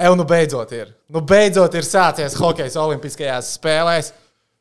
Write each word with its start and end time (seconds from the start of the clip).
Eju, 0.00 0.16
nu 0.16 0.24
beidzot 0.24 0.70
ir. 0.72 0.94
Nu 1.12 1.20
beidzot 1.20 1.74
ir 1.76 1.84
sācies 1.84 2.36
hokejs 2.40 2.76
Olimpiskajās 2.80 3.54
spēlēs. 3.58 4.12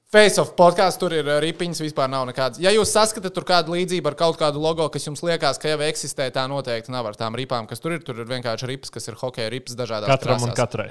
Face-off 0.09 0.55
podkāsts, 0.57 0.97
tur 0.97 1.13
ir 1.13 1.27
uh, 1.29 1.35
ripiņas, 1.43 1.83
vispār 1.85 2.09
nav 2.09 2.23
nekādas. 2.25 2.57
Ja 2.59 2.71
jūs 2.73 2.89
saskatāt 2.95 3.35
tur 3.35 3.45
kādu 3.45 3.75
līdzību 3.75 4.09
ar 4.09 4.15
kaut 4.17 4.39
kādu 4.41 4.57
logo, 4.63 4.87
kas 4.89 5.05
jums 5.05 5.21
liekas, 5.21 5.59
ka 5.61 5.69
jau 5.69 5.77
eksistē, 5.85 6.25
tā 6.33 6.47
noteikti 6.49 6.89
nav 6.91 7.05
ar 7.11 7.19
tām 7.19 7.37
ripām, 7.37 7.67
kas 7.69 7.79
tur 7.83 7.93
ir. 7.93 8.01
Tur 8.01 8.23
ir 8.23 8.27
vienkārši 8.31 8.71
ripas, 8.71 8.89
kas 8.95 9.05
ir 9.11 9.19
hokeja 9.21 9.51
ripas 9.53 9.77
dažādās 9.77 10.09
Katram 10.09 10.41
un 10.41 10.49
krāsās. 10.49 10.57
katrai. 10.57 10.89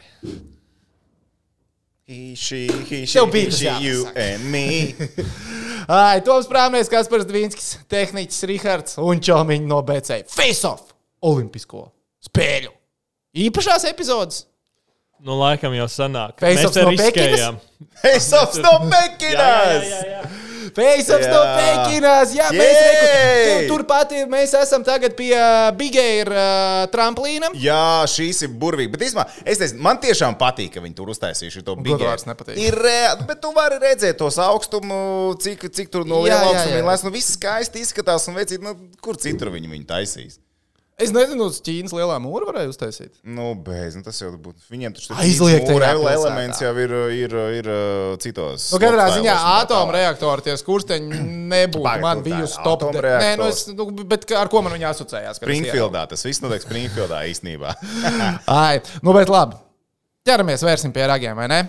He, 2.08 2.34
she, 2.38 2.62
he, 2.88 3.02
she, 3.04 3.18
Tev 3.18 3.26
he, 3.26 3.32
bija 3.34 3.50
tas 3.50 3.58
she, 3.58 3.74
you 3.84 4.06
and 4.16 4.48
me. 4.54 4.94
Ai, 5.98 6.22
Toms 6.24 6.46
Prāmnieks, 6.48 6.88
Kaspars 6.92 7.26
Dvīnskis, 7.28 7.74
tehniķis 7.90 8.46
Rihards 8.48 8.96
un 9.02 9.20
Čomiņš 9.20 9.66
no 9.68 9.82
BC. 9.84 10.22
Face-off! 10.32 10.94
Olimpisko 11.26 11.88
spēļu! 12.30 12.77
Īpašās 13.38 13.86
epizodes! 13.90 14.44
Nu, 15.18 15.34
laikam 15.38 15.74
jau 15.74 15.86
sanāk. 15.90 16.36
Te 16.38 16.52
no. 16.54 17.54
Hey, 18.02 18.20
sops 18.22 18.60
no 18.64 18.76
Mekinas! 18.86 19.88
Face-offs 20.78 21.26
Jā. 21.26 21.32
no 21.32 21.40
Pekinas! 21.56 22.32
Jā, 22.36 22.48
mēs 22.54 22.78
reku, 22.78 23.04
tur, 23.08 23.62
turpat 23.72 24.14
ir, 24.14 24.26
mēs 24.30 24.52
esam 24.58 24.84
tagad 24.86 25.14
pie 25.18 25.32
uh, 25.34 25.70
Big 25.78 25.96
Air 25.98 26.30
uh, 26.30 26.84
tramplīna. 26.92 27.50
Jā, 27.58 28.04
šīs 28.10 28.44
ir 28.46 28.52
burvīgi. 28.60 28.92
Bet 28.94 29.06
īstenībā, 29.08 29.26
es 29.48 29.62
nezinu, 29.62 29.82
man 29.86 30.00
tiešām 30.02 30.38
patīk, 30.40 30.70
ka 30.76 30.82
viņi 30.84 30.98
tur 30.98 31.12
uztaisījuši 31.14 31.64
to 31.66 31.76
big 31.82 32.04
air. 32.04 32.22
Ir 32.54 32.78
reāli, 32.78 33.26
bet 33.30 33.42
tu 33.42 33.52
vari 33.56 33.80
redzēt 33.82 34.20
tos 34.20 34.38
augstumu, 34.42 34.98
cik, 35.42 35.70
cik 35.74 35.94
tur 35.94 36.06
no 36.08 36.22
liela 36.26 36.44
augstuma 36.50 36.76
viņi 36.76 36.90
lēs. 36.90 37.06
Nu, 37.06 37.14
viss 37.14 37.38
skaisti 37.38 37.82
izskatās 37.82 38.28
un 38.30 38.38
vecīt, 38.38 38.62
nu, 38.64 38.76
kur 39.04 39.18
citur 39.20 39.50
viņi 39.54 39.72
viņu 39.72 39.88
taisīs. 39.88 40.38
Es 40.98 41.12
nezinu, 41.14 41.44
uz 41.46 41.60
Ķīnas 41.62 41.92
lielā 41.94 42.16
mūra 42.18 42.48
varēja 42.48 42.72
uztaisīt. 42.72 43.12
Nu, 43.22 43.52
bez, 43.62 43.94
nu, 43.94 44.00
tas 44.02 44.16
jau 44.18 44.32
būtu. 44.34 44.64
Viņiem 44.72 44.96
taču 44.96 45.12
tur 45.12 45.20
Aizliegtajā 45.22 45.76
mūra 45.76 45.90
pilsētā. 45.94 46.14
elements 46.16 46.62
jau 46.64 46.72
ir, 46.82 46.94
ir, 47.14 47.36
ir 47.60 47.68
uh, 47.70 48.16
citos. 48.18 48.64
Nu, 48.74 48.80
katrā 48.82 49.04
stop 49.06 49.20
ziņā 49.20 49.34
atomreaktori 49.60 50.42
tie 50.48 50.56
skursteņi 50.58 51.20
nebūtu 51.52 51.84
Pagaid, 51.86 52.02
man 52.02 52.18
kur 52.18 52.26
tā 52.26 52.32
ir? 52.32 52.40
bijusi 52.40 52.64
top. 52.66 52.82
Nē, 52.98 53.30
nu 53.38 53.46
es, 53.46 53.60
nu, 53.78 53.86
bet 54.10 54.26
ar 54.34 54.50
ko 54.50 54.62
man 54.66 54.74
viņa 54.74 54.90
asociējās? 54.90 55.38
Springfieldā 55.38 56.02
tas 56.10 56.26
viss 56.26 56.42
notiek 56.42 56.64
Springfieldā 56.66 57.20
īstenībā. 57.30 57.76
Ai, 58.58 58.80
nu, 59.06 59.14
bet 59.14 59.30
labi. 59.30 59.54
Ķeramies, 60.26 60.64
vērsim 60.66 60.90
pie 60.96 61.06
ragiem, 61.08 61.38
vai 61.38 61.46
ne? 61.52 61.60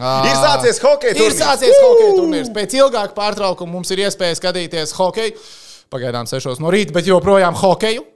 Ā, 0.00 0.14
ir 0.30 0.38
sācies 0.40 0.80
hockey 0.80 1.12
Ir 1.12 1.18
turnīrs. 1.18 1.36
sācies 1.42 1.76
hokeja 1.84 2.14
turnīrs. 2.16 2.48
Pēc 2.56 2.78
ilgāka 2.80 3.12
pārtraukuma 3.16 3.74
mums 3.76 3.90
ir 3.92 4.06
iespēja 4.06 4.38
skatīties 4.40 4.96
hokeju. 4.96 5.36
Pagaidām 5.92 6.24
6 6.30 6.62
no 6.64 6.72
rīta, 6.72 6.94
bet 6.96 7.10
joprojām 7.10 7.58
hokeju. 7.60 8.06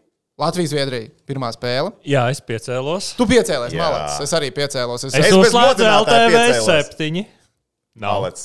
Latvijas-Zviedrija 0.40 1.12
pirmā 1.28 1.50
spēle. 1.54 1.92
Jā, 2.10 2.24
es 2.34 2.40
piecēlos. 2.42 3.12
Tu 3.18 3.26
piecēlies, 3.30 3.74
malācis. 3.78 4.24
Es 4.26 4.32
arī 4.34 4.48
piecēlos. 4.54 5.04
Es, 5.06 5.14
Es, 5.14 5.20
Es 5.20 5.30
es 5.30 5.36
bez 5.36 5.52
uzslēdzu 5.52 5.86
LTV 5.86 6.28
piecēlos. 6.34 6.68
7. 6.98 7.24
Nav. 7.94 8.20
Malec. 8.24 8.42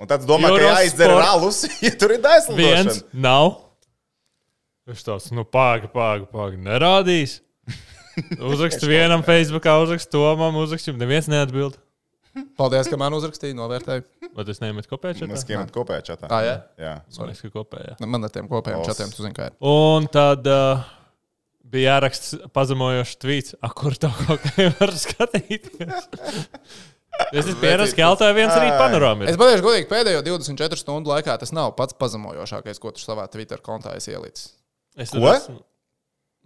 Un 0.00 0.08
tad 0.08 0.24
domā, 0.28 0.48
ka 0.48 0.56
Eurosport. 0.56 0.78
jāizdzer 0.80 1.12
alus, 1.16 1.62
ja 1.86 1.90
tur 2.00 2.12
ir 2.14 2.20
Viens 2.20 2.26
daislidošana. 2.28 2.94
nav. 3.24 3.50
Viņš 4.90 5.02
tāds, 5.06 5.28
nu, 5.36 5.44
pāga, 5.44 5.88
pāga, 5.92 6.24
pāga, 6.32 6.56
nerādīs. 6.60 7.38
Uzrakstu 8.52 8.88
vienam, 8.90 9.22
Facebookā, 9.24 9.76
uzrakstu 9.84 10.16
Tomam, 10.16 10.56
uzrakstu, 10.60 10.92
neviens 10.96 11.28
neatbild. 11.30 11.76
Paldies, 12.56 12.86
ka 12.88 12.96
man 13.00 13.14
uzrakstīja, 13.16 13.56
novērtēju. 13.58 14.04
Vai 14.36 14.44
tas 14.46 14.60
nemet 14.62 14.86
kopējā 14.86 15.22
čatā? 15.22 15.38
skiemam 15.40 15.70
kopējā 15.74 16.02
čatā. 16.12 16.28
Tā, 16.30 16.38
jā? 16.46 16.56
jā. 16.78 16.92
Man 17.18 17.30
liekas, 17.32 17.42
ka 17.42 17.50
kopējā. 17.56 17.94
Man 18.06 18.26
ar 18.28 18.32
tiem 18.34 18.48
kopējiem 18.50 18.82
Os. 18.84 18.90
čatiem, 18.92 19.10
tu 19.16 19.24
zini, 19.24 19.34
kā 19.36 19.48
ir. 19.50 19.56
Un 19.66 20.06
tad 20.14 20.46
uh, 20.46 20.84
bija 21.70 21.94
jāraksta 21.96 22.48
pazemojošs 22.56 23.16
tvīts, 23.22 23.54
kur 23.78 23.96
tā 24.00 24.10
kaut 24.24 24.42
kā 24.46 24.66
var 24.80 24.92
skatīties. 24.98 26.08
Es 27.34 27.44
esmu 27.44 27.56
pierasts, 27.60 27.94
ka 27.98 28.06
LTV 28.14 28.30
viens 28.38 28.54
rīt 28.56 28.76
panorāma 28.80 29.26
Es 29.28 29.36
pateikšu, 29.40 29.64
godīgi, 29.66 29.88
pēdējo 29.90 30.22
24 30.24 30.78
stundu 30.80 31.10
laikā 31.12 31.34
tas 31.42 31.52
nav 31.52 31.74
pats 31.78 31.96
pazemojošākais, 32.00 32.78
ko 32.80 32.92
tu 32.96 33.02
savā 33.02 33.26
Twitter 33.32 33.60
kontā 33.64 33.92
esi 33.98 34.14
ielicis. 34.14 34.52
Es 34.96 35.12
Ko? 35.14 35.26
esmu- 35.34 35.60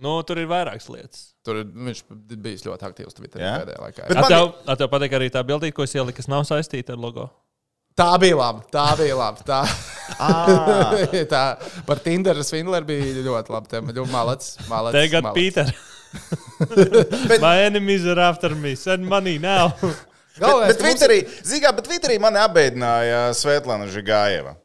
Nu, 0.03 0.17
tur 0.27 0.41
ir 0.43 0.49
vairākas 0.51 0.89
lietas. 0.91 1.21
Tur 1.47 1.61
viņš 1.63 2.01
bijis 2.43 2.65
ļoti 2.67 2.83
aktīvs 2.89 3.15
Twitter 3.15 3.45
Jā? 3.45 3.53
pēdējā 3.63 3.79
laikā. 3.79 4.09
Bet 4.09 4.17
A 4.19 4.25
man 4.25 4.33
tev, 4.33 4.49
a 4.67 4.75
tev 4.81 4.89
patīk 4.91 5.13
arī 5.15 5.29
tā 5.31 5.45
bildīte, 5.47 5.77
ko 5.77 5.85
es 5.87 5.95
ieliku, 5.95 6.17
kas 6.19 6.27
nav 6.33 6.43
saistīta 6.49 6.97
ar 6.97 6.99
logo? 7.05 7.29
Tā 7.95 8.09
bija 8.19 8.37
labi. 8.41 8.65
Tā 8.75 8.87
bija 8.99 9.17
labi. 9.19 9.45
Tā, 9.47 9.63
Ah. 10.21 10.93
tā 11.33 11.43
par 11.87 11.99
Tinder 12.05 12.37
Svindler 12.45 12.85
bija 12.87 13.23
ļoti 13.25 13.55
labi. 13.55 13.71
Tev 13.71 13.87
ļoti 13.89 14.13
malacis. 14.13 14.57
malacis 14.69 14.99
Tagad. 14.99 15.31
Pīter. 15.37 15.71
My 17.43 17.63
enemies 17.65 18.05
are 18.07 18.21
after 18.21 18.55
me. 18.55 18.75
Send 18.75 19.07
money 19.07 19.39
now. 19.39 19.73
Bet, 20.35 20.43
Galvenais, 20.43 20.67
bet, 20.73 20.81
mums 20.83 20.99
Twitterī, 20.99 21.17
zīgā, 21.47 21.71
bet 21.77 21.87
Twitterī 21.87 22.15
mani 22.19 22.41
apbēdināja 22.43 23.19
Svetlana 23.39 23.85
Žigājeva. 23.87 24.57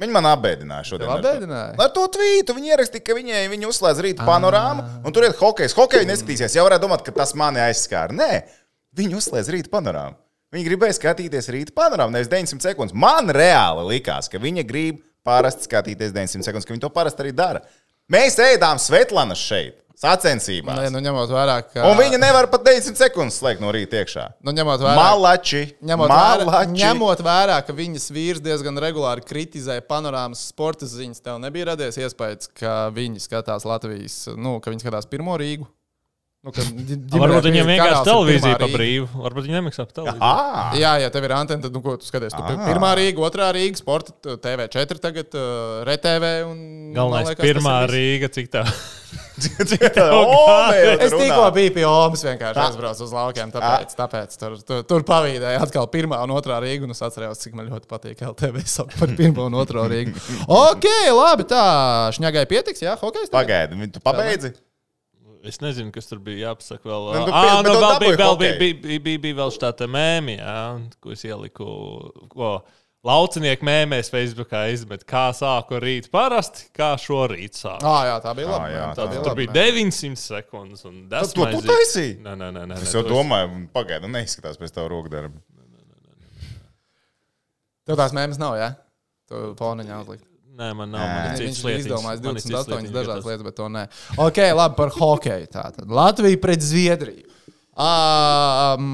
Viņa 0.00 0.14
man 0.14 0.24
apbēdināja 0.30 0.86
šodien. 0.88 1.10
Apbēdināja? 1.12 1.74
Ar 1.84 1.90
to 1.92 2.06
tvītu 2.14 2.54
viņa 2.56 2.70
ierakstīja, 2.70 3.04
ka 3.04 3.16
viņai 3.18 3.42
viņa 3.52 3.68
uzslēdz 3.68 4.00
rīta 4.06 4.24
panorāmu, 4.24 4.86
un 5.04 5.12
tur 5.12 5.26
ir 5.28 5.36
hokejs. 5.36 5.76
Hokeju 5.76 6.08
neskatīsies. 6.08 6.56
Jau 6.56 6.64
varētu 6.64 6.86
domāt, 6.86 7.04
ka 7.04 7.12
tas 7.18 7.34
mani 7.36 7.60
aizskāra. 7.60 8.16
Nē, 8.16 8.30
viņa 8.96 9.20
uzslēdz 9.20 9.52
rīta 9.52 9.72
panorāmu. 9.76 10.16
Viņa 10.52 10.68
gribēja 10.68 10.98
skatīties 10.98 11.48
rīta 11.54 11.72
panorāmu, 11.76 12.12
nevis 12.12 12.28
900 12.28 12.66
sekundes. 12.66 12.92
Man 12.92 13.32
reāli 13.32 13.86
likās, 13.94 14.28
ka 14.28 14.40
viņa 14.42 14.66
grib 14.68 14.98
parasti 15.24 15.64
skatīties 15.64 16.12
900 16.12 16.44
sekundes, 16.44 16.68
ka 16.68 16.74
viņa 16.74 16.84
to 16.84 16.90
parasti 16.92 17.24
arī 17.24 17.32
dara. 17.36 17.62
Mēs 18.12 18.36
ēdām 18.42 18.76
Svetlanas 18.82 19.40
šeit, 19.40 19.78
sacensībās. 20.02 20.76
Nē, 20.76 20.90
nu 20.92 21.00
ņemot 21.00 21.32
vērā, 21.32 21.56
ka. 21.70 21.86
Un 21.88 21.96
viņa 21.96 22.20
nevar 22.20 22.50
pat 22.52 22.66
900 22.66 23.00
sekundes 23.00 23.40
slēgt 23.40 23.62
no 23.64 23.72
rīta 23.72 24.02
iekšā. 24.02 24.26
Nu, 24.44 24.52
ņemot 24.52 24.84
vērā, 24.84 24.96
Malači! 24.98 25.62
Ņemot 25.80 26.12
vērā, 26.12 26.46
Malači! 26.50 26.76
ņemot 26.82 27.24
vērā, 27.24 27.58
ka 27.64 27.76
viņas 27.78 28.08
vīrs 28.12 28.44
diezgan 28.44 28.80
regulāri 28.82 29.24
kritizē 29.24 29.78
panorāmas 29.88 30.44
sporta 30.52 30.88
ziņas, 30.90 31.22
tev 31.24 31.40
nebija 31.40 31.72
radies 31.72 31.96
iespējas, 32.02 32.52
ka 32.60 32.90
viņi 32.92 33.24
skatās 33.24 33.64
Latvijas, 33.68 34.26
nu, 34.36 34.58
ka 34.60 34.74
viņi 34.74 34.84
skatās 34.84 35.08
pirmo 35.08 35.38
Rīgu. 35.40 35.70
Nu, 36.42 36.50
ka 36.50 36.58
ģi- 36.66 36.96
ģimenē 37.06 37.20
Varbūt 37.22 37.44
kanāls 37.46 37.66
vienkārši 37.68 38.06
televīzija 38.08 38.56
pa 38.58 38.66
Rīga. 38.66 38.74
brīvu. 38.74 39.04
Varbūt 39.14 39.44
viņi 39.46 39.54
nemaksā 39.60 39.84
par 39.86 39.92
televīziju. 39.94 40.22
Ah, 40.26 40.72
Jā, 40.74 40.92
ja 40.98 41.10
tev 41.14 41.22
ir 41.28 41.34
antena, 41.36 41.62
tad 41.62 41.72
nu, 41.76 41.80
ko 41.84 41.92
tu 41.96 42.02
skaties? 42.08 42.34
Tu 42.34 42.42
Ah. 42.42 42.56
pirmā 42.66 42.88
Rīga, 42.98 43.22
otrā 43.22 43.52
Rīga, 43.54 43.78
sporta 43.78 44.10
t- 44.10 44.34
TV4, 44.42 44.98
tagad 44.98 45.30
uh, 45.38 45.84
RTV. 45.86 46.24
Un, 46.50 46.58
Galvenais, 46.96 47.28
liekas, 47.30 47.46
pirmā 47.46 47.76
ir 47.84 47.86
viss. 47.86 47.94
Rīga, 47.94 48.32
cik 48.34 48.50
tā. 48.50 48.64
Ome, 50.02 50.98
Es 50.98 51.12
tikko 51.14 51.46
biju 51.54 51.74
pie 51.76 51.84
Omas, 51.86 52.24
vienkārši 52.26 52.58
Tā. 52.58 52.66
aizbraucu 52.66 53.06
uz 53.06 53.12
laukiem. 53.14 53.52
Tāpēc, 53.54 53.94
tāpēc 54.02 54.36
tur, 54.42 54.58
tur, 54.66 54.82
tur 54.82 55.06
pavīdēja 55.06 55.62
atkal 55.62 55.86
pirmā 55.94 56.18
un 56.26 56.34
otrā 56.34 56.58
Rīga. 56.58 56.82
Un 56.88 56.90
es 56.90 57.02
atceros, 57.06 57.38
cik 57.38 57.54
man 57.54 57.70
ļoti 57.70 57.86
patīk 57.86 58.18
LTV 58.26 58.66
par 58.98 59.14
pirmo 59.14 59.46
un 59.46 59.54
otro 59.62 59.86
Rīgu. 59.86 60.18
Ok, 60.50 60.90
labi, 61.14 61.46
tā 61.46 62.10
šņagai 62.18 62.44
pietiks, 62.50 62.82
jā, 62.82 62.98
hokejs. 62.98 63.30
Pagaidi, 63.30 63.78
viņi 63.78 63.92
tu 63.94 64.00
pabeidzi? 64.02 64.54
Es 65.42 65.58
nezinu, 65.58 65.90
kas 65.90 66.06
tur 66.06 66.20
bija 66.22 66.52
jāpasaka. 66.52 66.84
Vēl, 66.86 67.08
Nu, 67.16 67.24
tu 67.26 67.32
ah, 67.34 67.42
pie- 67.42 67.56
bet 67.56 67.66
nu, 67.66 67.72
tu 67.72 67.80
vēl 67.82 67.98
bija, 68.02 68.16
vēl 68.20 68.36
bija, 68.38 68.52
bija, 68.60 68.74
bija, 68.84 69.00
bija, 69.08 69.18
bija 69.24 69.34
vēl 69.40 69.50
šāda 69.56 69.88
mēmija, 69.90 70.52
ko 71.02 71.10
es 71.16 71.24
ieliku. 71.26 71.66
Ko, 72.30 72.52
Laucinieku 73.02 73.66
mēmēs 73.66 74.12
Facebookā 74.14 74.60
izmet, 74.70 75.02
kā 75.10 75.24
sāku 75.34 75.80
rīt 75.82 76.06
parasti, 76.14 76.68
kā 76.70 76.92
šorīt 77.02 77.58
sāku. 77.58 77.82
Ah, 77.82 78.04
jā, 78.06 78.20
tā 78.22 78.34
bija 78.38 78.46
labi. 78.52 78.68
Ah, 78.68 78.70
jā, 78.70 78.84
tā 78.94 79.00
tā- 79.02 79.08
bija 79.10 79.22
Tur 79.24 79.32
labi. 79.32 79.46
bija 79.48 79.64
900 79.72 80.22
sekundes. 80.22 80.84
my 80.86 81.50
tu 81.50 81.60
zi- 81.64 81.72
taisīji? 81.72 82.12
Nē, 82.22 82.36
nē, 82.38 82.52
nē. 82.54 82.62
nē 82.70 82.76
Es 82.78 82.92
nē, 82.94 82.94
jau 82.94 83.02
to 83.02 83.08
domāju, 83.16 83.68
pagaidi, 83.74 84.06
nu 84.06 84.14
neizskatās 84.20 84.54
pēc 84.62 84.70
tā 84.78 84.86
rokdarba. 84.86 85.34
Tev 87.84 87.96
tās 87.98 88.14
mēmas 88.14 88.38
nav, 88.38 88.54
jā? 88.60 88.70
Tu 89.26 89.34
poniņā 89.58 89.98
uzlikt. 90.04 90.24
Nē, 90.52 90.68
man 90.76 90.90
nav. 90.92 91.00
Nē. 91.00 91.24
Man 91.24 91.38
Viņš 91.40 91.60
ir 91.64 91.78
izdomājis 91.80 92.22
Man 92.24 92.36
ir 92.36 92.44
citas 92.44 92.66
28 92.66 92.72
lietiņas, 92.72 92.94
dažādas 92.94 93.28
lietas, 93.28 93.44
bet 93.46 93.56
to 93.56 93.68
nē. 93.72 93.84
Ok, 94.20 94.40
labi 94.52 94.76
par 94.76 94.92
hokeju. 94.92 95.48
Tātad 95.52 95.94
Latvija 96.00 96.40
pret 96.42 96.64
Zviedriju. 96.64 97.28
Um, 97.72 98.90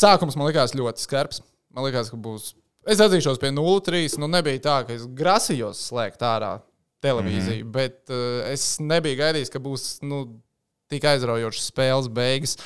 sākums 0.00 0.38
man 0.40 0.48
likās 0.48 0.72
ļoti 0.76 1.04
skarbs. 1.04 1.42
Man 1.74 1.84
liekas, 1.88 2.08
ka 2.12 2.20
būs. 2.20 2.54
Es 2.88 3.00
atzīšos 3.04 3.40
pie 3.42 3.52
0-3. 3.52 4.16
Nu, 4.22 4.28
nebija 4.30 4.62
tā, 4.64 4.78
ka 4.88 4.96
es 4.96 5.04
grasījos 5.18 5.84
slēgt 5.90 6.24
ārā 6.24 6.56
televīziju, 7.04 7.60
mm 7.60 7.68
-hmm. 7.68 7.72
bet 7.74 8.00
uh, 8.08 8.48
es 8.48 8.78
nebiju 8.80 9.20
gaidījis, 9.20 9.52
ka 9.52 9.60
būs 9.60 9.98
nu, 10.08 10.24
tik 10.94 11.06
aizraujošas 11.12 11.70
spēles 11.72 12.08
beigas. 12.14 12.56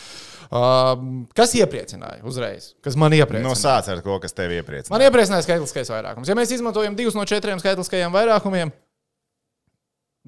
Um, 0.48 1.26
kas 1.36 1.52
iepriecināja 1.58 2.22
uzreiz? 2.24 2.70
Kas 2.84 2.94
man 2.96 3.12
iepriecināja? 3.12 3.44
Nu, 3.44 3.56
sāc 3.58 3.90
ar 3.92 3.98
to, 4.04 4.14
kas 4.22 4.32
tev 4.32 4.54
iepriecina. 4.56 4.94
Man 4.94 5.04
iepriecināja 5.04 5.44
skaitliskais 5.44 5.90
vairākums. 5.92 6.30
Ja 6.30 6.36
mēs 6.38 6.54
izmantojam 6.56 6.96
divus 6.96 7.16
no 7.18 7.26
četriem 7.28 7.60
skaitliskajiem 7.60 8.14
vairākumiem, 8.14 8.72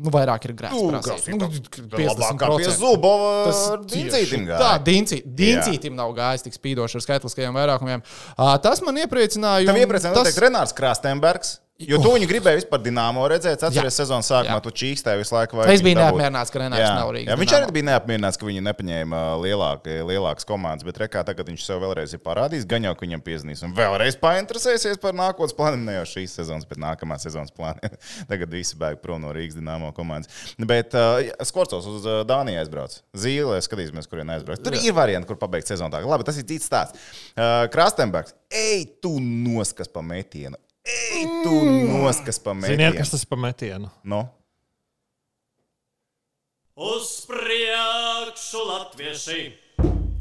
nu, 0.00 0.12
vairāk 0.12 0.44
ir 0.48 0.54
grāmatas. 0.58 1.08
Nu, 1.30 1.38
Nu, 1.40 1.96
labāk 2.04 2.36
kā 2.40 2.50
pie 2.58 2.68
50%. 2.68 2.76
Zubova 2.80 3.30
Tas 3.48 3.62
Dincītim 3.94 4.44
Tā, 4.48 4.58
gāja. 4.60 4.82
Dincī- 4.86 5.22
Dincītim 5.40 5.96
nav 5.96 6.12
gājis 6.16 6.44
tik 6.46 6.56
spīdoši 6.56 7.00
ar 7.00 7.06
skaitliskajiem 7.06 7.56
vairākumiem. 7.56 8.04
Ā, 8.36 8.60
Tas 8.62 8.80
man 8.84 8.96
iepriecināja. 9.00 9.66
Tev 9.66 9.74
un 9.76 9.80
iepriecina 9.86 10.14
tas- 10.14 10.38
Renārs 10.38 10.76
Krastenbergs. 10.76 11.58
Jo 11.80 11.96
tu 12.02 12.10
viņu 12.12 12.26
gribēji 12.28 12.60
vispār 12.60 12.82
dīnāmo 12.84 13.22
redzēt, 13.30 13.62
atceries 13.64 13.96
sezonas 13.96 14.28
sākumā, 14.28 14.58
Jā. 14.58 14.64
tu 14.64 14.72
čīkstēji 14.82 15.20
visu 15.22 15.32
laiku. 15.32 15.56
vai 15.56 15.68
Es 15.72 15.80
biju 15.84 15.96
neapmierināts, 15.96 16.52
ka 16.52 16.60
Renārs 16.60 16.82
Jā. 16.82 16.90
nav 16.98 17.12
Rīgas 17.14 17.32
Jā, 17.32 17.36
viņš 17.40 17.54
arī 17.56 17.74
bija 17.76 17.86
neapmierināts, 17.88 18.40
ka 18.40 18.48
viņi 18.48 18.64
nepaņēma 18.66 19.20
lielāk, 19.40 19.88
lielākas 20.10 20.48
komandas, 20.48 20.84
bet 20.84 21.00
rekā 21.00 21.24
tagad 21.24 21.48
viņš 21.48 21.64
sev 21.64 21.80
vēlreiz 21.80 22.12
ir 22.12 22.22
parādījis, 22.24 22.66
gan 22.68 22.84
jau, 22.84 22.92
ka 22.92 23.06
viņam 23.06 23.24
piezīmēs 23.24 23.64
un 23.64 23.74
vēlreiz 23.78 24.18
painteresēsies 24.20 25.00
par 25.00 25.16
nākotnes 25.16 25.56
plāniem, 25.56 25.88
ne 25.88 25.96
jau 25.96 26.06
šīs 26.12 26.36
sezonas, 26.42 26.68
bet 26.68 26.82
nākamās 26.84 27.24
sezonas 27.24 27.54
plāniem. 27.56 27.96
tagad 28.30 28.52
visi 28.52 28.76
bēg 28.80 29.00
prom 29.00 29.24
no 29.24 29.32
Rīgas 29.32 29.56
dīnāmo 29.56 29.94
komandas. 29.96 30.52
Bet 30.60 30.92
uh, 30.98 31.24
Skorcos 31.48 31.88
uz 31.88 32.04
uh, 32.04 32.20
Dāniju 32.28 32.60
aizbrauc. 32.60 33.00
Zīle, 33.16 33.56
skatīsimies, 33.64 34.08
kurien 34.10 34.36
aizbrauc. 34.36 34.60
Tur 34.64 34.76
ir 34.76 34.96
varianti, 34.96 35.28
kur 35.30 35.40
pabeigt 35.40 35.70
sezonu. 35.70 36.00
Labi, 36.10 36.28
tas 36.28 36.36
ir 36.40 36.44
cits 36.48 36.68
stāsts. 36.68 37.12
Uh, 37.32 37.64
Krastenbergs, 37.72 38.36
ej, 38.52 38.84
tu 39.00 39.16
noskas 39.20 39.88
pa 39.88 40.04
metienu. 40.04 40.60
Ej, 40.84 41.24
tu 41.44 41.54
noskas 41.64 42.38
pa 42.38 42.54
metienu. 42.54 42.76
Ziniet, 42.76 42.96
kas 42.96 43.10
tas 43.12 43.24
par 43.28 43.38
metienu? 43.38 43.90
No? 44.04 44.28
Uz 46.80 47.26
priekšu 47.28 48.62
latvieši! 48.68 49.59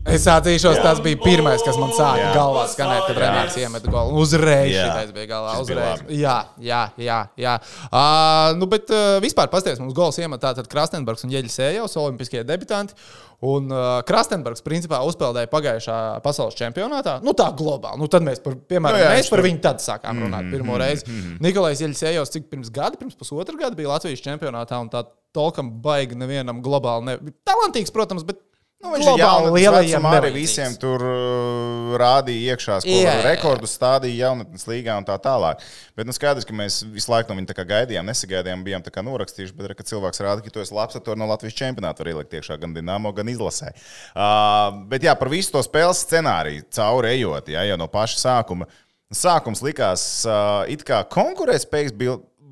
Es 0.09 0.25
atzīšos, 0.29 0.79
tas 0.81 0.99
bija 1.05 1.19
pirmais, 1.21 1.61
kas 1.61 1.77
man 1.77 1.91
sāka 1.93 2.23
Jā. 2.23 2.29
galvā 2.33 2.63
skanēt, 2.71 3.03
kad 3.05 3.19
Renārs 3.21 3.57
iemeta 3.61 3.91
golu. 3.93 4.17
Uzreiz 4.23 4.71
Jā. 4.73 4.87
šitais 4.87 5.13
bija 5.13 5.29
galvā. 5.29 5.51
Bija 5.53 5.65
Uzreiz. 5.65 6.01
labi. 6.01 6.17
Jā, 6.17 6.35
jā, 6.65 6.81
jā. 6.97 7.19
jā. 7.37 7.53
Uh, 7.87 8.57
nu, 8.57 8.65
bet 8.71 8.89
uh, 8.89 9.19
vispār 9.21 9.51
pasties, 9.53 9.77
mums 9.81 9.93
gols 9.97 10.17
iemet 10.17 10.41
tātad 10.41 10.69
Krastenbergs 10.71 11.27
un 11.27 11.35
Jeļis 11.35 11.59
Ejos, 11.67 11.97
olimpiskie 12.01 12.41
debitanti. 12.47 12.97
Un 13.45 13.69
uh, 13.71 14.01
Krastenbergs 14.03 14.65
principā 14.65 14.99
uzpeldēja 15.07 15.47
pagājušā 15.53 15.99
pasaules 16.25 16.57
čempionātā. 16.59 17.19
Nu 17.23 17.31
tā 17.37 17.47
globāli. 17.55 18.01
Nu, 18.01 18.09
tad 18.11 18.25
mēs 18.25 18.41
par, 18.43 18.57
piemēram, 18.67 18.99
Nu 18.99 19.05
jā, 19.05 19.13
mēs 19.15 19.31
par 19.31 19.45
viņu 19.45 19.61
tad 19.63 19.79
sākām 19.85 20.25
runāt 20.25 20.43
mm, 20.43 20.57
pirmo 20.57 20.81
reizi. 20.81 21.07
Mm, 21.07 21.37
Nikolais 21.45 21.79
Jeļis 21.85 22.03
Ejos, 22.11 22.33
cik 22.33 22.49
pirms 22.51 22.73
gada, 22.75 22.99
pirms 22.99 23.15
pusotra 23.15 23.55
gada 23.61 23.79
bija 23.79 23.93
Latvijas 23.93 24.25
čempionātā 24.25 24.81
un 24.83 24.91
tā 24.91 25.05
tolkam 25.37 25.69
baigi 25.85 26.17
nevienam 26.19 26.59
globāli. 26.65 27.07
Ne... 27.07 27.35
Talantīgs, 27.47 27.93
protams, 27.95 28.25
bet 28.27 28.41
Nu, 28.79 28.93
viņš 28.93 29.09
globāli 29.09 29.49
lielajiem 29.57 30.05
arī 30.07 30.29
visiem 30.37 30.75
tur 30.79 31.01
uh, 31.03 31.95
rādīja 31.99 32.53
iekšā, 32.53 32.77
jā. 32.87 33.17
rekordus 33.25 33.73
stādīja 33.75 34.29
jaunatnes 34.29 34.63
līgā 34.69 34.95
un 35.01 35.07
tā 35.07 35.17
tālāk. 35.19 35.59
Bet 35.99 36.07
nu, 36.07 36.15
skaidrs, 36.15 36.47
ka 36.47 36.55
mēs 36.55 36.77
visu 36.87 37.11
laiku 37.11 37.33
no 37.33 37.35
viņa 37.41 37.49
tā 37.49 37.57
kā 37.57 37.65
gaidījām, 37.73 38.07
nesagaidījām, 38.07 38.63
bijām 38.63 38.85
tā 38.85 38.93
kā 38.95 39.03
norakstījuši, 39.03 39.57
bet, 39.57 39.73
kad 39.81 39.91
cilvēks 39.91 40.23
rāda, 40.23 40.45
ka 40.45 40.53
tu 40.55 40.63
esi 40.63 40.77
labs, 40.77 40.95
to 41.03 41.17
no 41.19 41.27
Latvijas 41.27 41.59
čempionāta 41.59 42.05
var 42.05 42.13
ielikt 42.13 42.39
iekšā 42.39 42.55
gan 42.61 42.77
Dienāmo, 42.77 43.11
gan 43.17 43.27
izlasē. 43.33 43.73
Uh, 44.15 44.79
bet 44.87 45.03
jā, 45.03 45.17
par 45.19 45.33
visu 45.35 45.51
to 45.57 45.65
spēles 45.67 46.05
scenāriju 46.05 46.69
cauri 46.79 47.17
ejot, 47.17 47.51
jā, 47.51 47.67
jau 47.73 47.81
no 47.83 47.91
paša 47.91 48.23
sākuma. 48.23 48.69
Sākums 49.11 49.59
likās, 49.65 50.07
uh, 50.23 50.63
it 50.71 50.87
kā 50.87 51.03
konkurētspējīgs 51.11 51.99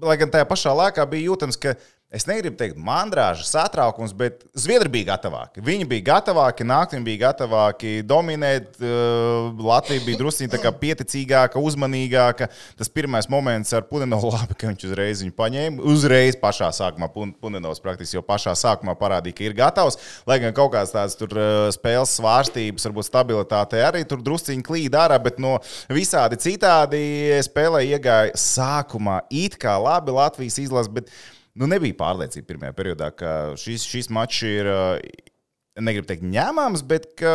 lai 0.01 0.17
gan 0.19 0.31
tajā 0.33 0.45
pašā 0.49 0.73
laikā 0.77 1.05
bija 1.09 1.31
jūtams, 1.31 1.57
ka 1.61 1.73
Es 2.07 2.23
negribu 2.23 2.55
teikt, 2.55 2.77
mandrāža, 2.79 3.43
satraukums, 3.43 4.13
bet 4.15 4.45
Zviedri 4.55 4.87
bija 4.87 5.09
gatavāki. 5.09 5.59
Viņi 5.59 5.83
bija 5.91 6.05
gatavāki, 6.13 6.63
nākt, 6.63 6.93
viņi 6.95 7.03
bija 7.03 7.19
gatavāki 7.25 7.97
dominēt. 8.07 8.77
uh, 8.79 9.51
Latvija 9.59 10.05
bija 10.05 10.21
druskuļi 10.21 10.47
tā 10.53 10.61
kā 10.63 10.71
pieticīgāka, 10.71 11.59
uzmanīgāka. 11.59 12.47
Tas 12.79 12.87
pirmais 12.87 13.27
moments 13.27 13.75
ar 13.75 13.83
Punenovu 13.91 14.31
labi, 14.37 14.55
ka 14.55 14.71
viņš 14.71 14.87
uzreiz 14.87 15.25
viņu 15.25 15.35
paņēma. 15.35 15.83
Uzreiz 15.83 16.39
pašā 16.39 16.71
sākumā 16.79 17.11
Pun- 17.11 17.35
Punenovs 17.43 17.83
praktiski 17.83 18.15
jau 18.15 18.23
pašā 18.23 18.55
sākumā 18.55 18.95
parādīja, 18.95 19.35
ka 19.41 19.47
ir 19.49 19.59
gatavs. 19.59 19.99
Lai 20.31 20.39
gan 20.39 20.55
kaut 20.55 20.71
kādas 20.79 20.95
tādas 20.95 21.19
tur, 21.19 21.35
uh, 21.35 21.67
spēles 21.75 22.15
svārstības, 22.21 22.87
varbūt 22.87 23.11
stabilitāte 23.11 23.83
arī 23.83 24.07
tur 24.07 24.23
druskuļi 24.23 24.63
klīd 24.63 24.95
ārā, 24.95 25.19
bet 25.19 25.43
no 25.43 25.57
visādi 25.91 26.39
citādi 26.39 27.03
spēlē 27.43 27.83
iegāja 27.91 28.31
sākumā 28.39 29.25
it 29.27 29.59
kā 29.59 29.75
labi 29.75 30.15
Latvijas 30.15 30.63
izlase. 30.63 31.03
Nu, 31.57 31.69
nebija 31.69 31.95
pārliecība 31.97 32.51
pirmajā 32.51 32.75
periodā, 32.77 33.09
ka 33.15 33.31
šis, 33.59 33.85
šis 33.89 34.11
mačs 34.13 34.43
ir, 34.45 34.69
uh, 34.69 34.99
negribu 35.81 36.07
teikt, 36.09 36.25
ņēmāms, 36.25 36.83
bet 36.87 37.09
ka 37.17 37.33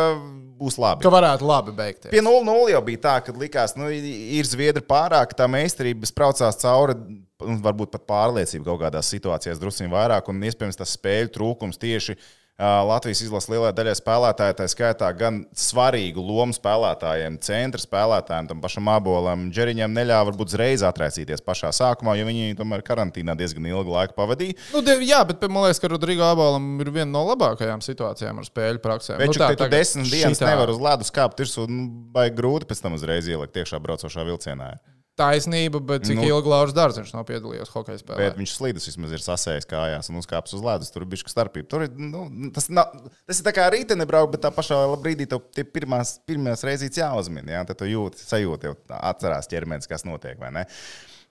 būs 0.59 0.77
labi. 0.81 1.03
Ka 1.03 1.11
varētu 1.13 1.47
labi 1.47 1.73
beigties. 1.75 2.11
Pie 2.13 2.23
0-0 2.23 2.71
jau 2.73 2.83
bija 2.87 3.01
tā, 3.07 3.17
ka 3.25 3.35
likās, 3.35 3.75
ka 3.75 3.83
nu, 3.83 3.89
ir 3.91 4.47
zviedri 4.47 4.83
pārāk, 4.87 5.35
tā 5.37 5.47
meistarība 5.51 6.07
spraucās 6.09 6.59
cauri, 6.63 6.95
un 7.43 7.59
varbūt 7.63 7.91
pat 7.95 8.07
pārliecība 8.07 8.71
kaut 8.71 8.85
kādās 8.85 9.11
situācijās 9.11 9.59
drusku 9.59 9.89
vairāk, 9.91 10.31
un 10.31 10.47
iespējams 10.47 10.79
tas 10.79 10.95
spēļu 10.95 11.33
trūkums 11.35 11.81
tieši 11.81 12.15
ā, 12.15 12.42
Latvijas 12.61 13.23
izlases 13.25 13.49
lielajai 13.49 13.73
daļai 13.73 13.93
spēlētāju, 13.97 14.53
tā 14.59 14.65
skaitā 14.69 15.07
gan 15.17 15.39
svarīgu 15.57 16.21
lomu 16.21 16.53
spēlētājiem, 16.53 17.39
centra 17.41 17.81
spēlētājiem, 17.81 18.49
tam 18.51 18.61
pašam 18.61 18.91
abolam, 18.93 19.47
Džeriņam 19.49 19.95
neļāva 19.97 20.27
varbūt 20.29 20.53
uzreiz 20.53 20.83
atraisīties 20.85 21.41
pašā 21.41 21.71
sākumā, 21.73 22.13
jo 22.19 22.27
viņi 22.29 22.53
tomēr 22.59 22.85
karantīnā 22.85 23.33
diezgan 23.39 23.65
ilgu 23.71 23.95
laiku 23.95 24.13
pavadīja. 24.19 24.53
Nu, 24.71 24.83
die- 24.85 25.01
jā, 25.01 25.23
bet 25.25 25.41
man 25.49 25.65
liekas, 25.65 25.81
ka 25.81 25.89
Rodrigo 25.89 26.21
Abolam 26.29 26.79
ir 26.79 26.93
viena 26.93 27.09
no 27.09 27.25
labākajām 27.33 27.81
situācijām 27.81 28.37
ar 28.37 28.45
spēļu 28.45 28.85
praksēm. 28.85 29.17
Bet, 29.17 29.33
nu, 29.33 29.33
tā, 29.33 29.49
tagad 29.57 29.71
desmit 29.73 30.11
dienas 30.13 30.37
šitā 30.37 30.53
nevar 30.53 30.69
uz 30.69 30.77
ledus 30.77 31.09
kāpt, 31.09 31.41
ir 31.41 31.49
nu, 31.67 31.89
baigi 32.13 32.37
grūti 32.37 32.69
pēc 32.69 32.85
tam 32.85 32.93
uzreiz 32.93 33.25
ielikt 33.27 33.57
iekšā 33.57 33.81
braucošā 33.81 34.23
vilcienā. 34.29 34.75
Taisnība, 35.13 35.77
bet 35.77 36.07
cik 36.07 36.17
Nu. 36.17 36.25
ilgi 36.25 36.49
Lauris 36.49 36.73
Dārziņš 36.73 37.11
nav 37.13 37.27
piedalījies 37.29 37.69
hokeja 37.69 37.99
spēlē? 38.01 38.17
Bet 38.17 38.39
viņš 38.39 38.53
slīdus 38.57 38.87
vismaz 38.89 39.13
ir 39.13 39.21
sasējis 39.21 39.67
kājās 39.69 40.09
un 40.09 40.17
uzkāpis 40.17 40.55
uz 40.57 40.63
ledus. 40.65 40.89
Tur 40.89 41.05
bija 41.05 41.29
starpība. 41.29 41.69
Tur 41.69 41.85
ir, 41.85 41.93
nu, 41.93 42.23
tas, 42.55 42.65
nav, 42.73 42.95
tas 43.29 43.37
ir 43.37 43.45
tā 43.45 43.53
kā 43.53 43.67
rītdiena 43.69 44.07
braukt, 44.09 44.33
bet 44.33 44.41
tā 44.41 44.49
pašā 44.55 44.81
brīdī 45.03 45.29
tev 45.29 45.43
tie 45.53 45.67
pirmās, 45.69 46.15
pirmās 46.25 46.65
reizes 46.65 46.97
jāuzmina. 46.97 47.59
Jā, 47.59 47.61
tad 47.69 47.77
tu 47.83 47.89
jūti, 47.89 48.25
sajūti, 48.25 48.71
jau 48.71 48.75
atcerās 49.03 49.51
ķermenis, 49.53 49.89
kas 49.91 50.07
notiek. 50.09 50.41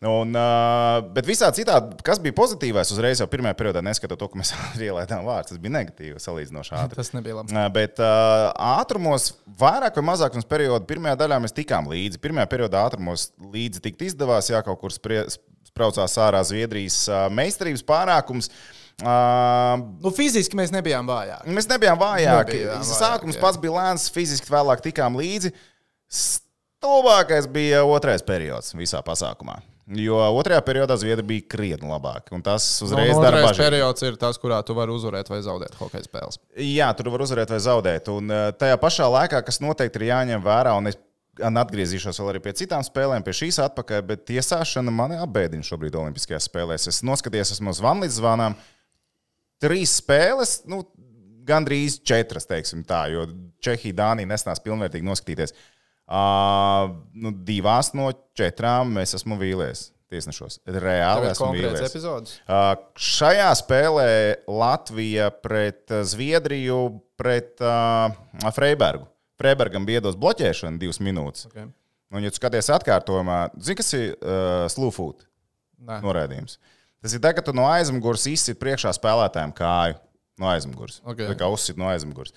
Un, 0.03 0.33
uh, 0.35 0.97
bet 1.15 1.29
visā 1.31 1.47
citādi, 1.55 1.95
kas 2.03 2.19
bija 2.19 2.35
pozitīvais, 2.35 2.91
uzreiz 2.91 3.21
jau 3.23 3.29
pirmajā 3.31 3.55
periodā, 3.55 3.83
neskatot 3.87 4.19
to, 4.19 4.27
ka 4.33 4.41
mēs 4.41 4.51
ielaidām 4.83 5.23
vārdus, 5.29 5.53
tas 5.53 5.61
bija 5.63 5.77
negatīvi 5.77 6.19
salīdzinoši 6.23 6.75
ātri. 6.81 6.99
Tas 6.99 7.13
nebija 7.15 7.37
labi. 7.39 7.55
Ā, 7.55 7.69
Bet 7.71 8.03
uh, 8.03 8.49
ātrumos, 8.81 9.29
vairāk 9.63 10.01
vai 10.01 10.07
mazāk 10.11 10.35
mums 10.35 10.49
periodā, 10.51 10.83
pirmajā 10.91 11.21
daļā 11.23 11.39
mēs 11.45 11.55
tikām 11.55 11.87
līdzi. 11.93 12.19
Pirmajā 12.25 12.51
periodā 12.51 12.83
ātrumos 12.89 13.29
līdzi 13.55 13.85
tikt 13.87 14.03
izdevās, 14.11 14.51
jā, 14.51 14.65
kaut 14.67 14.83
kur 14.83 14.91
spraucās 14.99 16.19
ārā 16.27 16.43
Zviedrijas 16.51 16.99
uh, 17.07 17.29
meistarības 17.31 17.87
pārākums. 17.87 18.51
Uh, 18.51 18.79
Nu, 19.03 20.11
fiziski 20.15 20.55
mēs 20.59 20.71
nebijām 20.75 21.07
vājāki. 21.09 21.51
mēs 21.57 21.67
nebijām 21.71 21.97
vājāki. 21.99 22.59
Nebijām 22.59 22.83
vājāki, 22.83 22.99
Sākums 23.01 23.39
jā. 23.39 23.41
pats 23.43 23.59
bija 23.59 23.73
lēns, 23.79 24.05
fiziski 24.13 24.53
vēlāk 24.53 24.83
tikām 24.85 25.17
līdzi. 25.19 25.51
Stulbākais 26.13 27.49
bija 27.51 27.81
otrais 27.89 28.23
periods 28.27 28.75
visā 28.77 29.01
pasākumā. 29.03 29.57
Jo 29.91 30.19
otrajā 30.39 30.63
periodā 30.63 30.95
Zviedri 30.95 31.25
bija 31.27 31.45
krietni 31.51 31.89
labāki. 31.91 32.31
un 32.37 32.43
Tas 32.43 32.65
uzreiz 32.85 33.17
otrais 33.17 33.49
bažas. 33.49 33.59
periods 33.59 34.03
ir 34.07 34.17
tas, 34.17 34.39
kurā 34.39 34.61
tu 34.65 34.77
vari 34.79 34.95
uzvarēt 34.95 35.29
vai 35.29 35.41
zaudēt 35.43 35.75
hokeja 35.75 36.07
spēles. 36.07 36.39
Jā, 36.55 36.93
tur 36.95 37.11
var 37.11 37.25
uzvarēt 37.27 37.51
vai 37.51 37.59
zaudēt. 37.59 38.09
Un 38.09 38.31
eh, 38.31 38.53
tajā 38.55 38.79
pašā 38.79 39.09
laikā, 39.11 39.43
kas 39.43 39.59
noteikti 39.59 39.99
ir 39.99 40.13
jāņem 40.13 40.45
vērā, 40.45 40.77
un 40.79 40.87
es 40.87 41.01
atgriezīšos 41.43 42.21
vēl 42.21 42.31
arī 42.31 42.43
pie 42.45 42.55
citām 42.63 42.85
spēlēm, 42.87 43.25
pie 43.27 43.35
šīs 43.35 43.59
atpakaļ, 43.65 44.03
bet 44.07 44.25
tiesāšana 44.31 44.95
mani 44.95 45.19
apbēdina 45.19 45.67
šobrīd 45.67 45.99
Olimpiskajās 45.99 46.47
spēlēs. 46.47 46.87
Es 46.87 47.03
noskaties, 47.03 47.57
esmu 47.57 47.75
uz 47.75 47.83
vanlīdz 47.83 48.21
zvanām. 48.21 48.55
Trīs 49.63 49.99
spēles, 49.99 50.61
nu, 50.71 50.85
gandrīz 51.43 51.99
četras, 52.07 52.47
teiksim 52.47 52.85
tā, 52.87 53.09
jo 53.11 53.27
Čehija, 53.65 53.97
Dānija 53.99 54.31
nesnās 54.31 54.63
pilnvērtīgi 54.63 55.09
noskatīties. 55.09 55.57
Uh, 55.57 55.82
nu, 56.11 57.33
divās 57.47 57.93
no 57.97 58.11
četrām 58.37 58.99
es 59.03 59.15
esmu 59.19 59.39
vīlies 59.41 59.91
tiesnešos. 60.13 60.59
Reāli 60.69 61.29
Tāpēc 61.29 61.37
esmu 61.37 61.51
vīlies. 61.57 62.35
Uh, 62.45 62.75
šajā 63.01 63.49
spēlē 63.63 64.11
Latvija 64.51 65.31
pret 65.45 65.93
uh, 65.93 66.03
Zviedriju, 66.09 66.83
pret 67.21 67.63
uh, 67.65 68.13
Freibergu. 68.53 69.09
Freibergam 69.41 69.87
bija 69.89 70.03
iedos 70.03 70.19
bloķēšana 70.21 70.79
divas 70.81 71.01
minūtes. 71.03 71.49
Okay. 71.49 71.71
Un, 72.13 72.21
ja 72.21 72.31
tu 72.31 72.39
skaties 72.39 72.69
atkārtojumā, 72.75 73.39
zini, 73.57 73.79
kas 73.81 73.93
ir 73.97 74.07
uh, 74.19 74.69
slūfūt 74.73 75.25
norādījums? 76.05 76.59
Tas 77.03 77.17
ir 77.17 77.23
tā, 77.25 77.33
ka 77.35 77.43
tu 77.43 77.55
no 77.57 77.65
aizmugures 77.67 78.29
izsit 78.31 78.61
priekšā 78.61 78.93
spēlētājiem 78.95 79.55
kāju 79.59 79.97
no 80.43 80.51
aizmugures. 80.53 81.01
Ok. 81.09 81.25
Tā 81.33 81.39
kā 81.41 81.49
uzsit 81.51 81.81
no 81.81 81.89
aizmugures. 81.91 82.35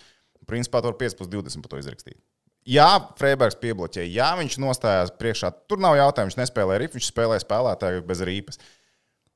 Principā 0.50 0.82
tur 0.86 0.96
5,20 0.98 1.62
par 1.62 1.74
to 1.74 1.82
izrakstīt. 1.82 2.18
Jā, 2.66 2.88
Freibergs 3.20 3.60
piebloķēja. 3.62 4.10
Jā, 4.10 4.32
viņš 4.40 4.58
nostājās 4.64 5.12
priekšā. 5.20 5.52
Tur 5.70 5.82
nav 5.84 6.00
jautājumu. 6.00 6.32
Viņš 6.32 6.40
nespēlēja 6.40 6.82
ripu, 6.82 6.98
viņš 6.98 7.12
spēlēja 7.12 7.44
spēlētāju 7.44 8.02
bez 8.10 8.24
rīpas. 8.26 8.58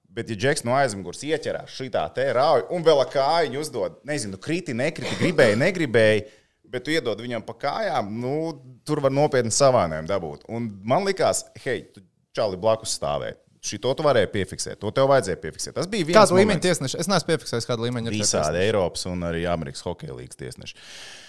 Bet, 0.10 0.32
ja 0.34 0.38
Džeks 0.42 0.66
no 0.66 0.74
aizmugures 0.74 1.22
ieķerās 1.28 1.76
šitā 1.78 2.08
te 2.16 2.26
rauja 2.34 2.66
un 2.74 2.82
vēl 2.86 3.04
kāju 3.14 3.62
uzdod, 3.62 4.00
nezinu, 4.10 4.40
kriti, 4.42 4.74
nekriti, 4.74 5.20
gribēja, 5.20 5.60
negribēja, 5.62 6.24
bet 6.74 6.88
tu 6.88 6.96
iedod 6.96 7.22
viņam 7.22 7.46
pa 7.46 7.54
kājām, 7.62 8.10
nu, 8.18 8.34
tur 8.90 9.04
var 9.06 9.14
nopietni 9.14 9.54
savānējumu 9.54 10.10
dabūt. 10.10 10.50
Un 10.50 10.66
man 10.90 11.06
likās, 11.06 11.44
hei, 11.62 11.84
tu 11.94 12.02
čāli 12.34 12.58
blakus 12.58 12.98
stāvēji. 12.98 13.38
Šito 13.70 13.94
tu 13.94 14.08
varēji 14.08 14.34
piefiksēt, 14.34 14.82
to 14.82 14.90
tev 14.96 15.12
vajadzēja 15.14 15.38
piefiksēt. 15.46 15.78
Tas 15.78 15.88
bija 15.92 16.10
viens 16.10 16.18
Kādu 16.18 16.40
līmeņa 16.40 16.56
moments. 16.56 16.66
tiesneši? 16.66 17.02
Es 17.04 17.12
neesmu 17.12 17.30
piefiksējis, 17.30 17.70
kādu 17.70 17.86
līmeņa 17.86 18.10
ir 18.10 18.18
Visādi. 18.18 18.62
Eiropas 18.66 19.06
un 19.12 19.26
arī 19.30 19.46
Amerikas 19.52 19.86
Hokeja 19.86 20.16
līnijas 20.16 20.40
tiesneši. 20.40 20.80
Uh, 20.80 21.29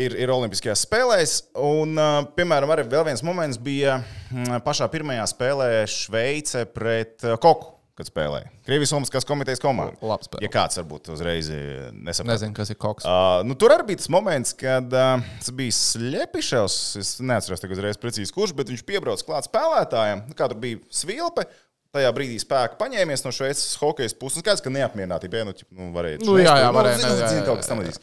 ir, 0.00 0.14
ir 0.16 0.30
Olimpiskajās 0.32 0.86
spēlēs. 0.86 1.34
Un, 1.60 1.92
uh, 2.00 2.22
piemēram, 2.36 2.70
arī 2.72 2.86
vēl 2.88 3.04
viens 3.10 3.20
moments 3.26 3.58
bija 3.60 3.98
mm, 4.00 4.62
pašā 4.64 4.88
pirmajā 4.92 5.26
spēlē 5.28 5.68
Šveice 5.90 6.64
pret 6.72 7.26
uh, 7.28 7.36
Koku. 7.40 7.76
Kad 8.00 8.08
spēlēja 8.08 8.48
Krievijas 8.64 8.94
Olimpiskās 8.96 9.26
komitejas 9.28 9.60
komanda. 9.60 9.92
Ja 10.40 10.48
kāds 10.48 10.78
varbūt 10.78 11.10
uzreiz 11.12 11.50
nesaprot. 11.92 12.30
Nezinu, 12.30 12.54
kas 12.56 12.70
ir 12.72 12.78
koks. 12.80 13.04
Uh, 13.04 13.42
nu, 13.44 13.52
tur 13.60 13.74
arī 13.74 13.90
bija 13.90 14.00
tas 14.00 14.08
moments, 14.14 14.54
kad 14.56 14.88
uh, 14.94 15.26
tas 15.42 15.52
bija 15.58 15.74
Slepešs. 15.76 16.78
Es 16.96 17.10
neatceros 17.20 17.60
tagad 17.60 17.76
uzreiz 17.76 18.00
precīzi, 18.00 18.32
kurš, 18.32 18.54
bet 18.56 18.72
viņš 18.72 18.86
piebrauc 18.88 19.24
klāt 19.26 19.50
spēlētājiem. 19.50 20.24
Nu, 20.30 20.38
Kā 20.38 20.48
tur 20.48 20.62
bija 20.62 20.80
svilpe. 20.88 21.44
Tajā 21.90 22.08
brīdī 22.14 22.38
spēku 22.38 22.78
paņēmies 22.78 23.26
no 23.26 23.34
Šveices 23.34 23.74
hokeja 23.82 24.14
puses. 24.16 24.38
Un 24.38 24.46
Skaidrs, 24.46 24.62
ka 24.62 24.70
neapmierinātība. 24.72 25.42
Ja, 25.42 25.50
nu, 25.50 25.56
nu, 25.74 25.90
varēja, 25.96 26.22
Nu, 26.22 26.38
jā, 26.38 26.54
jā, 26.62 26.70
nu, 26.70 26.76
varēja, 26.78 27.00
zini, 27.02 27.10
jā, 27.10 27.16
jā, 27.18 27.40
jā, 27.42 27.46
jā, 27.50 27.66
tam 27.66 27.82
jā. 27.82 27.98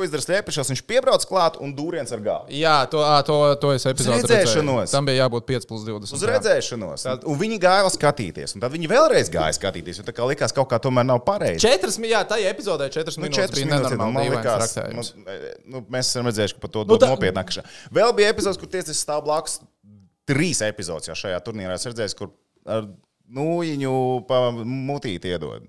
Ko 0.00 0.06
izdara 0.06 0.22
Slepešs? 0.24 0.70
Viņš 0.72 0.80
piebrauc 0.88 1.24
klāt 1.28 1.58
un 1.60 1.74
dūriens 1.76 2.08
ar 2.16 2.22
galvu. 2.24 2.48
Jā, 2.56 2.86
to, 2.88 3.02
to, 3.28 3.34
to 3.60 3.72
es 3.76 3.84
epizodē 3.90 4.22
redzēšanos. 4.24 4.94
Tam 4.94 5.04
bija 5.04 5.26
jābūt 5.26 5.44
5 5.50 5.66
plus 5.68 5.82
20. 5.84 6.14
Uz 6.16 6.24
redzēšanos. 6.30 7.04
Un 7.28 7.36
viņi 7.42 7.58
gāja 7.60 7.90
skatīties. 7.92 8.56
Un 8.56 8.64
tad 8.64 8.72
viņi 8.72 8.88
vēlreiz 8.88 9.28
gāja 9.34 9.52
skatīties. 9.58 10.00
Tā 10.06 10.14
kā 10.16 10.24
likās, 10.30 10.54
ka 10.56 10.62
kaut 10.62 10.70
kā 10.72 10.78
tomēr 10.88 11.04
nav 11.10 11.20
pareizi. 11.26 11.60
Četras, 11.66 12.00
mi- 12.00 12.08
jā, 12.14 12.22
tajā 12.24 12.48
epizodē 12.54 12.88
4 12.88 13.12
Nu, 13.20 13.26
minūtes 13.28 13.52
minūtes, 13.60 13.66
nenormāli 13.68 14.16
man 14.16 14.24
dīvains 14.24 14.40
likās, 14.40 14.72
traktējums. 14.72 15.12
nu, 15.20 15.74
nu, 15.76 15.84
mēs 15.92 16.08
esam 16.14 16.30
redzējuši, 16.30 16.56
ka 16.56 16.64
par 16.64 16.72
to 16.78 16.86
Nu, 16.86 16.94
nu, 16.96 16.98
tā- 17.04 17.12
nopietnāk. 17.12 17.52
Vēl 17.92 18.16
bija 18.16 18.32
epizodes, 18.32 18.56
kur 18.62 18.72
tiesnesis 18.72 19.04
stāv 19.04 19.20
blakus 19.28 19.60
trīs 20.30 20.64
epizodes 20.64 21.10
jau 21.12 21.18
šajā 21.18 21.44
turnīrā. 21.44 21.76
Es 21.76 21.84
redzēju, 21.90 22.16
kur 22.16 22.32
ar 22.64 22.88
nūjiņu 23.30 23.94
pa 24.28 24.40
mutīti 24.64 25.34
iedod. 25.34 25.68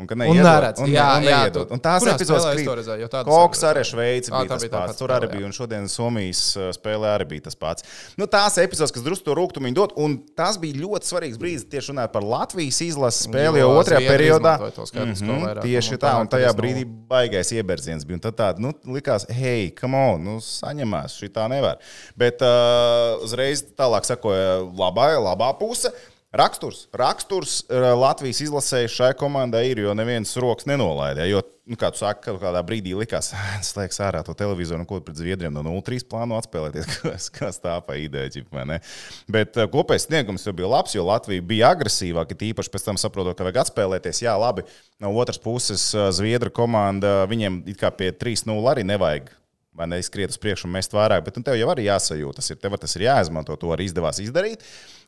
Un, 0.00 0.06
ka 0.08 0.14
Un 0.16 0.20
neiedod, 0.22 0.46
neredz. 0.48 0.80
un, 0.80 0.88
Jā, 0.88 1.06
un 1.18 1.22
jā, 1.28 1.38
neiedod. 1.44 1.68
tu- 1.68 1.74
Un 1.76 1.80
tās 1.84 2.02
epizodes, 2.08 2.44
krīt. 2.56 2.64
to 2.64 2.74
redzēju, 2.80 3.08
Koks 3.26 3.60
arī 3.68 3.80
arī 3.80 3.84
Šveici 3.84 4.30
bija 4.32 4.44
tā 4.44 4.48
tas 4.48 4.62
bija 4.64 4.70
tā 4.72 4.86
pats. 4.86 4.96
Tur 4.98 5.08
arī 5.12 5.26
jā. 5.28 5.32
bija, 5.36 5.44
un 5.44 5.52
šodien 5.52 5.84
Somijas 5.92 6.56
spēlē 6.78 7.08
arī 7.18 7.28
bija 7.28 7.42
tas 7.44 7.54
pats. 7.54 7.82
Nu, 8.16 8.24
tās 8.26 8.56
epizodes, 8.58 8.90
kas 8.92 9.02
drusku 9.02 9.24
to 9.24 9.34
rūkumu 9.36 9.74
dod, 9.74 9.92
un 9.96 10.16
tas 10.34 10.56
bija 10.56 10.74
ļoti 10.80 11.04
svarīgs 11.04 11.36
brīdis 11.36 11.68
tieši 11.68 11.92
runājot 11.92 12.12
par 12.12 12.22
Latvijas 12.22 12.80
izlases 12.80 13.26
spēli, 13.28 13.58
jo 13.60 13.68
otrajā 13.76 14.08
periodā. 14.08 14.56
skaidrisko 14.72 15.24
Mhm, 15.26 15.44
vairākumu, 15.44 15.62
Tieši 15.68 15.92
un 15.92 15.98
tā, 15.98 16.20
un 16.20 16.28
tajā 16.28 16.50
3:0. 16.54 16.56
brīdī 16.56 16.84
baigais 17.08 17.52
ieberziens 17.52 18.04
bija. 18.06 18.14
Un 18.14 18.20
tad 18.20 18.36
tāda, 18.36 18.58
nu, 18.58 18.72
likās, 18.86 19.28
hei, 19.30 19.70
come 19.70 19.94
on, 19.96 20.24
nu, 20.24 20.38
saņemās, 20.40 21.18
šī 21.20 21.28
tā 21.28 21.48
nevar. 21.48 21.76
Bet 22.16 22.40
uh, 22.40 23.20
uzreiz 23.22 23.62
tālāk 23.76 24.04
sakoja 24.08 24.64
labā, 24.72 25.12
labā 25.20 25.52
puse. 25.58 25.92
Raksturs, 26.30 26.84
raksturs 26.94 27.56
uh, 27.66 27.88
Latvijas 27.98 28.38
izlasēji 28.44 28.90
šai 28.94 29.08
komandai 29.18 29.64
ir, 29.72 29.80
jo 29.82 29.94
neviens 29.98 30.30
rokas 30.38 30.68
nenolaida. 30.70 31.24
Jo, 31.26 31.40
nu, 31.66 31.74
kā 31.74 31.88
tu 31.90 31.98
saki, 31.98 32.22
kaut 32.28 32.38
kādā 32.38 32.60
brīdī 32.62 32.92
likās, 32.94 33.32
slēgs 33.70 33.98
ārā 34.06 34.20
to 34.22 34.36
televizoru 34.38 34.84
un 34.84 34.86
ko 34.86 35.00
pret 35.02 35.18
Zviedriem 35.18 35.50
no 35.56 35.64
0-3 35.66 36.06
plāno 36.06 36.38
atspēlēties, 36.38 36.86
kas, 37.02 37.26
kas 37.34 37.58
tā 37.58 37.74
pa 37.82 37.98
ideja, 37.98 38.30
ģip, 38.36 38.46
vai 38.54 38.62
ne? 38.70 38.78
Bet 39.26 39.58
uh, 39.58 39.66
kopējais 39.74 40.06
sniegums 40.06 40.46
jau 40.46 40.54
bija 40.54 40.70
labs, 40.70 40.94
jo 40.94 41.08
Latvija 41.08 41.42
bija 41.50 41.74
agresīvāka, 41.74 42.38
tīpaši 42.38 42.74
pēc 42.76 42.86
tam 42.86 43.02
saprotot, 43.02 43.34
ka 43.34 43.48
vajag 43.48 43.64
atspēlēties. 43.64 44.22
Jā, 44.22 44.38
labi, 44.38 44.68
no 45.02 45.10
otras 45.18 45.42
puses 45.42 45.88
uh, 45.98 46.12
Zviedru 46.14 46.54
komanda, 46.54 47.24
viņiem 47.26 47.64
it 47.74 47.82
kā 47.82 47.90
pie 47.90 48.14
3-0 48.14 48.54
arī 48.70 48.86
nevajag 48.86 49.34
vai 49.76 49.86
ne, 49.86 50.00
skriet 50.02 50.32
uz 50.32 50.38
priekšu 50.40 50.66
un 50.66 50.74
mest 50.74 50.94
vairāk, 50.94 51.22
bet 51.26 51.36
nu, 51.38 51.44
tev 51.46 51.56
jau 51.58 51.68
arī 51.72 51.86
jāsajūt. 51.86 52.40
Tas 52.40 52.50
ir, 52.50 52.58
tev 52.60 52.74
tas 52.80 52.96
ir 52.98 53.06
jāizmanto, 53.06 53.54
to 53.60 53.70
arī 53.74 53.86
izdevās 53.88 54.18
izdarīt. 54.22 54.64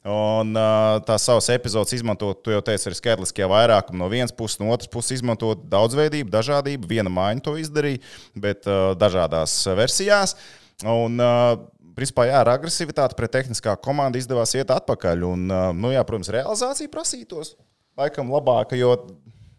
Un 0.08 0.54
tās 1.06 1.26
savas 1.28 1.48
epizodes 1.54 1.94
izmantot, 1.98 2.40
tu 2.42 2.54
jau 2.54 2.62
teici, 2.64 2.88
arī 2.88 2.98
skaitliskajā 2.98 3.48
vairākumā 3.50 4.00
no 4.00 4.08
vienas 4.10 4.34
puses, 4.34 4.58
no 4.62 4.70
otras 4.74 4.90
puses 4.90 5.18
izmantot 5.18 5.66
daudzveidību, 5.70 6.30
dažādību. 6.32 6.90
Viena 6.90 7.12
maiņa 7.12 7.44
to 7.46 7.54
izdarīja, 7.60 8.02
bet 8.46 8.66
dažādās 9.02 9.60
versijās. 9.78 10.36
Un, 10.86 11.20
Principā, 11.92 12.24
jā, 12.24 12.38
ar 12.40 12.48
agresivitāti 12.54 13.12
pret 13.18 13.34
tehniskā 13.34 13.74
komanda 13.84 14.16
izdevās 14.16 14.54
iet 14.56 14.70
atpakaļ. 14.72 15.26
Un, 15.28 15.42
nu, 15.76 15.90
jā, 15.92 16.00
protams, 16.08 16.30
realizācija 16.32 16.88
prasītos 16.88 17.52
laikam 18.00 18.32
labāka, 18.32 18.78
jo, 18.80 18.94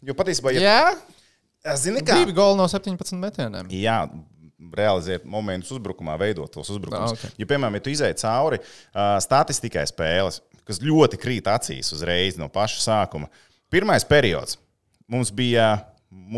jo 0.01 0.15
patiesībā, 0.17 0.55
ja, 0.57 0.79
Jā, 1.63 1.77
zini, 1.79 2.01
kā 2.03 2.17
divi 2.19 2.33
goli 2.35 2.57
no 2.59 2.65
17 2.67 3.15
metieniem. 3.21 3.69
Jā, 3.71 4.01
realizēt 4.77 5.25
momentus 5.29 5.73
uzbrukumā, 5.75 6.15
veidot 6.21 6.51
tos 6.53 6.71
uzbrukumus. 6.73 7.15
Ah, 7.15 7.17
ok. 7.17 7.39
Ja, 7.41 7.47
piemēram, 7.49 7.77
ja 7.77 7.83
tu 7.83 7.93
izēji 7.93 8.19
cauri 8.23 8.59
uh, 8.61 9.15
statistikai 9.23 9.85
spēles, 9.89 10.41
kas 10.67 10.81
ļoti 10.83 11.19
krīt 11.21 11.49
acīs 11.51 11.91
uzreiz 11.95 12.39
no 12.39 12.49
paša 12.51 12.83
sākuma, 12.85 13.31
pirmais 13.73 14.05
periods 14.07 14.59
mums 15.11 15.33
bija 15.33 15.75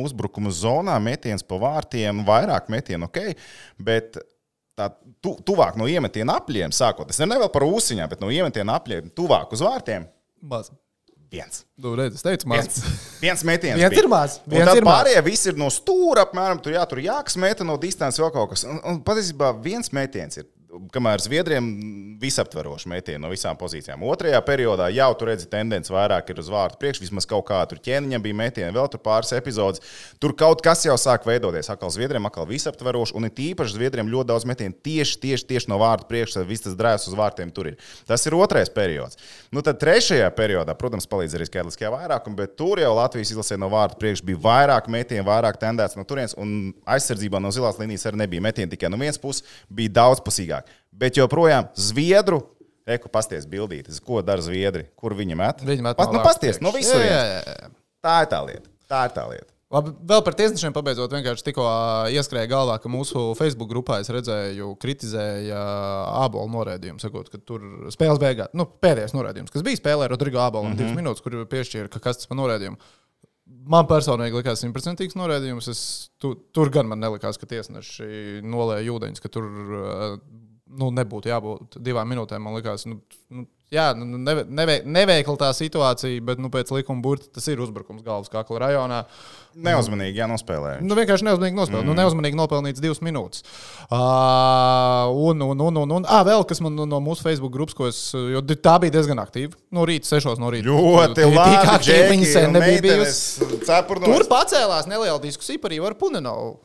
uzbrukuma 0.01 0.51
zonā, 0.55 0.95
metiens 1.03 1.43
pa 1.45 1.59
vārtiem, 1.59 2.23
vairāk 2.27 2.71
metienu, 2.71 3.09
ok, 3.09 3.35
bet 3.77 4.17
tā 4.75 4.89
tu, 5.23 5.35
tuvāk 5.45 5.77
no 5.79 5.87
iemetiena 5.91 6.39
apļiem, 6.39 6.73
sākot, 6.75 7.11
es 7.11 7.19
nevaru 7.21 7.51
par 7.51 7.67
ūsiņām, 7.67 8.11
bet 8.11 8.23
no 8.23 8.31
iemetiena 8.33 8.79
apļiem, 8.79 9.11
tuvāk 9.15 9.53
uz 9.55 9.63
vārtiem, 9.63 10.07
Maz. 10.45 10.69
Viens. 11.31 11.63
Nu, 11.81 11.93
redz, 11.97 12.19
es 12.19 12.25
teicu, 12.25 12.47
maz. 12.51 12.67
Viens, 12.67 12.97
viens 13.21 13.43
metiens. 13.47 13.79
Viens 13.79 13.93
bija. 13.93 14.03
ir 14.03 14.09
maz, 14.11 14.39
viens 14.45 14.69
tad 14.69 14.79
ir 14.79 14.87
pārējie 14.87 15.23
visi 15.25 15.49
ir 15.51 15.59
no 15.59 15.69
stūra, 15.73 16.25
apmēram 16.27 16.61
tur, 16.63 16.75
jā, 16.75 16.83
tur 16.89 17.01
jākas 17.03 17.37
meta 17.41 17.67
no 17.67 17.77
distances 17.81 18.21
vēl 18.23 18.31
kaut 18.35 18.53
kas. 18.53 18.65
Un, 18.69 18.79
un 18.91 19.01
patiesībā 19.05 19.51
viens 19.65 19.91
metiens 19.95 20.41
ir. 20.41 20.47
Kamēr 20.93 21.21
Zviedriem 21.23 21.65
visaptveroši 22.19 22.89
metieni 22.91 23.21
no 23.23 23.29
visām 23.31 23.57
pozīcijām. 23.59 24.03
Otrajā 24.07 24.39
periodā 24.45 24.87
jau 24.93 25.07
tur 25.17 25.31
redzi 25.31 25.47
tendence 25.51 25.93
vairāk 25.93 26.29
ir 26.31 26.39
uz 26.41 26.49
vārtu 26.51 26.79
priekš, 26.81 27.01
vismaz 27.03 27.27
kaut 27.29 27.45
kā 27.49 27.61
tur 27.69 27.79
ķēniņam 27.83 28.23
bija 28.23 28.37
metieni, 28.39 28.73
vēl 28.75 28.89
tur 28.91 29.01
pāris 29.03 29.33
epizodes. 29.37 29.83
Tur 30.21 30.35
kaut 30.37 30.63
kas 30.65 30.85
jau 30.87 30.95
sāk 30.99 31.27
veidoties. 31.27 31.69
Atkal 31.71 31.93
Zviedriem, 31.93 32.27
atkal 32.27 32.47
visaptveroši, 32.49 33.15
un 33.17 33.27
ir 33.29 33.33
tīpaši 33.37 33.77
Zviedriem 33.77 34.11
ļoti 34.11 34.29
daudz 34.31 34.47
metienu 34.49 34.75
tieši, 34.85 35.19
tieši, 35.23 35.47
tieši 35.51 35.71
no 35.71 35.79
vārtu 35.81 36.09
priekšā. 36.11 36.45
Viss 36.47 36.65
tas 36.67 36.77
drēs 36.79 37.07
uz 37.09 37.17
vārtiem 37.17 37.53
tur 37.55 37.71
ir. 37.71 37.79
Tas 38.09 38.25
ir 38.27 38.35
otrais 38.37 38.71
periods. 38.73 39.19
Nu, 39.55 39.63
tad 39.65 39.79
trešajā 39.83 40.27
periodā, 40.35 40.75
protams, 40.79 41.07
palīdz 41.09 41.37
arī 41.37 41.49
skaitliskajā 41.49 41.93
vairākumā, 41.93 42.39
bet 42.43 42.55
tur 42.59 42.81
jau 42.81 42.93
Latvijas 42.97 43.33
izlasē 43.35 43.59
no 43.61 43.69
vārtu 43.71 43.99
priekšā 44.01 44.27
bija 44.27 44.43
vairāk 44.43 44.89
metienu, 44.91 45.25
vairāk 45.27 45.59
tendēts 45.61 45.97
no 45.99 46.05
turienes, 46.07 46.35
un 46.39 46.73
aizsardzībā 46.89 47.39
no 47.41 47.51
zilās 47.55 47.79
līnijas 47.79 48.07
arī 48.09 48.23
nebija 48.23 48.43
metieni 48.43 48.73
tikai 48.73 48.91
no 48.91 48.99
vienas 48.99 49.21
puses, 49.21 49.45
bija 49.69 49.93
daudzpusīgāk. 50.65 50.91
Bet 50.95 51.17
joprojām 51.17 51.71
Zviedru. 51.75 52.43
Eku 52.85 53.09
pasties 53.09 53.47
bildītis, 53.49 53.97
ko 53.97 54.21
dara 54.21 54.43
Zviedri, 54.45 54.85
kur 54.95 55.15
viņi 55.17 55.35
met. 55.35 55.63
Viņi 55.65 55.81
met 55.81 55.97
Pas, 55.97 56.05
no 56.05 56.19
nu, 56.19 56.23
pasties, 56.23 56.61
no 56.61 56.69
priekš. 56.69 56.85
visurienes. 56.85 57.09
Jā, 57.09 57.41
jā, 57.41 57.55
jā. 57.63 57.69
Tā 58.05 58.21
ir 58.21 58.27
tā 58.29 58.41
lieta. 58.45 58.69
Tā 58.85 58.99
ir 59.07 59.15
tā 59.15 59.23
lieta. 59.31 59.55
Labi, 59.73 59.91
vēl 60.05 60.21
par 60.21 60.35
tiesnešiem 60.37 60.75
pabeidzot, 60.75 61.09
vienkārši 61.09 61.47
tikko 61.47 61.63
ieskrēja 62.13 62.51
galvā, 62.51 62.75
ka 62.79 62.89
mūsu 62.91 63.31
Facebook 63.39 63.71
grupā 63.71 63.97
es 64.03 64.11
redzēju, 64.13 64.75
kritizēja 64.77 65.63
ābolu 66.21 66.53
norādījumu, 66.53 67.01
sakot, 67.01 67.31
ka 67.33 67.41
tur 67.41 67.89
spēles 67.93 68.21
beigās, 68.21 68.53
nu, 68.53 68.67
pēdējais 68.85 69.15
norādījums, 69.17 69.49
kas 69.49 69.65
bija 69.65 69.81
spēlē 69.81 70.11
Rodrigo 70.11 70.43
Ābolam, 70.43 70.69
mm 70.69 70.77
-hmm. 70.77 70.83
divas 70.83 70.99
minūtes, 71.01 71.25
kur 71.25 71.39
piešķīra, 71.49 71.89
ka 71.89 71.99
kas 71.99 72.21
tas 72.21 72.29
par 72.29 72.37
norādījumu. 72.37 72.77
Man 73.65 73.89
personīgi 73.89 74.37
likās 74.37 74.61
simtprocentīgs 74.61 75.17
norādījums. 75.17 75.67
Es, 75.69 75.81
tu, 76.21 76.35
tur 76.53 76.69
gan 76.69 76.87
man 76.89 77.01
nelikās, 77.01 77.37
ka 77.37 77.49
tiesneši 77.49 78.41
nolēja 78.45 78.93
ūdeņus, 78.93 79.21
ka 79.21 79.29
tur 79.29 79.49
nu, 80.65 80.89
nebūtu 80.95 81.29
jābūt 81.29 81.77
divām 81.83 82.09
minūtēm. 82.09 82.41
Man 82.41 82.57
liekas, 82.57 82.87
nu, 82.89 82.97
nu, 83.29 83.45
jā, 83.73 83.91
nu, 83.97 84.05
nu, 84.09 84.19
neve, 84.21 84.45
neve, 84.49 84.79
neveikla 84.85 85.35
tā 85.39 85.49
situācija, 85.55 86.23
bet 86.25 86.41
nu, 86.41 86.49
pēc 86.53 86.71
likuma 86.73 87.03
burta 87.05 87.29
tas 87.35 87.45
ir 87.51 87.61
uzbrukums 87.61 88.05
galvas 88.05 88.31
kakla 88.33 88.63
rajonā. 88.65 89.03
Neuzmanīgi 89.65 90.19
jānospēlē. 90.19 90.73
Nu, 90.83 90.97
vienkārši 90.97 91.27
neuzmanīgi 91.29 91.55
nospēlēt. 91.55 91.85
Mm. 91.85 91.91
Nu, 91.91 91.95
neuzmanīgi 92.01 92.39
nopelnīts 92.39 92.83
divas 92.83 92.99
minūtes. 93.05 93.45
Uh, 93.85 95.13
un, 95.29 95.45
un, 95.45 95.63
un, 95.69 95.81
un, 95.85 95.95
un 95.99 96.09
ah, 96.11 96.25
vēl 96.27 96.43
kas 96.49 96.59
man 96.65 96.75
no- 96.75 97.01
mūsu 97.03 97.23
Facebook 97.23 97.53
grupas, 97.55 97.77
ko 97.77 97.87
es. 97.91 98.01
Tā 98.65 98.75
bija 98.83 98.97
diezgan 98.97 99.21
aktīva. 99.23 99.55
No 99.75 99.85
rīta, 99.87 100.09
sešos 100.09 100.41
no 100.41 100.51
rīta. 100.51 100.67
Ļoti 100.67 101.29
labi. 101.29 101.57
aktīvi 101.77 102.11
viņa 102.11 102.31
sen 102.33 102.55
nebija 102.57 102.83
bijusi. 102.83 103.45
Tur 103.45 103.67
Cepurnos. 103.69 104.29
pacēlās 104.31 104.89
neliela 104.91 105.21
diskusija 105.23 105.61
par 105.61 105.77
Ivaru 105.77 106.01
Punenovu. 106.01 106.57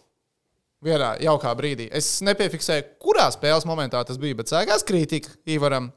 Vienā 0.80 1.10
jaukā 1.20 1.50
brīdī. 1.58 1.90
Es 1.92 2.06
nepiefiksēju, 2.24 2.86
kurā 3.04 3.26
spēles 3.34 3.66
momentā 3.68 4.00
tas 4.08 4.16
bija, 4.20 4.38
bet 4.38 4.48
sākās 4.48 4.84
kritika 4.88 5.34
Ivaram. 5.52 5.90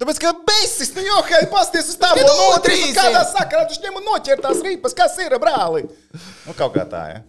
Tāpēc, 0.00 0.18
ka 0.18 0.32
besis, 0.42 0.90
nu 0.96 1.04
jau 1.06 1.20
kā 1.28 1.38
pasties 1.52 1.92
uz 1.92 1.98
tām 2.02 2.16
monētām, 2.18 2.40
notrīsi. 2.50 2.96
kādā 2.96 3.20
sakarā 3.30 3.68
viņš 3.68 3.78
ņem 3.84 4.00
un 4.00 4.08
noķertās 4.08 4.62
rīpas, 4.66 4.96
kas 4.98 5.14
ir 5.22 5.36
brāli. 5.38 5.84
Nu, 6.48 6.54
kaut 6.58 6.74
kā 6.74 6.82
tā, 6.90 7.04
ja. 7.12 7.20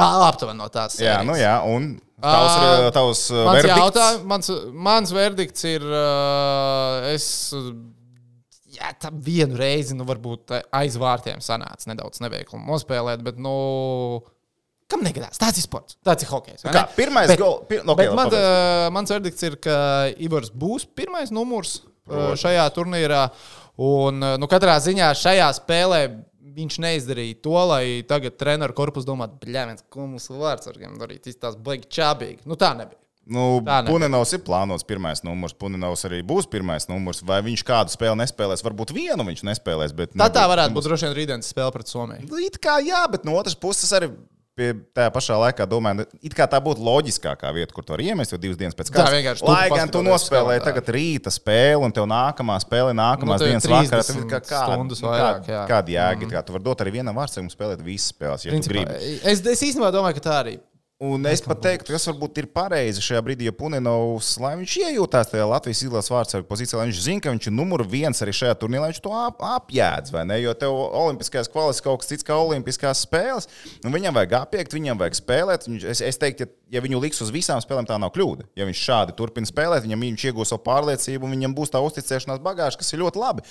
Aptuveni 0.00 0.62
no 0.62 0.70
tās. 0.72 0.96
Jā, 0.96 1.18
sērijas. 1.18 1.28
nu 1.28 1.36
jā, 1.36 1.52
un 1.68 1.90
tavs, 2.24 2.56
Ā, 2.56 2.90
tavs 2.96 3.22
uh, 3.34 3.42
Mans, 3.44 3.58
verdikts? 3.58 3.82
jautā, 3.82 4.08
mans, 4.32 4.50
mans 4.88 5.12
verdikts 5.12 5.66
ir, 5.68 5.84
uh, 5.84 7.10
es 7.12 7.26
uh, 7.58 7.68
jā, 8.78 8.94
tā 9.02 9.12
vienu 9.12 9.60
reizi, 9.60 9.92
nu, 9.98 10.08
varbūt 10.08 10.56
uh, 10.56 10.64
aiz 10.80 10.96
vārtiem 11.00 11.44
sanāca 11.44 11.90
nedaudz 11.92 12.24
neveiklumu 12.24 12.64
nospēlēt, 12.70 13.20
bet, 13.28 13.36
nu, 13.36 13.52
kam 14.90 15.04
negadās? 15.06 15.38
Tas 15.40 15.56
ir 15.56 15.64
sports, 15.64 15.96
tas 16.04 16.22
ir 16.24 16.28
hokejs. 16.30 16.64
Nu 16.66 16.74
kā, 16.74 16.84
pirmais 16.96 17.30
Bet- 17.30 17.38
gol- 17.40 17.60
pir- 17.68 17.84
Bet 17.84 17.94
ok, 17.94 18.02
labi, 18.10 18.16
man, 18.18 18.34
uh, 18.34 18.88
mans 18.94 19.10
verdikts 19.14 19.46
ir, 19.48 19.56
ka 19.62 19.76
Ivars 20.18 20.50
būs 20.50 20.86
pirmais 20.98 21.30
numurs 21.34 21.78
uh, 22.10 22.32
šajā 22.36 22.66
turnīrā. 22.76 23.28
Un, 23.80 24.20
uh, 24.22 24.36
nu, 24.36 24.46
katrā 24.50 24.74
ziņā 24.82 25.12
šajā 25.16 25.46
spēlē 25.62 26.00
viņš 26.50 26.80
neizdarīja 26.82 27.36
to, 27.44 27.54
lai 27.70 27.84
tagad 28.10 28.34
treneru 28.36 28.74
korpus 28.76 29.06
domātu, 29.06 29.38
bļāviens, 29.46 29.84
ko 29.88 30.08
mums 30.10 30.26
vārdsargiem 30.28 30.98
darīt. 31.00 31.22
Tas 31.28 31.38
tās 31.38 31.54
baigi 31.56 31.86
čābīgi. 31.88 32.42
Nu 32.50 32.58
tā 32.58 32.72
nebija. 32.76 32.98
Nu, 33.30 33.60
Tā 33.62 33.76
ne. 33.84 33.92
Punenovs 33.92 34.32
ir 34.34 34.40
plānots 34.42 34.82
pirmais 34.82 35.20
numurs. 35.22 35.52
Punenovs 35.54 36.02
arī 36.08 36.18
būs 36.26 36.48
pirmais 36.50 36.88
numurs. 36.90 37.20
Vai 37.22 37.36
viņš 37.46 37.62
kādu 37.68 37.92
spēli 37.94 38.18
nespēlēs? 38.24 38.64
Varbūt 38.66 38.90
vienu 38.96 39.22
viņš 39.28 39.44
nespēlēs. 39.46 39.94
Bet 39.94 40.16
Tā 40.16 40.26
tā 40.26 40.40
nebūs- 40.42 40.50
varētu 40.50 40.74
būt 40.74 40.88
droši 40.88 41.06
vien 41.06 41.14
rītdienas 41.20 41.50
spēle 41.54 41.70
pret 41.76 41.86
Somiju. 41.92 42.26
It 42.42 42.58
kā 42.58 42.80
jā, 42.82 43.04
bet 43.12 43.24
no 43.28 43.36
otras 43.38 43.54
puses 43.54 43.92
arī. 43.94 44.10
Pie 44.58 44.72
tajā 44.96 45.10
pašā 45.14 45.36
laikā 45.40 45.64
domāju, 45.70 46.00
nu, 46.00 46.04
it 46.26 46.34
kā 46.36 46.44
tā 46.50 46.58
būtu 46.60 46.82
loģiskākā 46.84 47.52
vieta, 47.54 47.72
kur 47.72 47.84
to 47.86 47.94
var 47.94 48.02
iemest, 48.02 48.34
jo 48.34 48.38
divas 48.42 48.58
dienas 48.58 48.74
pēc 48.76 48.90
Tā 48.90 48.96
kārtas. 48.96 49.14
vienkārši 49.14 49.46
Lai 49.46 49.68
gan 49.72 49.92
tu 49.94 50.02
nospēlēji 50.04 50.64
tagad 50.66 50.90
rīta 50.96 51.32
spēli, 51.32 51.78
un 51.86 51.94
tev 51.94 52.08
nākamā 52.10 52.58
spēle, 52.60 52.96
nākamās 52.98 53.40
Nu, 53.40 53.46
dienas 53.46 53.68
vakarā, 53.70 54.02
30 54.02 54.18
tad 54.18 54.26
kā, 54.32 54.40
kā, 54.50 54.64
stundas 54.66 55.00
nu, 55.04 55.08
vairāk, 55.12 55.44
kā, 55.46 55.54
jā. 55.54 55.62
kāda 55.70 55.94
jēga? 55.94 56.26
Mm. 56.26 56.42
Tu 56.50 56.56
vari 56.56 56.66
dot 56.66 56.82
arī 56.84 56.96
vienam 56.98 57.16
vārdsargam 57.22 57.52
spēlēt 57.54 57.86
visas 57.86 58.10
spēles, 58.10 58.44
ja 58.44 58.50
tu 58.50 58.58
Principā, 58.58 58.84
gribi. 58.90 59.14
es, 59.32 59.44
es 59.54 59.64
īstenībā 59.70 59.92
domāju, 59.94 60.18
ka 60.18 60.26
tā 60.26 60.36
arī. 60.42 60.56
Un 61.00 61.24
es 61.24 61.40
pat 61.40 61.62
teiktu, 61.64 61.94
kas 61.94 62.04
varbūt 62.10 62.38
ir 62.42 62.46
pareizi 62.52 63.00
šajā 63.00 63.22
brīdī, 63.24 63.46
ja 63.48 63.54
Punenovs, 63.56 64.34
lai 64.36 64.50
viņš 64.60 64.72
iejūtās 64.82 65.30
tajā 65.30 65.46
Latvijas 65.48 65.78
izlases 65.86 66.10
vārdsargu 66.12 66.44
pozīcijā, 66.50 66.76
lai 66.76 66.90
viņš 66.90 66.98
zina, 67.06 67.22
ka 67.24 67.32
viņš 67.32 67.46
ir 67.48 67.54
numur 67.56 67.80
viens 67.88 68.18
arī 68.20 68.34
šajā 68.36 68.58
turnīrā, 68.60 68.90
viņš 68.90 68.98
to 69.06 69.12
ap, 69.16 69.38
apjēdz, 69.40 70.12
vai 70.12 70.26
ne? 70.28 70.36
Jo 70.42 70.52
tev 70.60 70.74
olimpiskās 70.76 71.48
kvalitātes 71.48 71.80
kaut 71.86 72.02
kas 72.02 72.10
cits 72.12 72.26
kā 72.28 72.36
olimpiskās 72.36 73.00
spēles, 73.06 73.48
un 73.80 73.94
viņam 73.96 74.18
vajag 74.18 74.34
apiekt, 74.42 74.76
viņam 74.76 75.00
vajag 75.00 75.16
spēlēt. 75.22 75.64
Viņš- 75.70 75.86
Es, 75.90 76.02
es 76.04 76.20
teiktu, 76.20 76.44
ja, 76.44 76.76
ja 76.76 76.82
viņu 76.84 77.00
liks 77.00 77.22
uz 77.24 77.32
visām 77.32 77.62
spēlēm, 77.64 77.88
tā 77.88 77.96
nav 77.98 78.12
kļūda. 78.12 78.50
Ja 78.60 78.66
viņš 78.68 78.82
šādi 78.90 79.14
turpina 79.16 79.48
spēlēt, 79.48 79.86
viņam 79.88 80.04
viņš 80.04 80.26
iegūs 80.28 80.52
savu 80.52 80.60
pārliecību, 80.68 81.24
un 81.24 81.32
viņam 81.32 81.54
būs 81.56 81.72
tā 81.72 81.80
uzticēšanās 81.80 82.42
bagāža, 82.44 82.76
kas 82.76 82.92
ir 82.92 83.00
ļoti 83.00 83.22
labi. 83.24 83.46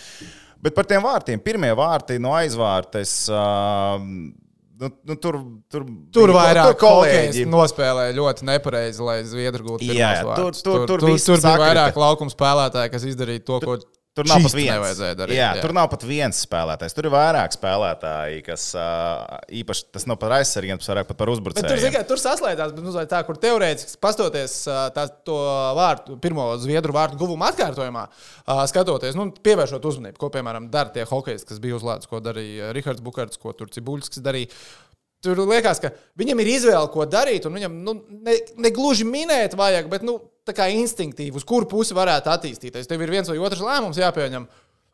Bet 0.62 0.78
par 0.78 0.86
tiem 0.86 1.02
vārtiem, 1.02 1.42
pirmie 1.42 1.74
vārti 1.74 2.20
no 2.22 2.38
aizvārtes. 2.38 3.24
Uh, 3.34 4.38
Nu, 4.80 4.88
nu, 5.04 5.16
tur, 5.20 5.36
tur, 5.68 5.84
Tur 6.16 6.32
vairāk 6.32 6.70
tur 6.72 6.76
kolēģi. 6.88 7.42
nospēlēja 7.52 8.14
ļoti 8.16 8.46
nepareizi, 8.48 9.02
lai 9.04 9.18
Zviedri 9.28 9.60
gūtu 9.66 9.84
pirmos 9.90 10.22
tur- 10.22 10.30
vārdus. 10.30 10.62
tur- 10.64 10.86
tur 10.88 11.00
tur, 11.02 11.10
viss 11.10 11.26
tur 11.28 11.36
bija 11.44 11.58
vairāk 11.60 11.98
laukuma 12.00 12.32
spēlētāji, 12.32 12.92
kas 12.94 13.04
izdarīja 13.04 13.44
to, 13.44 13.60
ko 13.60 13.76
Tur 14.20 14.30
nav 14.30 14.42
pat 14.44 14.50
čist 14.50 14.58
viens. 14.60 14.74
nevajadzēja 14.76 15.18
darīt. 15.20 15.38
jā, 15.40 15.50
jā. 15.56 15.64
Tur 15.64 15.74
nav 15.78 15.88
pat 15.92 16.04
viens 16.10 16.42
spēlētājs. 16.46 16.96
Tur 16.98 17.08
ir 17.08 17.14
vairāk 17.16 17.56
spēlētāji, 17.56 18.42
kas 18.46 18.66
īpaši 19.62 19.86
tas 19.96 20.08
nav 20.12 20.20
par 20.22 20.36
aizsargiem, 20.40 20.82
tas 20.82 20.92
vairāk 20.92 21.08
pat 21.10 21.20
par 21.20 21.32
Bet 21.32 21.32
tur, 21.32 21.40
uzbrucējiem. 21.40 21.82
zini, 21.86 21.94
kā, 21.96 22.04
tur 22.10 22.22
saslēdzās, 22.22 22.74
bet 22.76 22.86
nu, 22.86 22.94
vai 22.96 23.06
tā, 23.10 23.22
kur 23.28 23.40
teorētiski 23.40 24.02
pastoties 24.04 24.58
tā, 24.96 25.06
to 25.28 25.40
vārtu, 25.80 26.18
pirmo 26.22 26.50
zviedru 26.62 26.96
vārtu 26.96 27.20
guvumu 27.22 27.48
atkārtojumā, 27.50 28.06
skatoties, 28.72 29.18
nu, 29.20 29.30
pievēršot 29.46 29.88
uzmanību, 29.92 30.20
ko, 30.22 30.32
piemēram, 30.34 30.68
dara 30.74 30.94
tie 30.94 31.08
hokeji, 31.10 31.46
kas 31.50 31.64
bija 31.64 31.80
uz 31.80 31.88
ledus, 31.88 32.10
ko 32.12 32.22
darīja 32.24 32.74
Rihards 32.76 33.04
Bukārts, 33.06 33.40
ko 33.42 33.56
tur 33.58 33.72
Cibuļskis 33.74 34.24
darīja. 34.26 34.52
Tur 35.20 35.36
liekas, 35.50 35.82
ka 35.84 35.90
viņam 36.20 36.40
ir 36.40 36.48
izvēle, 36.54 36.88
ko 36.94 37.04
darīt, 37.04 37.44
un 37.48 37.58
viņam 37.58 37.74
nu, 37.84 37.94
ne, 38.24 38.38
ne 38.56 38.70
gluži 38.72 39.04
minēt, 39.04 39.58
vajag, 39.60 39.90
bet 39.92 40.06
nu, 40.08 40.14
tā 40.50 40.56
kā 40.58 40.68
instinktīvi, 40.74 41.38
uz 41.38 41.46
kuru 41.48 41.70
pusi 41.70 41.98
varētu 41.98 42.32
attīstīties. 42.34 42.90
Tev 42.90 43.06
ir 43.06 43.14
viens 43.14 43.30
vai 43.30 43.38
otrs 43.42 43.64
lēmums 43.64 44.02
jāpieņem, 44.02 44.48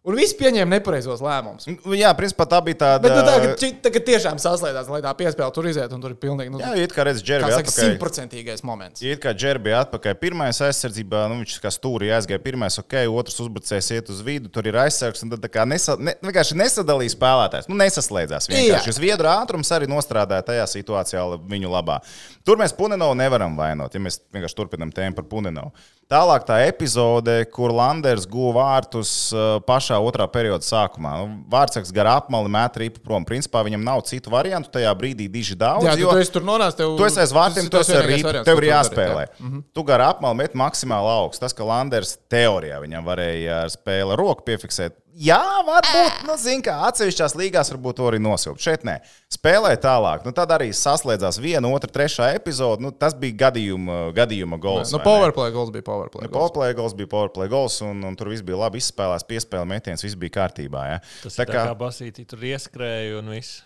un 0.06 0.18
visi 0.18 0.36
pieņēma 0.40 0.78
nepareizos 0.78 1.22
lēmumus. 1.26 1.68
Jā, 1.98 2.12
principā 2.18 2.46
tā 2.50 2.60
bija 2.66 2.78
tāda. 2.84 3.02
Bet 3.06 3.16
nu, 3.16 3.24
tagad, 3.26 3.82
tagad 3.86 4.06
tiešām 4.08 4.40
saslēdzās, 4.42 4.90
lai 4.94 5.02
tā 5.06 5.14
piespēle 5.18 5.52
tur 5.56 5.68
iziet, 5.70 5.92
un 5.96 6.04
tur 6.04 6.14
ir 6.14 6.20
pilnīgi 6.22 6.54
nu, 6.54 6.62
Jā, 6.62 6.74
it 6.86 6.94
kā 6.96 7.06
redz, 7.08 7.24
kā 7.24 7.30
Džervi 7.32 7.50
saka, 7.52 7.64
atpakaļ. 7.66 7.90
simtprocentīgais 7.90 8.64
moments. 8.68 9.02
It 9.02 9.22
kā 9.24 9.34
Džerbi 9.34 9.70
bija 9.70 9.82
atpakaļ. 9.86 10.18
Pirmais 10.22 10.62
aizsardzībā, 10.68 11.26
nu, 11.32 11.40
viņš 11.42 11.58
kā 11.64 11.72
stūrī 11.74 12.12
aizgāja. 12.16 12.42
Pirmais, 12.46 12.78
ok, 12.82 12.98
otrs 13.10 13.40
uzbrucējs 13.46 13.92
iet 13.98 14.12
uz 14.14 14.22
vidu, 14.26 14.52
tur 14.54 14.70
ir 14.70 14.78
aizsargs. 14.86 15.26
un 15.26 15.34
Tad 15.34 15.42
tā 15.42 15.50
kā 15.50 15.66
nesa, 15.66 15.98
ne, 15.98 16.14
vienkārši 16.22 16.60
nesadalīja 16.62 17.16
spēlētājs. 17.16 17.70
Nu, 17.72 17.80
nesaslēdzās. 17.82 18.50
Vienkārši 18.54 18.96
Zviedru 19.00 19.32
ātrums 19.34 19.74
arī 19.74 19.90
nostrādāja 19.90 20.46
tajā 20.54 20.70
situācijā 20.78 21.26
viņu 21.50 21.74
labā. 21.74 21.98
Tur 22.46 22.62
mēs 22.62 22.76
Punenovu 22.78 23.18
nevaram 23.18 23.58
vainot, 23.58 23.94
ja 23.98 24.02
mēs 24.06 24.22
vienkārši 24.36 24.60
turpinām 24.62 24.94
tēmu 24.94 25.18
par 25.18 25.26
Punenovu. 25.32 25.74
Tālāk 26.06 26.44
tā 26.46 26.60
epizode, 26.68 27.34
kur 27.50 27.72
Landers 27.74 28.28
guva 28.30 28.60
vārtus 28.60 29.10
uh, 29.34 29.56
pašā 29.66 29.98
otrā 30.06 30.28
perioda 30.30 30.62
sākumā. 30.62 31.14
Nu, 31.24 31.40
Vārtsargs 31.50 31.90
gar 31.96 32.06
apmali 32.12 32.52
met 32.54 32.78
ripu 32.78 33.02
prom. 33.02 33.26
Principā 33.26 33.64
viņam 33.66 33.82
nav 33.82 34.04
citu 34.06 34.30
variantu 34.30 34.70
tajā 34.76 34.92
brīdī 35.00 35.26
diži 35.34 35.58
daudz. 35.58 35.82
Jā, 35.88 35.96
jo- 35.98 36.12
tu, 36.14 36.20
esi 36.22 36.36
tur 36.36 36.46
nonācis. 36.46 36.78
Tev, 36.78 36.94
Tu 37.00 37.08
esi 37.08 37.24
aiz 37.24 37.34
vārtiem, 37.34 37.66
tu 37.66 37.74
tas 37.80 37.90
esi 37.90 37.98
ar 37.98 38.06
variants, 38.06 38.46
Tev 38.46 38.62
ir 38.62 38.68
jāspēlē. 38.70 39.24
jā. 39.34 39.64
Tu 39.74 39.84
gar 39.90 40.06
apmali 40.12 40.38
met 40.44 40.54
maksimāli 40.54 41.10
augstu. 41.16 41.42
Tas, 41.42 41.58
ka 41.58 41.66
Landers 41.66 42.14
teorijā 42.30 42.78
viņam 42.86 43.10
varēja 43.10 43.64
ar 43.64 43.74
spēli 43.74 44.20
roku 44.22 44.46
piefiksēt. 44.46 44.94
Jā, 45.16 45.40
varbūt, 45.64 46.26
nu, 46.28 46.34
zin, 46.36 46.60
kā 46.66 46.74
atsevišķās 46.90 47.38
līgās 47.40 47.70
varbūt 47.72 47.96
to 48.02 48.08
arī 48.10 48.18
nosilpt. 48.20 48.60
Šeit 48.60 48.82
nē, 48.84 48.98
spēlēja 49.32 49.80
tālāk. 49.86 50.26
Nu, 50.28 50.34
tad 50.36 50.52
arī 50.52 50.68
saslēdzās 50.76 51.40
viena, 51.40 51.70
otra, 51.72 51.88
trešā 51.92 52.34
epizode. 52.36 52.84
Nu, 52.84 52.92
tas 52.92 53.16
bija 53.16 53.38
gadījuma, 53.46 54.10
gadījuma 54.18 54.60
gols. 54.60 54.92
Nu, 54.92 55.00
powerplay 55.06 55.54
goals 55.56 55.72
bija 55.72 55.88
powerplay. 55.88 56.28
goals. 56.28 56.36
Powerplay 56.36 56.76
goals 56.76 56.98
bija 57.00 57.12
powerplay 57.14 57.52
goals, 57.52 57.80
un, 57.86 58.04
un 58.04 58.18
tur 58.20 58.34
viss 58.34 58.44
bija 58.44 58.60
labi 58.66 58.84
izspēlēts, 58.84 59.28
piespēle 59.30 59.70
metiens, 59.72 60.04
viss 60.04 60.20
bija 60.20 60.36
kārtībā. 60.42 60.84
Ja? 60.92 61.00
Tas 61.24 61.40
Tā 61.40 61.46
tā 61.46 61.54
kā, 61.54 61.64
kā 61.72 61.80
basītī 61.80 62.28
tur 62.28 62.44
ieskrēja 62.52 63.22
un 63.22 63.32
viss. 63.38 63.64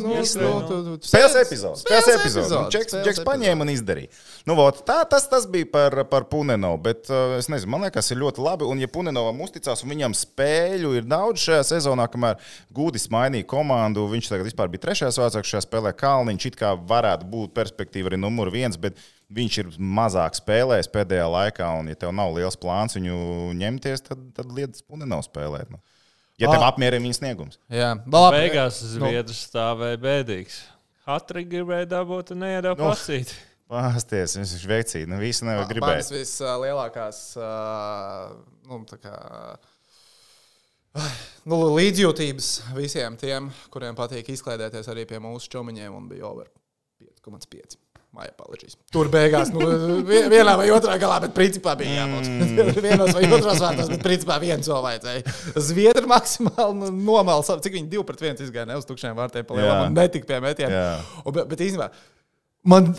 nu, 0.00 0.20
nu, 0.38 0.52
nu, 0.70 0.76
nu. 0.86 0.96
tu- 1.00 1.08
Spēles 1.08 1.34
epizode. 1.40 1.80
Spēles 1.80 2.10
epizode. 2.14 2.60
Džeks, 2.72 2.96
Džeks 3.04 3.22
paņēma 3.26 3.66
un 3.66 3.72
izdarīja. 3.72 4.12
Nu, 4.48 4.54
vot, 4.58 4.78
tā, 4.86 5.00
tas, 5.10 5.26
tas 5.28 5.48
bija 5.50 5.68
par, 5.72 5.96
par 6.10 6.28
Punenovu. 6.30 6.78
Bet 6.86 7.10
uh, 7.10 7.34
es 7.40 7.50
nezinu, 7.52 7.72
man 7.74 7.86
liekas, 7.88 8.12
ir 8.14 8.20
ļoti 8.22 8.44
labi. 8.44 8.68
Un, 8.70 8.80
ja 8.80 8.90
Punenovam 8.92 9.42
uzticās, 9.44 9.82
un 9.84 9.92
viņam 9.92 10.14
spēļu 10.16 10.94
ir 11.00 11.10
daudz 11.10 11.42
šajā 11.48 11.66
sezonā, 11.74 12.06
kamēr 12.12 12.38
Gudis 12.76 13.08
mainīja 13.12 13.48
komandu, 13.50 14.06
viņš 14.12 14.30
tagad 14.32 14.48
vispār 14.48 14.70
bija 14.72 14.86
trešais 14.86 15.20
vārdsargs 15.20 15.52
šajā 15.56 15.66
spēlē. 15.66 15.92
Kalniņš 15.98 16.50
it 16.52 16.60
kā 16.62 16.72
varētu 16.78 17.28
būt 17.34 17.56
perspektīva 17.56 18.12
arī 18.12 18.22
numur 18.22 18.52
viens. 18.54 18.78
Bet 18.80 19.00
Viņš 19.26 19.56
ir 19.58 19.70
mazāk 19.82 20.36
spēlējis 20.38 20.86
pēdējā 20.94 21.24
laikā, 21.26 21.66
un, 21.80 21.88
ja 21.90 21.98
tev 21.98 22.12
nav 22.14 22.30
liels 22.36 22.54
plāns 22.62 22.94
viņu 22.94 23.16
ņemties, 23.58 24.04
tad, 24.06 24.20
tad 24.36 24.52
lietas 24.54 24.84
Punenovs 24.86 25.26
spēlēt. 25.26 25.72
Nu. 25.74 25.80
Ja 26.38 26.50
tev 26.52 26.60
Ah. 26.60 26.68
apmierina 26.68 27.00
viņa 27.06 27.16
sniegums. 27.16 27.58
Jā, 27.72 27.94
labi. 28.12 28.36
Beigās 28.42 28.82
Nu, 28.82 29.06
Zviedrs 29.08 29.38
stāvēja 29.48 29.96
bēdīgs. 30.02 30.58
Hatrīgi 31.06 31.48
gribēja 31.54 31.86
dabūt 31.94 32.32
un 32.34 32.42
neiedāvā 32.44 32.76
Nu, 32.78 32.90
pasīt. 32.92 33.32
Pasties, 33.70 34.36
viņš 34.36 34.52
ir 34.60 34.68
veicīgi. 34.70 35.08
Nu, 35.10 35.16
visi 35.18 35.46
nevar 35.46 35.66
gribēt. 35.70 36.10
vislielākās 36.12 37.22
nu, 38.68 38.78
tā 38.86 38.98
kā, 39.02 39.14
nu, 41.46 41.58
līdzjūtības 41.76 42.50
visiem 42.76 43.16
tiem, 43.20 43.48
kuriem 43.74 43.96
patīk 43.98 44.28
izklaidēties 44.36 44.86
arī 44.92 45.06
pie 45.08 45.18
mūsu 45.22 45.48
čomiņiem, 45.56 45.96
un 45.98 46.06
bija 46.12 46.28
over 46.28 46.46
5,5. 47.02 47.76
Maija 48.16 48.32
paličīs. 48.38 48.76
Tur 48.94 49.10
beigās, 49.12 49.50
nu, 49.52 49.66
vi- 50.08 50.22
vienā 50.32 50.54
vai 50.56 50.68
otrā 50.72 50.94
galā, 51.00 51.18
bet 51.26 51.34
principā 51.36 51.74
bija 51.76 51.98
jābūt. 52.04 52.28
Mm. 52.30 52.78
Vienos 52.86 53.12
vai 53.12 53.24
otros 53.28 53.60
vārtos, 53.60 53.90
bet 53.92 54.04
principā 54.06 54.38
viens 54.40 54.70
vēl 54.70 54.80
vajadzēja. 54.86 55.34
Zviedri 55.66 56.08
maksimāli 56.08 56.78
nu, 56.78 56.88
nomāla 57.10 57.44
savu, 57.44 57.60
cik 57.66 57.76
viņi 57.76 57.90
divi 57.92 58.06
pret 58.08 58.24
viens 58.24 58.40
izgāja 58.46 58.70
ne 58.70 58.78
uz 58.80 58.88
tukšiem 58.88 59.18
vārtiem, 59.18 59.44
pa 59.48 59.58
Jā. 59.58 59.66
lielam, 59.66 59.82
un 59.90 59.98
netika 60.00 60.30
pie. 60.30 60.56
Un, 61.26 61.36
bet, 61.36 61.44
bet 61.52 61.66
īstenībā, 61.66 61.90
man 62.72 62.94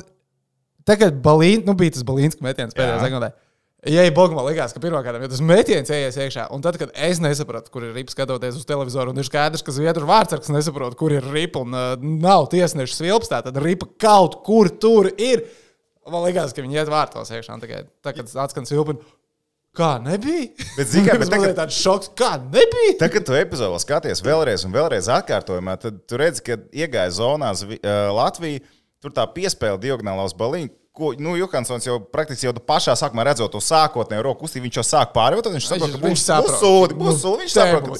tagad 0.87 1.17
balīn, 1.25 1.65
nu, 1.65 1.73
bija 1.79 1.97
tas 1.97 2.05
balīns, 2.07 2.37
ka 2.37 2.45
metiens 2.45 2.77
pēdējā 2.77 2.99
Jā. 2.99 3.03
sekundē. 3.07 3.33
Ja 3.85 4.01
ir 4.07 4.13
Bogma, 4.15 4.41
likās, 4.41 4.71
ka 4.73 4.81
pirmkārt 4.81 5.21
jau 5.21 5.27
tas 5.29 5.41
metiens 5.45 5.91
ienāks 5.93 6.15
iekšā, 6.17 6.47
un 6.55 6.63
tad, 6.65 6.79
kad 6.81 6.89
es 7.07 7.19
nesapratu, 7.21 7.69
kur 7.69 7.85
ir 7.85 7.91
ripa, 7.93 8.09
skatoties 8.15 8.57
uz 8.57 8.65
televizoru, 8.65 9.13
un 9.13 9.21
ir 9.21 9.27
skaidrs, 9.27 9.61
ka 9.61 9.75
Zviedru 9.75 10.07
vārdsargs 10.09 10.49
nesaprot, 10.49 10.95
kur 10.97 11.13
ir 11.13 11.27
ripa, 11.29 11.61
un 11.61 11.77
uh, 11.77 11.91
nav 12.01 12.47
tiesneša 12.49 12.97
svilpstā, 12.97 13.43
tad 13.45 13.59
ripa 13.61 13.85
kaut 14.01 14.39
kur 14.47 14.71
tur 14.81 15.11
ir. 15.13 15.45
Man 16.09 16.25
liekas, 16.25 16.55
ka 16.57 16.65
viņi 16.65 16.79
iet 16.81 16.89
vārtos 16.89 17.29
iekšā, 17.35 17.59
tikai 17.61 17.83
tā, 18.01 18.15
kad 18.17 18.33
atskan 18.47 18.65
svilpina. 18.65 19.05
Kā 19.77 19.91
nebija? 20.01 20.47
Bet, 20.73 20.89
zini 20.89 21.05
kā, 21.05 21.17
bet 21.21 21.29
tagad- 21.29 21.53
tāds 21.59 21.77
šoks, 21.77 22.09
kā 22.17 22.33
nebija. 22.41 22.97
Tad, 23.03 23.13
kad 23.13 23.27
tu 23.29 23.37
epizodē 23.37 23.77
skaties 23.83 24.23
vēlreiz 24.25 24.65
un 24.65 24.73
vēlreiz 24.73 25.11
atkārtojumā, 25.19 25.77
tad 25.85 26.01
tu 26.09 26.17
redzi, 26.17 26.41
ka 26.49 26.57
iegāja 26.73 27.13
zonā 27.19 27.53
uh, 27.53 27.77
Latvija. 28.17 28.65
Tur 29.05 29.13
tā 29.13 29.27
piespēle 29.29 29.77
diagonālā 29.77 30.23
uz 30.25 30.33
balīņu. 30.33 30.71
Ko, 30.97 31.11
nu, 31.21 31.35
Juhansons 31.37 31.85
jau 31.85 31.99
praktiski 32.01 32.47
jau 32.47 32.55
pašā 32.65 32.95
sākumā 32.97 33.27
redzot 33.27 33.51
to 33.53 33.61
sākotnējo 33.61 34.23
roku 34.25 34.47
kustību, 34.47 34.65
viņš 34.65 34.79
jau 34.79 34.85
sāk 34.87 35.11
tad 35.45 35.53
viņš 35.53 35.67
saprot, 35.69 35.93
ka 35.93 36.01
būs 36.01 36.23
būs 36.47 36.55
sūdi, 36.63 36.97
būs 36.97 37.19
sūdi. 37.21 37.43
Viņš 37.43 37.53
saprot, 37.53 37.85
ka 37.85 37.93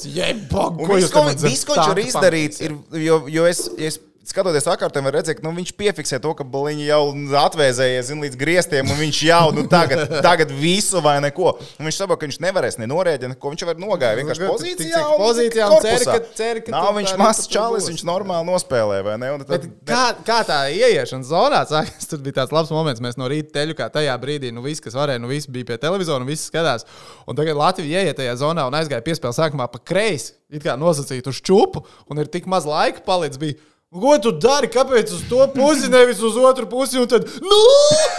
Un 0.82 0.90
ko 0.90 0.96
viss, 0.98 1.12
ko, 1.14 1.76
viņš 1.78 1.92
var 1.92 2.02
izdarīt, 2.02 2.58
ir, 2.66 2.74
jo, 3.04 3.20
jo 3.30 3.46
es, 3.46 3.62
es 3.78 4.00
skatoties 4.28 4.66
atkārtotiem, 4.68 5.06
var 5.08 5.14
redzēt, 5.18 5.38
ka 5.40 5.44
nu, 5.46 5.52
viņš 5.56 5.70
piefiksē 5.78 6.18
to, 6.22 6.32
ka 6.38 6.44
Baliņš 6.44 6.82
jau 6.88 7.00
atvēzējies 7.42 8.08
zin, 8.10 8.20
līdz 8.24 8.36
griestiem, 8.40 8.90
un 8.92 8.98
viņš 9.00 9.20
jau 9.28 9.44
nu, 9.56 9.64
tagad, 9.70 10.02
tagad 10.26 10.52
visu 10.54 11.00
vai 11.04 11.16
neko. 11.24 11.54
Un 11.78 11.88
viņš 11.88 11.98
saprot, 12.02 12.20
ka 12.20 12.28
viņš 12.28 12.38
nevarēs 12.44 12.78
ne 12.82 12.88
norēģēt, 12.90 13.32
neko. 13.34 13.52
Viņš 13.54 13.64
var 13.68 13.80
vienkārši 14.20 14.44
Nu, 14.44 14.50
pozīcijā. 14.52 14.76
tik- 14.78 14.94
tik 14.94 15.12
un 15.14 15.22
pozīcijā 15.22 15.68
un 15.72 15.80
cer, 15.84 16.04
ka- 16.06 16.34
cer, 16.38 16.60
ka 16.66 16.74
Nav 16.76 16.90
viņš 16.98 17.14
mazs 17.20 17.48
čalis, 17.52 17.88
viņš 17.92 18.04
normāli 18.08 18.48
nospēlē, 18.50 19.00
tad, 19.48 19.66
Bet 19.68 19.88
kā, 19.88 20.04
kā 20.28 20.38
tā 20.48 20.58
ieiešanas 20.74 21.30
zonā 21.32 21.62
sākās? 21.72 22.08
Tur 22.10 22.22
bija 22.24 22.38
tāds 22.42 22.52
labs 22.54 22.70
moments. 22.74 23.02
Mēs 23.04 23.16
no 23.20 23.28
rīta 23.30 23.54
teļu, 23.58 23.76
kā 23.78 23.88
tajā 23.94 24.14
brīdī, 24.22 24.52
nu 24.54 24.62
viss, 24.64 24.82
kas 24.84 24.96
varēja, 24.98 25.20
nu 25.24 25.30
viss 25.32 25.48
bija 25.50 25.70
pie 25.72 25.80
televizora, 25.80 26.20
un 26.24 26.30
viss 26.30 26.48
skatās. 26.50 26.84
Un 27.28 27.36
tagad 27.38 27.56
Latvija 27.58 28.04
ieiet 28.04 28.18
tajā 28.20 28.36
zonā 28.40 28.66
un 28.68 28.76
aizgāja 28.78 29.04
piespēlēt 29.06 29.38
sākumā 29.40 29.66
pa 29.72 29.80
kreisi, 29.82 30.34
it 30.52 30.62
kā 30.64 30.76
nosacīt 30.80 31.26
uz 31.28 31.40
čupu, 31.44 31.82
un 32.08 32.20
ir 32.22 32.28
tik 32.32 32.46
maz 32.50 32.66
laika 32.68 33.02
palicis. 33.06 33.38
Bija. 33.40 33.58
Ko 33.88 34.18
tu 34.20 34.34
dari? 34.36 34.68
Kāpēc 34.68 35.12
uz 35.16 35.22
to 35.30 35.46
pusi, 35.54 35.88
nevis 35.88 36.18
uz 36.20 36.34
otru 36.36 36.66
pusi? 36.68 37.00
Tad, 37.08 37.24
nu! 37.40 37.60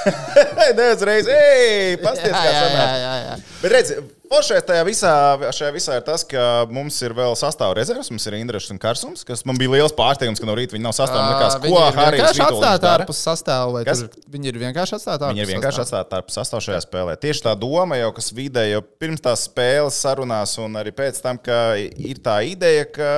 Neviens 0.57 1.03
reiz, 1.05 1.29
ej, 1.29 1.99
pasties, 2.01 2.33
kā 2.33 2.53
sanāk. 2.55 3.43
Bet 3.61 3.75
redz, 3.75 3.91
foršais 4.29 4.65
tajā 4.67 4.83
visā, 4.87 5.13
šajā 5.55 5.71
visā 5.73 5.97
ir 5.99 6.03
tas, 6.05 6.23
ka 6.27 6.65
mums 6.71 6.97
ir 7.05 7.13
vēl 7.17 7.35
sastāvā 7.39 7.75
rezerves, 7.79 8.11
mums 8.13 8.25
ir 8.29 8.37
Indrišs 8.39 8.69
un 8.73 8.79
Karsums, 8.81 9.25
kas 9.27 9.41
man 9.47 9.57
bija 9.59 9.73
liels 9.77 9.95
pārsteigums, 9.97 10.41
ka 10.41 10.47
no 10.47 10.55
rīta 10.57 10.75
viņi 10.75 10.85
nav 10.85 10.95
sastāvā. 10.97 11.33
Likās, 11.33 11.57
Viņi 11.63 11.75
ko 11.75 11.81
ir 11.81 11.97
Harijs 11.99 12.41
atstāti 12.45 12.83
dara? 12.85 13.05
ārpus 13.05 13.21
sastāvā, 13.25 13.83
viņi 14.29 14.51
ir 14.51 14.59
vienkārši 14.61 14.97
atstāti 14.99 15.25
ārpus 15.27 15.35
Viņi 15.35 15.45
ir 15.45 15.51
vienkārši 15.53 15.81
atstāti 15.83 16.13
tādu 16.13 16.35
sastāvu 16.35 16.65
šajā 16.67 16.81
spēlē. 16.85 17.15
Tieši 17.25 17.43
tā 17.47 17.55
doma 17.59 17.97
jau, 17.99 18.11
kas 18.19 18.29
vidē, 18.35 18.65
jau 18.69 18.83
pirms 19.01 19.23
tās 19.25 19.47
spēles 19.49 19.97
sarunās, 20.05 20.55
un 20.61 20.77
arī 20.79 20.93
pēc 20.95 21.19
tam, 21.25 21.41
ka 21.41 21.59
ir 21.79 22.21
tā 22.25 22.37
ideja, 22.47 22.85
ka 22.93 23.09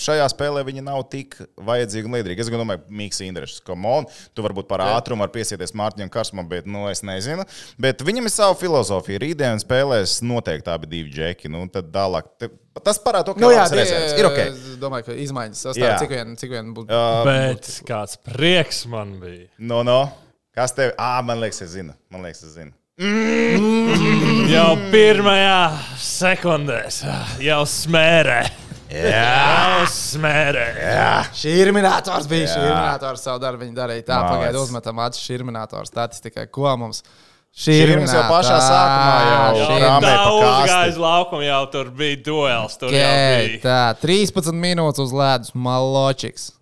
šajā 0.00 0.28
spēlē 0.34 0.66
viņi 0.68 0.84
nav 0.86 1.02
tik 1.12 1.38
vajadzīgi 1.56 2.10
un 2.10 2.18
liederīgi. 2.18 2.44
Es 2.44 2.52
domāju, 2.52 2.84
Mikls 3.00 3.22
Indrišs, 3.24 3.62
komon, 3.66 4.08
tu 4.36 4.44
varbūt 4.44 4.68
par 4.70 4.84
ātrumu 4.84 5.24
var 5.24 5.32
piesieties 5.34 5.74
Mārtiņam 5.76 6.12
Karsmam, 6.12 6.48
bet, 6.50 6.68
nu, 6.68 6.86
es 6.92 7.02
nezinu. 7.06 7.46
Bet 7.80 8.04
viņam 8.06 8.28
ir 8.28 8.34
sava 8.34 8.56
filozofija. 8.58 9.22
Rītdienas 9.22 9.64
spēlēs 9.66 10.18
noteikti 10.26 10.57
abi 10.66 10.86
divi 10.90 11.10
džeki. 11.14 11.48
Nu, 11.48 11.68
tad 11.70 11.92
tālāk. 11.94 12.22
Te- 12.38 12.50
Tas 12.82 12.98
parāda 12.98 13.24
to, 13.26 13.34
ka 13.34 13.40
Nu, 13.40 13.50
jā, 13.50 13.64
tie, 13.70 13.84
ir 14.18 14.26
ok. 14.26 14.38
Es 14.38 14.58
domāju, 14.78 15.04
ka 15.06 15.12
izmaiņas 15.12 15.62
Jā. 15.62 15.70
sastāvā 15.72 15.98
cik 16.02 16.10
vien, 16.10 16.36
cik 16.36 16.50
vien 16.50 16.74
būtu. 16.74 16.90
Uh, 16.90 17.24
Bet 17.24 17.70
kāds 17.86 18.16
prieks 18.22 18.86
man 18.86 19.20
bija. 19.20 19.46
no, 19.58 19.82
no. 19.82 20.10
Kas 20.54 20.72
tev? 20.74 20.92
Ah, 20.98 21.20
man 21.22 21.38
liekas, 21.38 21.62
es 21.62 21.70
zinu. 21.76 21.94
Man 22.10 22.22
liekas, 22.26 22.42
es 22.42 22.56
zinu. 22.58 22.72
Jau 24.50 24.72
pirmajā 24.90 25.58
sekundē, 26.02 26.80
jau 27.44 27.60
smērē. 27.68 28.40
Jā, 28.88 29.84
smērē. 29.92 30.64
Šī 31.36 31.52
ir 31.60 31.70
minētājs, 31.76 32.26
bija 32.30 32.48
šī 32.48 32.62
ir 32.64 32.72
minētājs. 32.72 33.20
Savu 33.26 33.38
darbu 33.42 33.66
viņi 33.66 33.76
darīja 33.76 34.06
tā, 34.08 34.16
Malec. 34.16 34.32
pagaidu 34.32 34.62
uzmetam 34.64 34.98
acis. 35.04 35.20
Šī 35.26 35.36
ir 35.36 35.44
minētājs 35.44 35.90
statistikai, 35.92 36.46
ko 36.50 36.72
mums. 36.80 37.02
Šī 37.04 37.27
Šī 37.58 37.72
ir 37.82 37.96
mums 37.98 38.12
jau 38.12 38.22
pašā 38.30 38.58
sākumā 38.62 39.14
jau 39.26 39.54
Jau 39.58 39.94
tā 40.00 40.12
kāsti. 40.14 40.42
uzgāja 40.42 40.88
uz 40.92 40.96
laukumu, 41.02 41.42
jau 41.42 41.62
tur 41.72 41.90
bija 41.90 42.16
duels. 42.22 42.76
Tur 42.78 42.88
jau 42.92 43.00
Okay, 43.08 43.48
bija. 43.58 43.62
tā, 43.64 43.80
13 44.00 44.52
minūtes 44.54 44.98
uz 45.02 45.12
ledus. 45.12 45.50
Maločiks. 45.54 46.52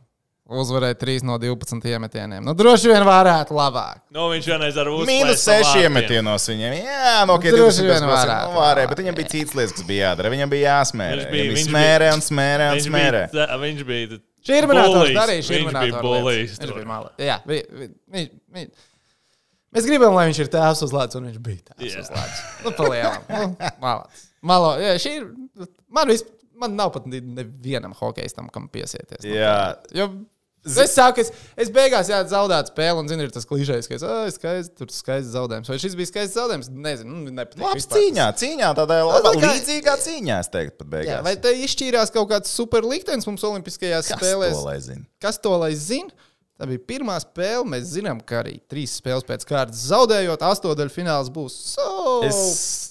Uzvarēja 0.47 0.95
3 0.95 1.25
no 1.27 1.37
12 1.43 1.83
iemetieniem. 1.91 2.39
Nu, 2.47 2.55
droši 2.55 2.87
vien 2.93 3.03
varētu 3.03 3.51
labāk. 3.51 3.99
Nu, 4.15 4.29
viņš 4.31 4.47
vienreiz 4.47 4.77
ar 4.79 4.87
uzspēju. 4.87 5.09
Mīnus 5.11 5.43
6 5.43 5.75
iemetienos 5.83 6.47
viņam. 6.49 6.77
Jā, 6.87 7.27
no 7.27 7.35
Droši 7.37 7.83
20 7.83 7.83
vien 7.91 8.07
varētu. 8.07 8.15
varētu. 8.15 8.55
varēja, 8.55 8.89
bet 8.93 8.99
viņam 9.03 9.17
bija 9.19 9.29
citas 9.29 9.55
lietas, 9.59 9.73
kas 9.75 9.83
bija 9.83 10.13
jādara. 10.15 10.31
Viņam 10.31 10.49
bija 10.55 10.71
jāsmērē. 10.71 11.11
Viņš 11.11 11.27
Viņš 11.27 11.33
bija- 11.35 11.43
bija 11.43 11.57
viņš 11.57 11.67
smērē 11.67 11.99
bija- 12.07 12.15
un 12.15 12.21
smērē 12.31 12.71
un 12.71 12.77
Viņš 12.79 12.87
smērē. 12.87 13.23
bija, 13.27 13.47
tā- 13.49 13.59
viņš 13.67 13.85
bija 13.91 14.21
Šī 14.47 14.55
ir 14.63 14.67
minētājs, 14.71 14.95
bullijs. 14.95 15.17
darīja 15.19 15.43
šī 15.43 15.51
ir 15.51 15.59
Viņš 15.59 15.73
bija 15.73 15.83
minētājs. 15.83 16.03
bullijs. 16.07 16.59
Viņš 16.63 16.75
bija 16.79 16.87
malā. 16.87 17.11
Mēs 19.77 19.89
gribam, 19.89 20.15
lai 20.17 20.27
viņš 20.31 20.41
ir 20.45 20.51
tēvs 20.57 20.83
uz 20.87 20.95
ledus, 20.97 21.19
un 21.21 21.29
viņš 21.29 21.41
bija 21.45 21.65
tēvs 21.73 21.91
Jā. 21.93 22.05
uz 22.05 22.13
ledus. 22.15 22.45
Nu, 22.65 22.73
palielam. 22.79 23.27
Nu, 23.29 23.73
malāts. 23.83 24.25
Malo, 24.47 24.73
jā, 24.81 24.95
šī 25.03 25.13
ir. 25.21 25.27
Man, 25.93 26.09
vis, 26.13 26.25
man 26.57 26.77
nav 26.79 26.95
pat 26.97 27.07
nevienam 27.11 27.93
hokeistam, 27.99 28.49
kam 28.55 28.71
piesieties. 28.73 29.23
nu, 29.27 29.37
Jā. 29.37 29.59
Jo 29.97 30.11
es 30.67 30.95
saku, 30.97 31.23
es, 31.23 31.29
es 31.63 31.69
beigās 31.71 32.09
jā, 32.11 32.17
zaudēju 32.27 32.73
spēli, 32.73 32.99
un, 32.99 33.07
zini, 33.07 33.23
ir 33.29 33.31
tas 33.31 33.45
klišejs, 33.47 33.87
ka 33.87 33.95
es 33.95 34.03
"Ā, 34.03 34.15
skaisti, 34.35 34.73
tur 34.81 34.89
skaists 34.91 35.31
zaudējums. 35.31 35.69
Vai 35.71 35.77
šis 35.79 35.95
bija 35.99 36.11
skaists 36.11 36.35
zaudējums? 36.35 36.71
Nezinu, 36.75 37.21
nu, 37.23 37.31
nepatīk. 37.37 37.63
Vispār. 37.79 38.01
cīņā, 38.01 38.27
cīņā, 38.41 38.71
tādā 38.75 38.97
labā, 39.07 39.31
kā- 39.37 39.53
līdzīgā 39.53 39.95
cīņā, 40.03 40.41
es 40.43 40.51
teiktu, 40.51 40.75
pat 40.81 40.87
Jā, 40.89 40.93
beigās. 40.97 41.23
vai 41.29 41.37
te 41.37 41.53
izšķīrās 41.69 42.11
kaut 42.17 42.31
kāds 42.33 42.51
super 42.51 42.83
liktenis 42.83 43.29
mums 43.31 43.45
Olimpiskajās 43.47 44.09
Kas 44.11 44.19
spēlēs? 44.19 44.91
to? 44.91 44.99
Kas 45.23 45.39
to 45.39 45.55
lai 45.57 45.71
zina? 45.79 46.11
Tā 46.57 46.65
bija 46.65 46.81
pirmā 46.89 47.19
spēle. 47.21 47.67
Mēs 47.69 47.91
zinām, 47.93 48.21
ka 48.25 48.39
arī 48.41 48.55
trīs 48.71 48.95
spēles 48.97 49.27
pēc 49.29 49.43
kārtas 49.45 49.83
zaudējot, 49.91 50.41
astotdaļu 50.47 50.93
fināls 50.95 51.29
būs. 51.33 51.53
So... 51.75 51.85
Es, 52.25 52.39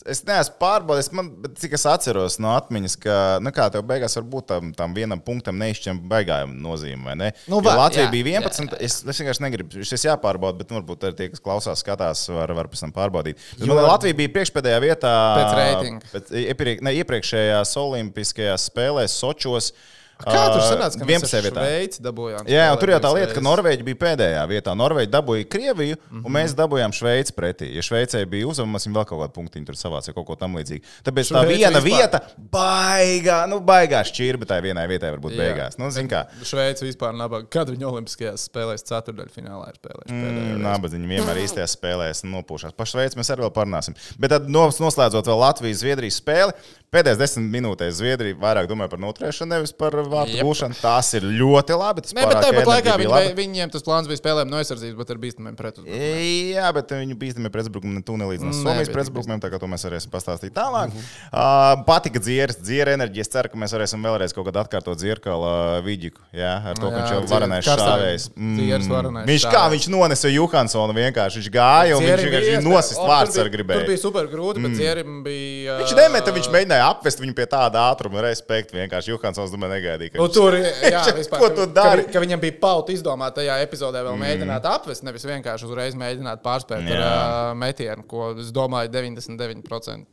es 0.06 0.22
neesmu 0.28 0.60
pārbaudījis, 0.62 1.10
man, 1.18 1.32
bet 1.42 1.56
cik 1.64 1.74
es 1.74 1.88
atceros 1.90 2.38
no 2.44 2.52
atmiņas, 2.54 2.98
ka, 3.02 3.16
nu, 3.42 3.50
kā 3.56 3.66
tev 3.74 3.88
beigās 3.90 4.20
var 4.20 4.28
būt 4.36 4.48
tam, 4.52 4.70
tam 4.78 4.94
vienam 4.94 5.24
punktam 5.26 5.58
neizšķiram 5.64 6.04
baigājuma 6.12 6.54
nozīme, 6.68 7.18
ne? 7.18 7.32
Nu, 7.50 7.58
Jo 7.58 7.66
var, 7.66 7.82
Latvija 7.88 8.06
jā, 8.06 8.14
bija 8.14 8.36
jā, 8.36 8.44
11. 8.46 8.78
Es, 8.86 9.00
es 9.02 9.24
vienkārši 9.24 9.46
negribu, 9.48 9.82
šis 9.90 10.06
jāpārbauda, 10.12 10.62
bet 10.62 10.70
nu, 10.70 10.78
varbūt 10.84 11.10
arī 11.10 11.20
tie, 11.24 11.32
kas 11.34 11.42
klausās, 11.42 11.82
skatās, 11.82 12.28
var, 12.38 12.54
var 12.54 12.70
pēc 12.70 12.86
tam 12.86 12.94
pārbaudīt. 12.94 13.42
Bet, 13.58 13.66
man, 13.66 13.82
Latvija 13.88 14.22
bija 14.22 14.36
priekšpēdējā 14.38 14.86
vietā 14.86 15.18
Pēc 15.42 15.60
reitinga. 15.64 16.26
iepriek, 16.46 16.86
ne, 16.86 16.94
iepriekšējās 17.02 17.78
Olimpiskajās 17.82 18.70
spēlēs 18.70 19.18
Sočos. 19.26 19.74
Kā 20.16 20.44
tur 20.54 20.62
sanāca, 20.64 20.98
ka 21.00 21.06
mēs 21.06 21.24
11. 21.28 21.42
vietā. 21.44 21.60
Šveici 21.66 22.00
dabūjām? 22.02 22.48
Jā, 22.48 22.72
un 22.72 22.78
tur 22.80 22.90
jau 22.90 23.00
tā 23.04 23.10
lieta, 23.14 23.34
ka 23.36 23.42
Norvēģija 23.44 23.84
bija 23.84 24.00
pēdējā 24.00 24.44
vietā. 24.48 24.72
Norvēģija 24.80 25.12
dabūja 25.12 25.46
Krieviju, 25.50 25.96
mm 25.96 26.06
Mhm. 26.06 26.20
-hmm. 26.22 26.26
un 26.26 26.32
mēs 26.32 26.56
dabūjām 26.56 26.92
Šveici 26.96 27.34
pretī. 27.36 27.68
Ja 27.76 27.82
Šveicē 27.82 28.26
bija 28.26 28.48
uzvarams, 28.48 28.86
viņi 28.88 28.96
vēl 28.96 29.06
kaut 29.06 29.20
kādu 29.22 29.34
punktu 29.36 29.66
tur 29.66 29.76
savāca, 29.76 30.14
kaut 30.16 30.26
ko 30.26 30.36
tam 30.36 30.56
līdzīgu. 30.56 30.82
Tāpēc 31.04 31.32
tā 31.32 31.44
Šveice 31.44 31.58
viena 31.58 31.80
vispār. 31.82 32.00
vieta, 32.00 32.22
baigā, 32.52 33.40
nu, 33.50 33.60
baigā 33.60 34.02
šķirba 34.08 34.46
tai 34.50 34.62
vienai 34.62 34.88
vietai 34.88 35.12
var 35.12 35.20
būt 35.20 35.36
Jā. 35.36 35.42
beigās. 35.44 35.78
Nu. 35.78 35.90
Šveice 36.46 36.86
vispār 36.86 37.14
nabaga. 37.16 37.48
Kad 37.50 37.70
viņi 37.74 37.84
Olimpiskajās 37.90 38.48
spēlēs 38.50 38.84
ceturdaļfinālā 38.88 39.68
ir 39.72 39.78
spēlējuši? 39.80 40.16
Mm, 40.16 40.62
Nabadzi 40.64 40.98
viņi 41.00 41.12
vienmēr 41.12 41.42
īstajās 41.44 41.76
spēlēs 41.76 42.24
nopūšās. 42.24 42.74
Par 42.76 42.86
Šveici 42.90 43.20
mēs 43.20 43.30
arī 43.36 43.46
vēl 43.46 43.54
parunāsim. 43.56 43.96
Bet 44.20 44.30
tad 44.32 44.48
nos- 44.50 44.80
noslēdzot 44.80 45.26
vēl 45.28 45.40
Latvijas-Zviedrijas 45.46 46.20
spēli, 46.22 46.54
pēdējās 46.96 47.20
desmit 47.20 47.50
minūtēs 47.54 47.98
Zviedrija 48.00 48.38
vairāk 48.42 48.70
domāja 48.72 48.92
par 48.94 49.02
noturēšanu, 49.04 49.52
nevis 49.54 49.74
par 49.76 49.96
vārtu 50.10 50.40
gūšanu. 50.42 50.78
Tas 50.82 51.12
ir 51.18 51.28
ļoti 51.28 51.78
labi. 51.80 52.06
tas 52.06 52.16
Nē, 52.16 52.26
bet 52.30 52.42
tāpat 52.42 52.70
laikā 52.72 52.96
viņi, 53.02 53.12
laba. 53.12 53.34
viņiem 53.38 53.74
tas 53.74 53.86
plāns 53.86 54.10
bija 54.10 54.22
spēlēm 54.22 54.52
no 54.52 54.60
aizsardzības, 54.62 54.98
bet 55.00 55.14
ar 55.14 55.22
bīstamiem 55.22 55.58
pretuzbrukумiem. 55.60 56.24
Jā, 56.56 56.72
bet 56.76 56.94
viņu 56.96 57.18
bīstamie 57.22 57.52
pretuzbrukumi 57.54 58.04
tu 58.08 58.18
nelīdzinās 58.22 58.60
Nē, 58.62 58.66
Somijas 58.66 58.92
pretuzbrukumiem, 58.94 59.42
tā 59.44 59.52
kā 59.54 59.60
to 59.62 59.70
mēs 59.72 59.86
varēsim 59.88 60.14
pastāstīt 60.14 60.56
tālāk. 60.56 60.94
Uh, 60.96 61.84
patika 61.88 62.22
dzieras, 62.24 62.60
dziera 62.62 62.96
enerģija. 62.96 63.26
Es 63.26 63.32
ceru, 63.34 63.52
ka 63.52 63.60
mēs 63.60 63.74
varēsim 63.76 64.04
vēlreiz 64.06 64.36
kaut 64.36 64.48
kad 64.50 64.62
atkārtot 64.64 65.00
dzirkala 65.02 65.82
Viģiku. 65.86 66.22
Jā, 66.36 66.54
ar 66.72 66.80
to, 66.80 66.92
ka 66.92 67.02
viņš 67.02 67.14
jau 67.16 67.22
varenais 67.32 67.66
šāvējs. 67.68 68.30
Varenais 68.90 69.30
Viņš 69.30 69.48
kā 69.52 69.64
viņš 69.74 69.88
nonesa 69.94 70.32
Johansonu 70.32 70.96
vienkārši. 70.96 71.42
Viņš 71.42 71.52
gāja 71.54 71.98
un 71.98 72.06
viņš 72.06 72.26
vienkārši 72.28 72.62
nosist 72.66 73.02
vārds 73.02 73.40
ar 73.42 73.50
gribēju. 73.54 73.84
Tur 73.84 73.92
bija 73.92 74.02
super 74.02 74.30
grūti, 74.32 74.64
bet 74.64 74.76
Dzierim 74.78 75.22
bija. 75.26 75.78
Viņš 75.82 75.96
nemeta, 76.00 76.34
viņš 76.36 76.50
mēģināja 76.54 76.85
apvest 76.90 77.20
viņu 77.22 77.36
pie 77.38 77.46
tāda 77.52 77.84
ātruma, 77.92 78.22
respekta. 78.26 78.78
Vienkārši 78.78 79.14
Johansons 79.14 79.54
domāju 79.54 79.76
negaidīja. 79.76 80.14
ka 80.16 80.22
Nu, 80.24 80.28
tur, 80.32 80.58
jā, 80.60 81.04
vispār, 81.20 81.40
Ko 81.42 81.50
ka- 81.50 81.56
tu 81.60 81.66
ka, 81.68 81.74
dari? 81.80 82.04
vi- 82.06 82.14
ka 82.16 82.24
viņam 82.26 82.44
bija 82.44 82.58
pauta 82.62 82.94
izdomāt 82.96 83.36
tajā 83.40 83.60
epizodē 83.66 84.04
vēl 84.08 84.20
mēģināt 84.22 84.68
apvest, 84.72 85.04
nevis 85.08 85.26
vienkārši 85.28 85.70
uzreiz 85.70 85.96
mēģināt 86.00 86.44
pārspēt 86.46 86.84
ar 86.86 87.00
Jā. 87.00 87.10
uh, 87.16 87.56
metienu, 87.58 88.06
ko 88.08 88.32
es 88.40 88.52
domāju 88.56 88.92
99% 88.96 90.06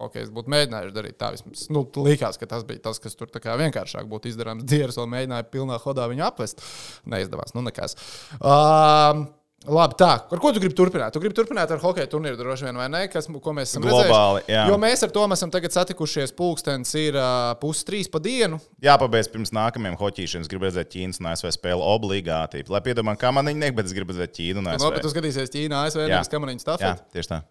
hokejs 0.00 0.30
būtu 0.32 0.48
mēģinājuši 0.48 0.94
darīt. 0.96 1.16
Tā 1.20 1.28
vismaz 1.34 1.66
nu, 1.68 1.82
likās, 2.06 2.38
ka 2.40 2.46
tas 2.48 2.62
bija 2.64 2.80
tas, 2.86 2.98
kas 3.02 3.16
tur 3.18 3.28
vienkāršāk 3.28 4.06
būtu 4.08 4.30
izdarāms. 4.32 4.64
Dieras 4.64 4.96
vēl 4.96 5.10
mēģināja 5.12 5.44
pilnā 5.52 5.76
hodā 5.82 6.06
viņu 6.08 6.24
apvest. 6.24 6.62
Neizdevās, 7.04 7.52
nu 7.54 7.60
nekas. 7.66 7.96
Um, 8.40 9.26
Labi, 9.68 9.92
tā. 10.00 10.08
Ar 10.32 10.40
ko 10.40 10.50
tu 10.56 10.60
gribi 10.62 10.72
turpināt? 10.72 11.12
Tu 11.12 11.20
gribi 11.20 11.36
turpināt 11.36 11.68
ar 11.74 11.82
hokeja 11.82 12.08
turnīru, 12.08 12.38
droši 12.40 12.64
vien, 12.64 12.78
vai 12.80 12.86
ne? 12.88 13.02
Kas, 13.12 13.26
ko 13.28 13.52
mēs 13.52 13.68
esam 13.74 13.84
Globāli, 13.84 14.40
jā. 14.48 14.62
redzējuši? 14.64 14.70
Jo 14.72 14.78
mēs 14.80 15.04
ar 15.04 15.12
to 15.12 15.24
esam 15.36 15.52
tagad 15.52 15.74
satikušies. 15.76 16.32
Pūkstens 16.38 16.94
ir 16.96 17.18
uh, 17.20 17.52
pustrīs 17.60 18.08
pa 18.08 18.22
dienu. 18.24 18.56
Jāpabeidz 18.80 19.28
pirms 19.28 19.52
nākamajiem 19.52 20.00
hoķīšiem. 20.00 20.46
Es 20.46 20.48
gribu 20.48 20.64
redzēt 20.70 20.88
Ķīnas 20.96 21.20
un 21.20 21.28
ASV 21.34 21.52
spēli 21.58 21.84
obligāti. 21.92 22.64
Lai 22.72 22.80
piedomā, 22.88 23.18
kā 23.20 23.34
man 23.36 23.52
viņa 23.52 23.66
nāk, 23.66 23.76
bet 23.76 23.92
es 23.92 23.96
gribu 24.00 24.16
redzēt 24.16 24.32
Ķīnu 24.40 24.64
un 24.64 24.70
No, 24.70 24.78
ASV. 24.78 24.94
bet 24.96 25.04
tu 25.04 25.12
skatīsies 25.12 25.52
Ķīnā, 25.52 25.84
ASV, 25.90 26.06
Jā. 26.08 26.14
nevis 26.16 26.32
kamaniņu 26.32 26.64
Jā, 26.64 26.64
stāvot. 26.64 27.04
tieši 27.12 27.34
tā. 27.36 27.42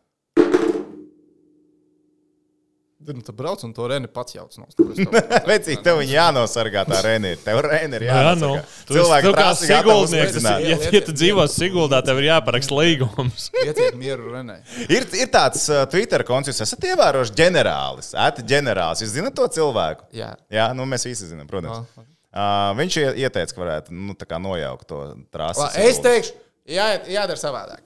Nu, 3.00 3.22
tu 3.24 3.32
brauc 3.32 3.62
un 3.64 3.72
to 3.74 3.86
Reni 3.88 4.08
pats 4.12 4.34
jauc 4.36 4.52
no 4.60 4.66
Vecīt, 5.50 5.80
tev 5.86 6.02
viņa 6.02 6.12
jānosargā 6.18 6.82
tā 6.90 6.98
Rēna. 7.06 7.30
Tev 7.40 7.62
Rēna 7.64 7.96
ir 7.96 8.04
Jā, 8.10 8.18
nu, 8.36 8.50
jānosargā. 8.50 8.64
tu 8.90 8.94
esi- 8.94 8.98
Cilvēki 9.00 9.32
kā 9.32 9.94
uzspridzināt. 10.04 10.66
ja, 10.68 10.78
ja 10.98 11.02
tu 11.08 11.14
dzīvo 11.16 11.46
Siguldā, 11.48 12.02
tev 12.04 12.20
ir 12.20 12.28
jāparaksta 12.28 12.76
līgums. 12.76 13.46
Ieciet 13.66 13.96
mieru 13.96 14.34
Renē. 14.34 14.58
Ir, 14.92 15.08
ir 15.16 15.32
tāds 15.32 15.64
uh, 15.72 15.86
Twitter 15.90 16.26
konts, 16.28 16.52
jūs 16.52 16.60
esat 16.68 16.84
ievērojuši 16.92 17.38
ģenerālis. 17.40 18.12
Ēti 18.28 18.44
ģenerālis. 18.52 19.06
Jūs 19.06 19.16
zinat 19.16 19.38
to 19.40 19.48
cilvēku? 19.48 20.10
Jā. 20.20 20.34
Jā, 20.52 20.68
nu 20.76 20.84
mēs 20.92 21.08
visi 21.08 21.32
zinām, 21.32 21.48
protams. 21.48 21.88
No. 21.96 22.06
Uh, 22.30 22.76
viņš 22.78 23.00
ie- 23.00 23.16
ieteica, 23.24 23.56
ka 23.56 23.64
varētu 23.64 23.96
nu, 23.96 24.14
tā 24.20 24.28
kā 24.30 24.38
nojaukt 24.44 24.86
to 24.92 25.00
trasi. 25.34 25.64
Es 25.88 26.04
teikšu, 26.04 26.36
jā, 26.70 26.92
jādara 27.16 27.40
savādāk. 27.40 27.82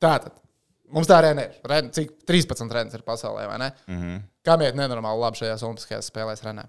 Tātad, 0.00 0.32
mums 0.94 1.10
tā 1.10 1.18
arēna 1.18 1.48
ir. 1.50 1.58
Ren, 1.66 1.90
cik 1.92 2.14
13 2.30 2.72
reizes 2.72 2.94
ir 2.96 3.04
pasaulē, 3.04 3.44
vai 3.50 3.58
ne? 3.66 3.72
Mm 3.90 3.98
Mhm. 3.98 4.06
-hmm. 4.14 4.24
Kam 4.46 4.62
iet 4.62 4.76
nenormāli 4.78 5.18
labi 5.24 5.40
šajās 5.42 5.64
Olimpiskajās 5.66 6.08
spēlēs 6.12 6.42
Renē? 6.46 6.68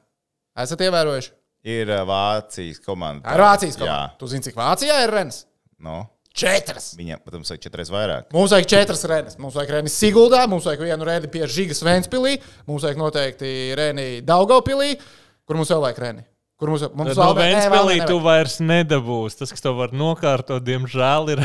Esat 0.58 0.82
ievērojuši? 0.88 1.34
Ir 1.68 1.90
Vācijas 2.10 2.80
komanda. 2.86 3.28
Ar 3.30 3.44
Vācijas 3.44 3.76
Jā, 3.78 3.84
komandu. 3.84 4.18
Tu 4.22 4.30
zini, 4.34 4.46
cik 4.48 4.56
Vācijā 4.58 5.02
ir 5.06 5.14
Rens? 5.14 5.44
no. 5.80 6.06
Četras. 6.38 6.92
Viņam, 6.94 7.18
protams, 7.26 7.50
ir 7.50 7.58
četras 7.58 7.90
vairāk. 7.90 8.28
Mums 8.30 8.52
vajag 8.54 8.68
četras 8.70 9.00
reizes. 9.10 9.38
Mums 9.42 9.56
vajag 9.58 9.72
reni 9.74 9.90
Siguldā, 9.90 10.44
mums 10.48 10.68
vajag 10.70 10.84
vienu 10.86 11.06
reizi 11.08 11.32
pie 11.34 11.48
Žigas 11.50 11.80
Vēnspilī, 11.82 12.36
mums 12.68 12.84
vajag 12.86 13.00
noteikti 13.02 13.54
reni 13.80 14.06
Daugopilī. 14.22 14.92
Kur 15.50 15.58
mums 15.58 15.72
vēl 15.74 15.82
vajag 15.88 16.02
reni? 16.04 16.22
Kur 16.62 16.70
mums, 16.76 16.84
mums 16.94 17.18
No 17.18 17.32
vēl- 17.34 17.40
Vēnspēlī 17.42 17.96
nevajag. 17.98 18.12
tu 18.12 18.20
vairs 18.22 18.60
nedabūsi. 18.62 19.40
Tas, 19.40 19.50
kas 19.56 19.66
tev 19.66 19.80
var 19.82 19.90
nokārtot, 19.98 20.62
diemžēl 20.62 21.34
ir. 21.34 21.42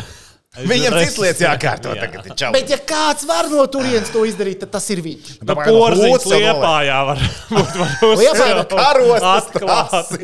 Viņam 0.52 0.94
aiz 0.98 1.06
cits 1.08 1.20
lietas 1.22 1.40
jākārto. 1.40 1.94
Jā. 1.96 2.04
Tagad, 2.04 2.26
čau. 2.36 2.50
Bet, 2.52 2.68
ja 2.68 2.76
kāds 2.76 3.24
var 3.24 3.46
no 3.48 3.62
turienes 3.72 4.10
to 4.12 4.26
izdarīt, 4.28 4.58
tad 4.60 4.74
tas 4.74 4.84
ir 4.92 5.00
viņš. 5.00 5.30
Nu, 5.40 5.48
Domāju, 5.48 5.78
porziņš 5.78 6.12
lūdzu, 6.12 6.32
vēl 6.34 6.44
liepājā 6.44 6.98
var 7.08 7.22
būt. 7.22 7.78
var 7.80 7.94
Liepājā 8.20 8.58
uzcelt. 8.58 8.74
Karostas 8.76 9.48
Atklāt. 9.48 10.12
trasi. 10.12 10.20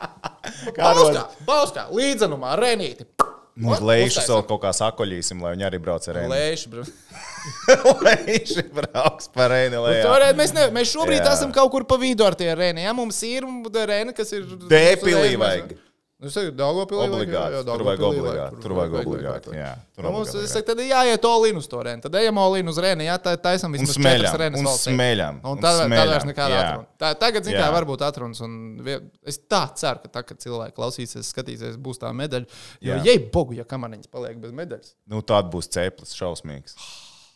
Bauskā, 0.80 1.26
Bauskā, 1.44 1.86
līdzenumā, 1.92 2.56
Renīti. 2.62 3.04
Mums 3.54 3.84
lēšas 3.84 4.32
vēl 4.32 4.42
kaut 4.48 4.64
kā 4.64 4.72
sakoļīsim, 4.74 5.44
lai 5.44 5.52
viņi 5.54 5.68
arī 5.68 5.78
brauc 5.82 6.08
ar 6.08 6.16
Reini. 6.18 6.32
Lēši, 6.32 6.72
bro. 6.72 6.88
Lēši 8.08 8.64
brauks 8.74 9.28
par 9.36 9.52
Reini. 9.52 9.76
Nu, 9.76 10.14
mēs, 10.40 10.56
ne, 10.56 10.70
mēs 10.74 10.90
šobrīd 10.90 11.20
Jā. 11.20 11.28
Jā. 11.28 11.36
esam 11.36 11.52
kaut 11.54 11.70
kur 11.76 11.84
pa 11.86 12.00
vidu 12.00 12.24
ar 12.26 12.34
tie 12.40 12.48
rēni. 12.56 12.82
Ja 12.88 12.96
mums 12.96 13.20
ir 13.28 13.44
rēni, 13.44 14.16
kas 14.16 14.32
ir. 14.34 14.48
Dēpilī 14.72 15.36
vajag. 15.38 15.76
Nu, 16.24 16.30
es 16.32 16.36
Daugopilī 16.56 17.04
vajag. 17.04 17.14
Obligāti. 17.18 17.58
Tur 17.68 17.82
vajag 17.84 18.04
obligāti. 18.08 18.60
Tur 18.64 18.74
vajag 18.78 18.94
obligāti. 19.02 19.52
Jā, 19.58 19.72
tur 19.92 20.06
mums, 20.08 20.30
obligāti. 20.30 20.44
es 20.48 20.54
saku, 20.56 20.66
tad 20.70 20.80
ir 20.80 20.88
jāiet 20.88 21.26
olīnu 21.28 21.60
uz 21.60 21.68
to 21.68 21.82
rēni. 21.84 22.00
Tad 22.04 22.16
ejam 22.20 22.38
olīnu 22.40 22.72
uz 22.72 22.78
rēni, 22.80 23.06
jā, 23.10 23.16
tā 23.20 23.34
taisam 23.44 23.74
Un 23.74 23.78
vismaz 23.82 23.98
četras 23.98 24.36
rēnas 24.40 24.62
un 24.62 24.70
smeļam, 24.80 25.40
Un 25.44 25.60
tad, 25.60 25.82
vairs 25.92 26.24
nekāda 26.28 26.54
jā. 26.54 26.62
atruna. 26.70 26.88
Tā, 27.04 27.10
tagad, 27.20 27.44
zin 27.44 27.58
kā, 27.58 27.66
Jā. 27.66 27.72
varbūt 27.76 28.04
atrunas. 28.08 28.40
Un 28.46 28.54
es 29.26 29.40
tā 29.50 29.62
ceru, 29.76 30.00
ka 30.06 30.12
tā, 30.16 30.22
kad 30.30 30.40
cilvēki 30.40 30.76
klausīsies, 30.78 31.28
skatīsies, 31.34 31.76
būs 31.76 32.00
tā 32.00 32.12
medaļa. 32.16 32.48
Jo, 32.80 32.94
Jā. 32.94 33.02
jei, 33.10 33.18
bogu, 33.34 33.58
ja 33.58 33.66
kamaniņas 33.68 34.08
paliek 34.12 34.38
bez 34.40 34.54
medaļas. 34.56 34.94
Nu, 35.10 35.20
tāda 35.20 35.52
būs 35.52 35.68
ceplis 35.68 36.16
šausmīgs. 36.16 36.78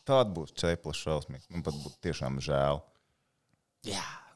Tāda 0.09 0.33
būs 0.33 0.55
ceplis 0.57 0.96
šausmīgs. 1.05 1.51
Man 1.53 1.62
pat 1.66 1.77
būtu 1.77 1.98
tiešām 2.09 2.40
žēl. 2.40 2.81
Jā. 3.85 4.01
Nu, 4.01 4.27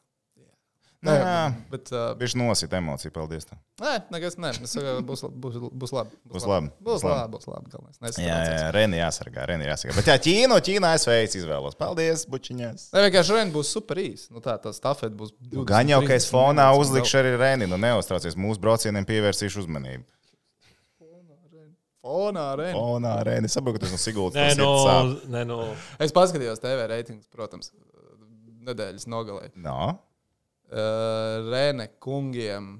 Nē, 1.03 1.13
jā. 1.19 1.39
bet, 1.67 1.89
uh, 1.91 2.13
Bieži 2.15 2.37
nosit 2.39 2.71
emociju, 2.77 3.11
paldies. 3.11 3.43
Tev. 3.49 3.57
Nē, 3.83 3.93
nekas, 4.13 4.37
nē, 4.39 4.53
es 4.63 4.71
saku, 4.71 4.93
būs, 5.03 5.25
būs, 5.43 5.57
būs 5.81 5.91
labi. 5.91 6.15
Būs 6.31 6.45
labi, 6.47 6.69
Būs 6.79 7.01
būs 7.01 7.03
labi, 7.03 7.17
labi. 7.17 7.33
būs 7.33 7.47
labi. 7.51 8.21
Jā, 8.23 8.37
jā, 8.47 8.69
Reni 8.71 9.01
jāsargā, 9.01 9.43
Reni 9.49 9.67
jāsargā. 9.67 9.97
Bet 9.99 10.07
jā, 10.07 10.15
Ķīna, 10.27 10.61
Ķīna 10.63 10.93
es 10.95 11.07
veids 11.09 11.35
izvēlos. 11.41 11.75
Paldies, 11.75 12.23
bučiņās. 12.31 12.87
Nē, 12.95 13.03
vienkārši 13.09 13.35
Rēna 13.35 13.51
būs 13.51 13.73
super 13.75 13.99
īsa. 13.99 14.31
Nu, 14.31 14.39
tā 14.45 14.55
tā 14.63 14.71
stafete 14.75 15.11
būs. 15.19 15.35
20, 15.43 15.67
Gan 15.73 15.91
jau, 15.91 15.99
ka 16.07 16.15
es 16.15 16.29
30 16.29 16.37
fonā 16.37 16.69
uzlikšu 16.79 17.19
arī 17.19 17.35
Reni. 17.41 17.67
Nu, 17.67 17.81
neuztraucies, 17.83 18.39
mūsu 18.39 18.63
braucieniem 18.63 19.03
pievērsīšu 19.09 19.65
uzmanību. 19.65 20.07
Fonā 22.03 22.47
Rēna. 22.59 22.75
Fonā, 22.75 23.11
Reni, 23.23 23.47
saprotu, 23.51 23.77
ka 23.79 23.85
tas 23.85 23.93
no 23.95 23.99
Siguldas. 24.01 24.35
Nē, 24.35 24.55
no, 24.59 24.71
nē, 25.31 25.43
no. 25.47 25.59
Es 26.03 26.11
paskatījos 26.15 26.59
TV 26.59 26.87
reitingus, 26.91 27.29
protams, 27.31 27.71
nedēļas 28.67 29.07
nogalē. 29.11 29.53
No? 29.55 29.93
Uh, 30.73 31.51
Rēne 31.53 31.85
kungiem. 32.01 32.73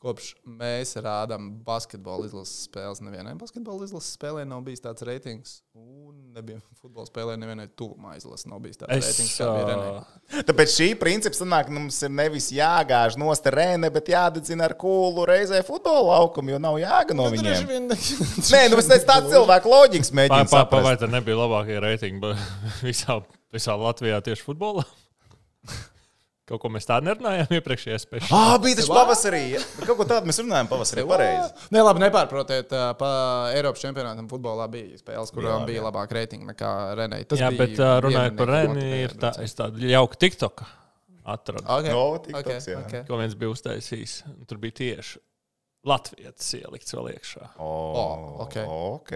Kopš 0.00 0.30
mēs 0.48 0.94
rādām 1.04 1.50
basketbola 1.60 2.24
izlases 2.24 2.62
spēles, 2.64 3.02
nevienai 3.04 3.34
basketbola 3.36 3.84
izlases 3.84 4.14
spēlē 4.16 4.46
nav 4.48 4.62
bijis 4.64 4.80
tāds 4.80 5.04
reitings. 5.04 5.58
Un 5.76 6.14
nebija 6.32 6.56
futbola 6.80 7.04
spēlē, 7.04 7.34
nevienai 7.36 7.66
tuvumā 7.76 8.14
izlases 8.16 8.48
nav 8.48 8.62
bijis 8.64 8.80
tāds 8.80 8.96
Es, 8.96 9.10
reitings. 9.10 9.34
kā 9.36 9.48
bija 9.58 9.66
Renē. 9.68 10.46
Tāpēc 10.48 10.72
šī 10.72 10.88
principa 11.02 11.36
sanāk, 11.36 11.68
ka 11.68 11.76
mums 11.76 12.00
ir 12.08 12.14
nevis 12.16 12.48
jāgāž 12.56 13.18
no 13.20 13.28
stūra, 13.36 13.68
bet 13.92 14.08
jādedzina 14.14 14.70
ar 14.70 14.76
kūlu 14.80 15.28
reizē 15.28 15.60
futbola 15.68 16.14
laukumu, 16.14 16.54
jo 16.54 16.62
nav 16.64 16.80
jāga 16.80 17.18
no 17.20 17.28
viņiem. 17.36 17.68
Nē, 17.68 18.64
nu 18.72 18.80
teicu, 18.80 19.04
tāds 19.04 19.28
cilvēku 19.36 19.74
loģikas 19.76 20.14
mēģina 20.16 20.48
Pār, 20.48 20.64
pār, 20.72 20.88
vai 20.88 20.96
tā 20.96 21.12
nebija 21.12 21.42
labākie 21.44 21.76
reitingi 21.76 22.32
visā, 22.88 23.20
visā 23.52 23.76
Latvijā 23.76 24.24
tieši 24.24 24.48
futbolā? 24.48 24.88
Kaut 26.50 26.58
ko 26.64 26.68
mēs 26.74 26.88
tādu 26.88 27.06
nerunājām 27.06 27.52
iepriekšējā 27.60 27.96
spēlē. 28.02 28.26
Ah, 28.34 28.56
bija 28.58 28.80
tas 28.80 28.88
pavasarī. 28.90 29.42
Kaut 29.84 29.94
ko 30.00 30.06
tādu 30.08 30.26
mēs 30.26 30.40
runājām 30.42 30.70
pavasarī. 30.70 31.04
Pareizi. 31.06 31.68
Nē, 31.70 31.84
labi, 31.86 32.02
nepārprotiet. 32.02 32.72
Pa 32.98 33.10
Eiropas 33.54 33.84
čempionātam 33.84 34.26
futbolā 34.30 34.66
bija 34.72 34.98
spēles, 34.98 35.30
kurām 35.34 35.62
bija 35.68 35.78
jā. 35.78 35.84
labāka 35.86 36.18
reitinga 36.18 36.48
nekā 36.50 36.70
Renē. 36.98 37.20
Jā, 37.38 37.52
bet 37.54 37.78
uh, 37.78 37.92
runājot 38.02 38.38
par 38.40 38.50
Reni, 38.50 38.86
ir 39.04 39.14
tā, 39.22 39.30
es 39.44 39.54
tādu 39.58 39.86
jauku 39.86 40.18
TikTok 40.18 40.64
atradu, 41.30 41.62
Okay. 41.76 41.94
No, 41.94 42.18
TikToks, 42.24 42.66
jā. 42.66 42.80
okay. 42.82 43.04
ko 43.06 43.20
viens 43.20 43.38
bija 43.38 43.52
uztaisījis. 43.54 44.16
Tur 44.50 44.58
bija 44.58 44.78
tieši 44.80 45.22
Latvijas 45.86 46.50
ielikts 46.58 46.98
vēl 46.98 47.12
iekšā. 47.12 47.52
Oh, 47.62 48.42
ok. 48.42 48.58
ok. 48.66 49.14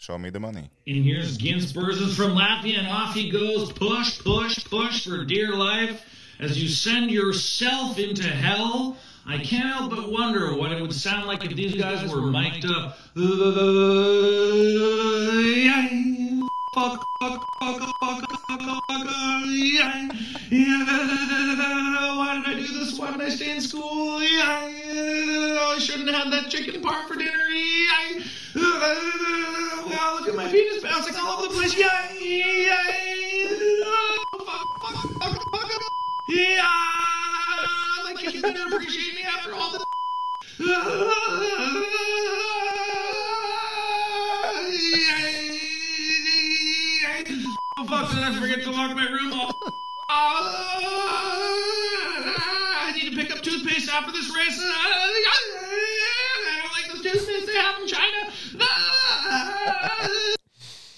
Show 0.00 0.16
me 0.18 0.32
the 0.32 0.40
money. 0.40 0.70
And 0.88 1.04
here's 1.04 1.36
Ginsburgers 1.36 2.16
from 2.16 2.32
Latvia, 2.32 2.80
and 2.80 2.88
off 2.88 3.12
he 3.14 3.28
goes. 3.30 3.70
Push, 3.76 4.24
push, 4.24 4.64
push 4.72 5.04
for 5.06 5.22
dear 5.28 5.52
life 5.54 6.00
as 6.42 6.60
you 6.60 6.68
send 6.68 7.10
yourself 7.10 7.98
into 7.98 8.24
hell. 8.24 8.96
I 9.24 9.38
can't 9.38 9.72
help 9.72 9.90
but 9.90 10.10
wonder 10.10 10.52
what 10.56 10.72
it 10.72 10.82
would 10.82 10.92
sound 10.92 11.28
like 11.28 11.44
if 11.44 11.54
these 11.54 11.76
guys 11.80 12.12
were 12.12 12.22
mic'd 12.22 12.66
up. 12.66 12.98
Why 13.14 13.22
did 22.44 22.46
I 22.46 22.54
do 22.56 22.66
this? 22.66 22.98
Why 22.98 23.12
did 23.12 23.20
I 23.20 23.28
stay 23.28 23.52
in 23.52 23.60
school? 23.60 24.18
I 24.18 25.78
shouldn't 25.78 26.10
have 26.10 26.32
that 26.32 26.50
chicken 26.50 26.82
parm 26.82 27.06
for 27.06 27.14
dinner. 27.14 27.30
Well, 28.56 30.14
look 30.18 30.28
at 30.28 30.34
my 30.34 30.48
penis 30.50 30.82
bouncing 30.82 31.14
all 31.16 31.38
over 31.38 31.48
the 31.48 31.54
place. 31.54 31.74
Fuck, 31.74 31.86
fuck, 34.44 34.66
fuck, 34.80 35.42
fuck, 35.52 35.70
fuck. 35.70 36.01
Yeah, 36.26 36.62
my 38.04 38.14
kids 38.16 38.40
didn't 38.42 38.72
appreciate 38.72 39.14
me 39.16 39.22
after 39.22 39.54
all 39.54 39.72
the. 39.72 39.84
Oh, 47.78 47.84
fuck, 47.86 48.10
did 48.12 48.22
I 48.22 48.38
forget 48.40 48.62
to 48.62 48.70
lock 48.70 48.94
my 48.94 49.06
room? 49.06 49.32
Oh, 49.34 49.72
I 52.78 52.92
need 52.94 53.10
to 53.10 53.16
pick 53.16 53.32
up 53.32 53.42
toothpaste 53.42 53.90
after 53.90 54.12
this 54.12 54.34
race. 54.34 54.58
Uh, 54.58 54.64
I 54.64 55.36
don't 56.62 56.72
like 56.72 56.86
this 56.92 57.02
toothpaste 57.12 57.46
they 57.46 57.54
have 57.56 57.80
in 57.80 57.86
China. 57.88 58.30
Uh, 58.60 60.08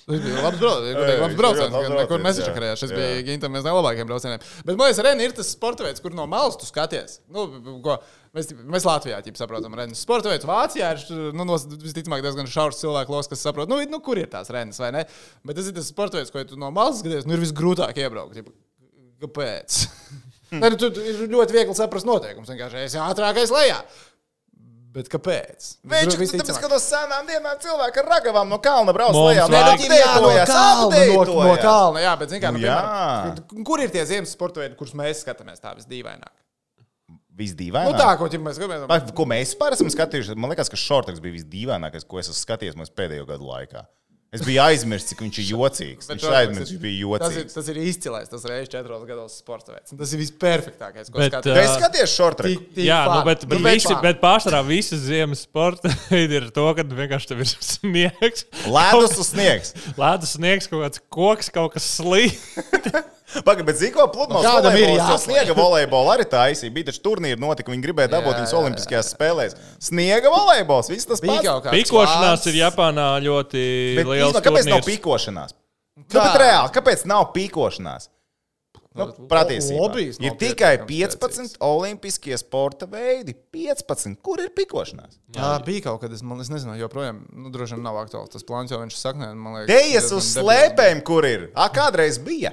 Tas 0.05 0.21
bija 0.21 0.43
labs. 0.45 0.61
Ei, 0.61 1.14
Labs 1.23 1.37
brauciens. 1.38 1.73
gan 1.73 1.95
Nekur 1.97 2.21
nesačakarējās. 2.21 2.83
Jā. 2.85 2.97
bija 2.99 3.23
Gintam 3.25 3.55
viens 3.57 3.64
no 3.64 3.73
labākajiem 3.79 4.11
braucieniem. 4.11 4.43
Bet, 4.61 4.75
man 4.75 4.90
liekas, 4.90 5.01
Reni 5.07 5.25
ir 5.25 5.33
tas 5.37 5.53
sporta 5.55 5.87
veids, 5.87 6.03
kur 6.05 6.12
no 6.17 6.27
malas 6.29 6.59
tu 6.61 6.69
skaties. 6.69 7.23
Nu, 7.33 7.47
ko, 7.85 7.97
mēs, 8.37 8.51
mēs 8.75 8.85
Latvijā 8.85 9.23
ķip, 9.25 9.38
saprotam, 9.40 9.77
Reni. 9.79 9.97
Sporta 9.97 10.29
veids 10.33 10.45
Vācijā 10.49 10.93
ir 10.99 11.07
nu, 11.33 11.49
no, 11.49 11.57
visticamāk 11.57 12.25
diezgan 12.27 12.51
šaurs 12.53 12.83
cilvēku 12.85 13.17
lokus, 13.17 13.33
kas 13.33 13.47
saprot, 13.49 13.73
nu, 13.73 13.81
nu, 13.88 14.03
kur 14.05 14.21
ir 14.21 14.29
tās 14.33 14.53
Renes 14.53 14.83
vai 14.83 14.93
ne. 14.99 15.07
Bet 15.49 15.57
tas 15.61 15.73
ir 15.73 15.79
tas 15.79 15.88
sporta 15.88 16.21
veids, 16.21 16.35
ko 16.35 16.43
ja 16.45 16.51
tu 16.53 16.61
no 16.61 16.69
malas 16.75 17.01
skaties, 17.01 17.25
nu, 17.25 17.38
ir 17.38 17.45
visgrūtāk 17.47 18.05
iebraukt. 18.05 18.37
Ķip, 18.37 18.53
kāpēc? 19.25 19.81
Nu, 20.55 20.69
tu, 20.79 20.87
ir 21.03 21.25
ļoti 21.33 21.55
viegli 21.57 21.75
saprast 21.75 22.07
noteikumus. 22.07 22.47
Vienkārši 22.53 22.85
es 22.85 22.95
ātrākais 23.01 23.51
lejā. 23.51 23.81
Bet 24.94 25.09
kāpēc? 25.11 25.72
Viņš 25.90 26.16
Visticamāk. 26.20 26.46
tāpēc, 26.46 26.59
ka 26.62 26.68
no 26.70 26.78
senām 26.78 27.26
dienām 27.26 27.59
cilvēki 27.64 27.98
ar 27.98 28.11
ragavām 28.12 28.52
no 28.52 28.61
kalna 28.62 28.94
brauc 28.94 29.16
lejā. 29.16 29.48
Nē, 29.50 29.62
Viņiem 29.72 29.94
jāno 29.98 30.28
updētojās, 30.28 30.52
kalna, 30.52 31.00
no, 31.11 31.24
no 31.48 31.57
kalna, 31.59 32.04
jā, 32.04 32.12
bet, 32.20 32.30
zin 32.30 32.42
kā, 32.44 32.52
nu, 32.54 32.61
Nu, 32.62 32.68
jā. 32.68 32.76
piemēram, 32.78 33.64
kur 33.66 33.83
ir 33.83 33.90
tie 33.90 34.04
ziemas 34.07 34.37
sporta 34.37 34.62
veidi, 34.62 34.78
kurus 34.78 34.94
mēs 34.94 35.24
skatāmies 35.26 35.59
tā 35.64 35.74
visdīvaināk? 35.74 36.30
Visdīvaināk. 37.35 37.90
Nu, 37.90 37.98
tā, 37.98 38.12
ko 38.20 38.30
ja 38.30 38.38
mēs 38.38 38.61
skatāmies. 38.61 38.87
Vai, 38.92 39.00
Ko 39.18 39.26
mēs 39.26 39.50
vispār 39.50 39.74
esam 39.74 39.90
skatījušies? 39.90 40.38
Man 40.38 40.54
liekas, 40.54 40.70
ka 40.70 40.78
Šortaks 40.78 41.18
bija 41.24 41.40
visdīvainākais, 41.40 42.07
ko 42.07 42.22
es 42.22 42.30
esmu 42.30 42.38
skatījies 42.38 42.94
pēdējo 42.94 43.26
gadu 43.26 43.50
laikā. 43.50 43.83
Es 44.35 44.42
biju 44.42 44.61
aizmirsis, 44.64 45.09
cik 45.12 45.20
viņš 45.23 45.37
ir 45.38 45.47
jocīgs. 45.53 46.09
Bet, 46.09 46.16
Viņš 46.16 46.25
protams, 46.25 46.38
aizmirsis, 46.40 46.73
viņš 46.75 46.81
bija 46.83 47.18
Tas 47.23 47.31
ir, 47.31 47.38
jocīgs. 47.44 47.55
tas 47.55 47.68
ir 47.70 47.77
izcilais, 47.85 48.29
tas 48.33 48.47
reizes 48.51 48.73
četros 48.73 49.05
gados 49.07 49.37
sporta 49.38 49.70
veids. 49.77 49.92
Un 49.94 50.01
Tas 50.03 50.12
ir 50.16 50.18
visperfektākais, 50.25 51.11
ko 51.14 51.23
Bet, 51.23 51.33
skatīties. 51.37 51.70
ā, 51.70 51.77
Es. 51.94 52.51
Tik- 52.51 52.66
tik 52.75 52.85
Jā, 52.88 53.01
nu, 53.14 53.20
bet, 53.29 53.47
bet, 53.47 53.59
Nu, 53.61 53.64
visi, 53.68 53.87
fun. 53.92 54.03
bet 54.03 54.20
pārsvarā 54.25 54.64
visas 54.66 55.05
ziemas 55.07 55.44
sporta 55.47 55.88
veidi 56.11 56.40
ir 56.42 56.51
to, 56.51 56.66
ka 56.75 56.83
vienkārši 56.83 57.31
tev 57.31 57.44
ir 57.47 57.53
sniegs. 57.75 58.44
Ledus 58.66 59.14
uz 59.23 59.31
sniegs. 59.31 59.75
Ledus 59.97 60.35
sniegs, 60.35 60.66
kaut 60.66 60.83
kāds 60.88 61.01
koks, 61.14 61.53
kaut 61.55 61.73
kas 61.79 61.87
slīd. 62.01 62.35
Pagaid, 63.45 63.65
bet 63.67 63.79
ziko 63.81 64.05
pludmales 64.13 64.45
Nu, 64.45 64.51
kādam 64.59 64.75
ir 64.77 64.85
volejbols. 64.91 65.23
Sniega 65.25 65.55
volejbola 65.57 66.17
arī 66.19 66.27
taisīja. 66.29 66.73
Bija 66.77 66.91
taču 66.91 67.01
turnīri 67.07 67.41
notika, 67.41 67.73
viņi 67.73 67.87
gribēja 67.87 68.11
dabūt 68.13 68.37
viņus 68.37 68.53
jā, 68.53 68.59
olimpiskajās 68.61 69.13
spēlēs. 69.15 69.57
Sniega 69.83 70.33
volejbols, 70.33 70.91
viss 70.93 71.09
tas 71.09 71.23
Bija 71.25 71.57
Pikošanās 71.73 72.45
ir 72.53 72.61
Japānā 72.61 73.07
ļoti 73.25 73.63
Bet 73.97 74.11
liels. 74.13 74.29
īstenībā, 74.29 74.45
kāpēc 74.45 74.69
nav 74.69 74.83
turnīrs. 74.83 74.91
pīkošanās? 74.91 75.57
Nu, 75.97 76.05
Kā? 76.11 76.27
bet 76.27 76.37
reāli, 76.43 76.75
kāpēc 76.77 77.07
nav 77.09 77.31
pīkošanās? 77.33 78.11
Nu, 78.95 79.09
Patiesībā 79.27 79.81
Lobbyis 79.81 80.21
ir 80.21 80.29
nav 80.31 80.37
tikai 80.39 80.71
pietiekami 80.87 81.19
15 81.19 81.57
olimpiskie 81.67 82.37
sporta 82.39 82.87
veidi. 82.87 83.35
15. 83.51 84.21
Kur 84.23 84.39
ir 84.45 84.53
pīkošanās? 84.55 85.17
Jā, 85.35 85.49
bija 85.67 85.89
kaut 85.89 86.05
kad, 86.05 86.13
es, 86.15 86.23
man, 86.23 86.39
es 86.45 86.53
nezinu, 86.53 86.77
joprojām, 86.79 87.25
nu, 87.35 87.51
droši 87.51 87.75
vien 87.75 87.83
nav 87.89 87.99
aktuāls 88.05 88.31
tas 88.31 88.47
plāns, 88.47 88.71
jo 88.71 88.79
viņš 88.79 88.95
saknē, 89.01 89.33
man 89.35 89.57
liekas. 89.59 89.73
Dejas 89.73 90.13
uz 90.15 90.29
slēpēm, 90.37 91.03
kur 91.03 91.27
ir? 91.27 91.49
A, 91.59 91.67
kādreiz 91.75 92.21
bija. 92.23 92.53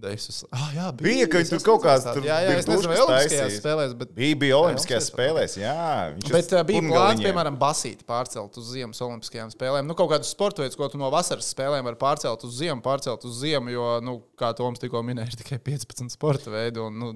Dejas 0.00 0.28
uz 0.30 0.38
ah, 0.48 0.68
jā, 0.74 0.86
Bija, 1.00 1.26
ka 1.30 1.42
es 1.42 1.50
tur 1.52 1.60
kaut 1.64 1.82
kāds 1.84 2.06
tur 2.08 2.24
Jā, 2.24 2.38
jā, 2.46 2.54
es 2.60 2.68
nezinu, 2.68 2.90
vai 2.90 2.98
Olimpiskajās 3.04 3.56
spēlēs, 3.60 3.94
bet. 4.00 4.14
Bija, 4.16 4.38
bija 4.40 4.60
Olimpiskajās 4.60 5.04
Jā, 5.04 5.12
spēlēs, 5.12 5.56
jā. 5.60 5.74
Viņš 6.14 6.32
Bet 6.36 6.54
uh, 6.56 6.64
bija 6.70 6.84
plāns, 6.86 7.22
piemēram, 7.24 7.58
basīt 7.60 8.02
pārcelt 8.08 8.56
uz 8.60 8.72
ziemas 8.72 9.02
olimpiskajām 9.04 9.52
spēlēm. 9.52 9.88
Nu, 9.90 9.96
kaut 9.98 10.12
kādus 10.14 10.32
sporta 10.32 10.64
veidus, 10.64 10.78
ko 10.80 10.88
tu 10.92 11.00
no 11.00 11.10
vasaras 11.12 11.52
spēlēm 11.52 11.86
vari 11.90 12.00
pārcelt 12.00 12.46
uz 12.48 12.56
ziemu, 12.62 12.80
pārcelt 12.84 13.26
uz 13.28 13.38
ziemu, 13.42 13.74
jo, 13.74 13.92
nu, 14.06 14.16
kā 14.40 14.54
Toms 14.56 14.82
tikko 14.82 15.04
minēja, 15.06 15.34
ir 15.34 15.40
tikai 15.44 15.60
15 15.70 16.16
sporta 16.16 16.52
veidi. 16.54 16.82
Un, 16.82 17.00
nu, 17.00 17.12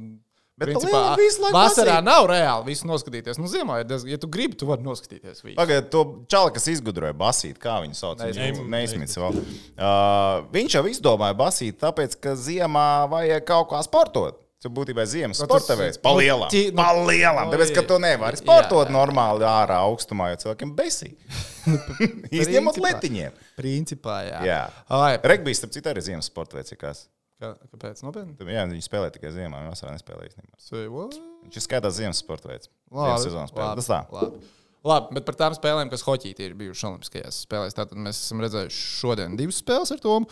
Bet 0.54 0.68
principā, 0.70 0.98
visu 1.18 1.42
laiku 1.42 1.56
vasarā 1.56 1.96
basīt. 1.96 2.04
nav 2.06 2.28
reāli 2.30 2.68
visu 2.68 2.86
noskatīties. 2.86 3.40
Nu, 3.42 3.48
ziemā 3.50 3.80
ir 3.82 3.88
diezgan, 3.90 4.12
ja 4.12 4.18
tu 4.22 4.28
gribi, 4.30 4.54
tu 4.60 4.68
vari 4.68 4.84
noskatīties. 4.86 5.40
Pagaidiet, 5.58 5.88
to 5.90 6.04
čali, 6.30 6.52
kas 6.54 6.68
izgudroja 6.70 7.10
basīt, 7.18 7.58
kā 7.58 7.80
viņu 7.82 7.98
sauc. 7.98 8.22
Neizmits. 8.22 9.18
Vēl. 9.18 9.40
Uh, 9.74 10.46
viņš 10.54 10.76
jau 10.78 10.84
izdomāja 10.92 11.34
basīt, 11.34 11.80
tāpēc, 11.82 12.14
ka 12.22 12.36
ziemā 12.38 12.86
vajag 13.10 13.42
kaut 13.50 13.72
kā 13.74 13.82
sportot. 13.82 14.38
Tas 14.64 14.72
būtībā 14.72 15.02
ziemas 15.04 15.36
Nu, 15.42 15.44
sporta 15.44 15.74
veids. 15.76 15.98
nu, 15.98 16.02
Palielam. 16.06 16.48
nu, 16.48 16.76
Palielam. 16.78 17.50
nu, 17.50 17.52
Tāpēc, 17.52 17.74
ka 17.76 17.82
tu 17.84 17.98
nevari 18.00 18.38
jā, 18.38 18.40
sportot 18.46 18.86
jā. 18.88 18.94
normāli 18.94 19.44
ārā 19.44 19.76
augstumā, 19.84 20.30
jo 20.32 20.38
cilvēkiem 20.46 20.70
besī. 20.78 21.10
Izņemot 22.30 22.78
principā. 22.78 22.86
letiņiem. 22.86 23.32
Principā, 23.58 24.14
jā. 24.24 24.40
Jā. 24.48 25.18
Regbijs, 25.26 25.60
starp 25.60 25.74
citu, 25.76 25.90
arī 25.92 26.06
ziemas 26.06 26.30
sporta 26.30 26.56
veids. 26.56 26.72
ja 26.72 26.78
Kas. 26.80 27.04
Kā, 27.40 27.55
kāpēc? 27.73 28.03
Nopietni? 28.07 28.53
Jā, 28.55 28.66
viņi 28.70 28.85
spēlē 28.85 29.12
tikai 29.14 29.33
ziemā, 29.35 29.62
viņi 29.62 29.73
vasarā 29.73 29.94
nespēlē 29.94 30.29
īstenībā. 30.29 30.59
Say 30.62 30.88
what? 30.92 31.16
Viņš 31.44 31.61
ir 31.61 31.64
skaitās 31.66 31.97
ziemas 31.99 32.20
sporta 32.23 32.51
veids. 32.51 32.70
Labi, 32.90 33.31
labi, 33.31 33.75
Tas 33.81 33.90
tā. 33.90 34.01
Labi. 34.14 34.42
Labi, 34.85 35.16
bet 35.16 35.25
par 35.25 35.37
tām 35.40 35.55
spēlēm, 35.57 35.88
kas 35.88 36.05
hoķītī 36.05 36.51
ir 36.51 36.57
bijušas 36.61 36.90
Olimpiskajās 36.90 37.38
spēlēs, 37.47 37.77
tad 37.77 37.94
mēs 37.97 38.18
esam 38.27 38.42
redzējuši 38.44 38.83
šodien 39.01 39.38
divas 39.38 39.62
spēles 39.62 39.94
ar 39.94 40.03
Tomu. 40.03 40.29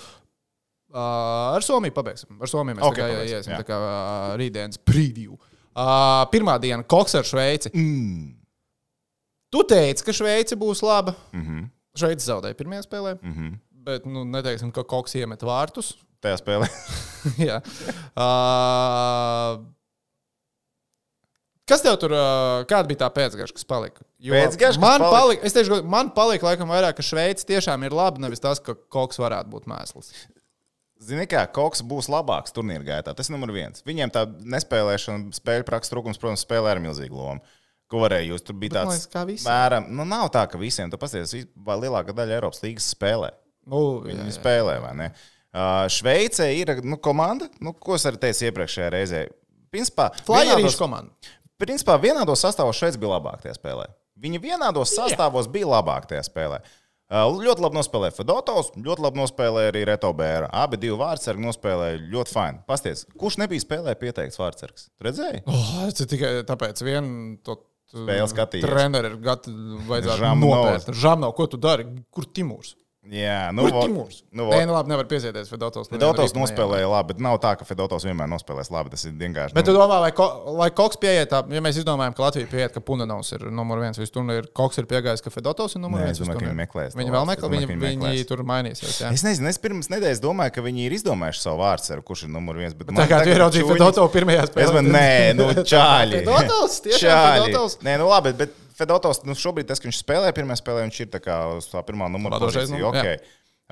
Uh, 0.93 1.57
ar 1.57 1.65
Somiju 1.65 1.95
pabeigsim. 1.97 2.37
Ar 2.37 2.51
Somiju 2.53 2.77
mēs 2.77 2.85
Ok, 2.85 2.99
okay, 2.99 3.15
tikai 3.15 3.38
iesim 3.38 3.55
tā 3.57 3.65
kā 3.65 3.79
uh, 3.81 4.35
rītdienas 4.37 4.81
preview. 4.85 5.38
Uh, 5.73 6.21
pirmā 6.29 6.59
diena- 6.61 6.85
Koks 6.93 7.17
ar 7.17 7.25
Šveici. 7.25 7.73
Mm. 7.73 8.35
Tu 9.53 9.62
teici, 9.73 10.05
ka 10.05 10.12
Šveice 10.12 10.57
būs 10.61 10.85
laba. 10.85 11.15
Mm 11.33 11.47
-hmm. 11.47 11.71
Šveice 11.97 12.29
zaudēja 12.29 12.57
pirmajā 12.57 12.83
spēlē, 12.85 13.17
Mm 13.23 13.33
-hmm. 13.33 13.59
bet 13.73 14.07
nu, 14.07 14.25
neteiksim, 14.25 14.71
ka 14.73 14.85
Koks 14.85 15.15
iemet 15.15 15.41
vārtus. 15.41 15.97
Tajā 16.22 16.38
spēlē. 16.40 16.70
Jā. 17.48 17.61
Uh, 18.14 19.62
Kas 21.72 21.80
tev 21.80 21.94
tur, 22.02 22.12
uh, 22.12 22.64
kāda 22.68 22.90
bija 22.90 23.04
tā 23.04 23.08
pēcgarša, 23.14 23.54
kas 23.54 23.66
palika? 23.68 24.02
Jo 24.20 24.35
Pēcgarša, 24.35 24.58
kas 24.74 24.78
man 24.82 24.98
palika? 24.98 25.14
palika, 25.14 25.46
es 25.46 25.54
tieši, 25.54 25.78
man 25.88 26.11
palika 26.12 26.48
laikam 26.50 26.72
vairāk, 26.72 26.96
ka 26.98 27.04
Šveice 27.06 27.46
tiešām 27.48 27.87
ir 27.87 27.94
laba, 27.94 28.20
nevis 28.20 28.42
tas, 28.42 28.61
ka 28.61 28.74
kas 28.74 29.20
varētu 29.22 29.52
būt 29.52 29.68
mēsls. 29.70 30.11
Zini, 31.02 31.24
kā 31.30 31.44
Koks 31.50 31.82
būs 31.87 32.11
labāks 32.12 32.54
turnīra 32.54 32.85
gaitā. 32.87 33.14
Tas 33.18 33.30
ir 33.30 33.35
numurs 33.35 33.54
viens. 33.54 33.82
Viņiem 33.87 34.12
tā 34.14 34.26
nespēlēšana, 34.54 35.32
spēļu 35.38 35.66
prakses 35.66 35.90
trūkums, 35.94 36.20
protams, 36.22 36.44
spēlē 36.46 36.76
ar 36.76 36.82
milzīgu 36.82 37.18
lomu. 37.18 37.42
Ko 37.90 38.02
varēja 38.04 38.28
jūs 38.30 38.44
tur 38.46 38.58
bija 38.58 38.76
tāds 38.76 38.92
liekas, 38.94 39.11
kā 39.11 39.24
visiem. 39.28 39.48
Mēram, 39.50 39.88
nu, 39.96 40.06
nav 40.08 40.28
tā, 40.35 40.44
ka 40.50 40.61
visiem 40.61 40.92
tas 40.92 41.02
pasties, 41.02 41.35
lielākā 41.56 42.14
daļa 42.14 42.38
Eiropas 42.38 42.62
līngas 42.62 42.87
spēlē. 42.94 43.32
Nu, 43.70 43.82
jā, 44.02 44.12
Viņi 44.12 44.30
jā. 44.30 44.37
spēlē, 44.38 44.78
vai 44.82 44.94
ne? 44.98 45.11
Uh, 45.11 45.32
Šveicē 45.53 46.47
ir 46.57 46.79
nu, 46.85 46.97
komanda, 46.97 47.49
nu, 47.61 47.73
ko 47.77 47.97
es 47.99 48.07
arī 48.09 48.21
teicu 48.23 48.47
iepriekšējā 48.49 48.91
reizē. 48.95 49.25
Principā, 49.73 50.11
vienādos- 50.27 50.79
komanda. 50.81 51.11
Principā 51.61 51.99
vienādos 52.01 52.41
sastāvos 52.43 52.77
Šveice 52.81 52.99
bija 52.99 53.12
labāk 53.19 53.43
tajā 53.45 53.55
spēlē. 53.59 53.87
Viņi 54.23 54.41
vienādos 54.43 54.93
sastāvos 54.97 55.49
bija 55.53 55.67
labāk 55.67 56.09
tajā 56.11 56.23
spēlē. 56.27 56.61
Ļoti 57.12 57.61
labi 57.61 57.77
nospēlēja 57.77 58.15
Fedotovs, 58.17 58.71
ļoti 58.81 59.05
labi 59.05 59.21
nospēlēja 59.21 59.73
arī 59.73 59.83
Reto 59.85 60.12
Bēra. 60.17 60.49
Abi 60.51 60.79
divi 60.81 60.97
vārdsargi 60.97 61.45
nospēlēja 61.45 61.99
ļoti 62.09 62.33
fini. 62.33 62.62
Pasties, 62.67 63.05
kurš 63.21 63.37
nebija 63.43 63.61
spēlē 63.61 63.93
pieteikts 64.01 64.41
vārdsargs? 64.41 64.87
Redzēji? 65.05 65.43
Oh, 65.47 65.91
tas 65.93 66.09
tikai 66.09 66.31
tāpēc, 66.49 66.81
vien 66.87 67.38
to 67.45 67.59
Spēli 67.93 68.25
skatījies. 68.31 68.65
Treneris 68.65 69.12
ir 69.12 69.19
gatavs 69.21 69.83
vajadzētu 69.91 70.19
Žamnovs. 70.23 70.55
nopērt. 70.57 70.95
Žamnov, 70.97 71.35
ko 71.37 71.47
tu 71.53 71.59
dari? 71.61 71.85
Kur 72.11 72.25
Timūrs? 72.25 72.73
Jā, 73.03 73.51
nu, 73.51 73.65
vo- 73.67 73.88
nu, 73.91 74.05
Nē, 74.31 74.45
vo- 74.47 74.67
nu 74.67 74.75
labi, 74.77 74.91
nevar 74.93 75.07
piesieties 75.11 75.49
Fedotovs. 75.51 75.88
Fedotovs 75.91 76.37
nospēlēja 76.38 76.87
labi, 76.87 77.09
bet 77.11 77.23
nav 77.25 77.41
tā, 77.43 77.57
ka 77.59 77.67
Fedotovs 77.67 78.05
vienmēr 78.07 78.29
nospēlēs 78.31 78.71
labi. 78.71 78.93
Tas 78.95 79.03
ir 79.09 79.17
vienkārši. 79.19 79.57
Bet 79.57 79.67
nu, 79.67 79.73
tu 79.73 79.75
domā, 79.75 79.97
vai, 80.05 80.12
ko, 80.15 80.29
vai 80.55 80.69
Koks 80.71 81.01
pieiet, 81.03 81.35
ja 81.35 81.62
mēs 81.67 81.81
izdomājam, 81.83 82.15
ka 82.15 82.23
Latvija 82.29 82.47
pieiet, 82.47 82.71
ka 82.77 82.79
Punanovs 82.79 83.33
ir 83.35 83.43
numur 83.51 83.83
viens 83.83 83.99
visu 83.99 84.15
turnīru, 84.15 84.47
Koks 84.55 84.79
ir 84.79 84.87
piegājis, 84.87 85.25
ka 85.27 85.35
Fedotovs 85.35 85.75
ir 85.75 85.83
numur 85.83 85.99
Nē, 85.99 86.12
viens 86.12 86.23
domāju, 86.23 86.45
viņi 86.47 86.55
meklēs 86.62 86.95
Viņi 86.95 87.11
vēl 87.11 87.19
vārdu. 87.19 87.31
Meklē, 87.33 87.53
viņi, 87.57 87.81
viņi 87.83 88.07
viņi 88.07 88.29
tur 88.31 88.47
mainīsies. 88.47 89.01
Jā. 89.03 89.11
Es 89.19 89.27
nezinu, 89.27 89.51
es 89.51 89.59
pirms 89.59 89.91
nedēļas 89.91 90.23
domāju, 90.23 90.55
ka 90.55 90.62
viņi 90.62 90.87
ir 90.87 90.95
izdomājuši 91.03 91.43
savu 91.43 91.59
vārdsargu, 91.67 92.07
kurš 92.07 92.29
ir 92.31 92.35
numur 92.38 92.55
viens. 92.62 92.79
bet 92.79 92.87
Tā 92.87 93.09
kā 93.11 93.25
tu 93.27 93.35
ieraudzīji 93.35 93.67
Fedotovu 93.67 94.15
pirmajā 94.15 94.47
spēlē. 94.53 94.87
Nē, 94.87 95.35
nu, 95.43 95.51
čāļi. 95.75 96.23
Fedotovs, 96.23 96.79
tiešām. 96.87 97.51
Fedotovs. 97.51 97.79
Nē, 97.83 97.99
nu 97.99 98.07
labi, 98.15 98.31
bet 98.38 98.55
Fedotovs, 98.83 99.23
nu 99.29 99.37
šobrīd 99.38 99.71
tas, 99.71 99.81
ka 99.81 99.88
viņš 99.88 100.03
spēlē 100.03 100.33
pirmajā 100.37 100.61
spēlē, 100.61 100.87
viņš 100.88 101.01
ir 101.05 101.12
tā 101.14 101.23
kā 101.23 101.38
uz 101.57 101.71
tā 101.71 101.83
pirmā 101.87 102.11
numura 102.12 102.40
pozīcija. 102.42 102.90
Okay. 102.90 103.23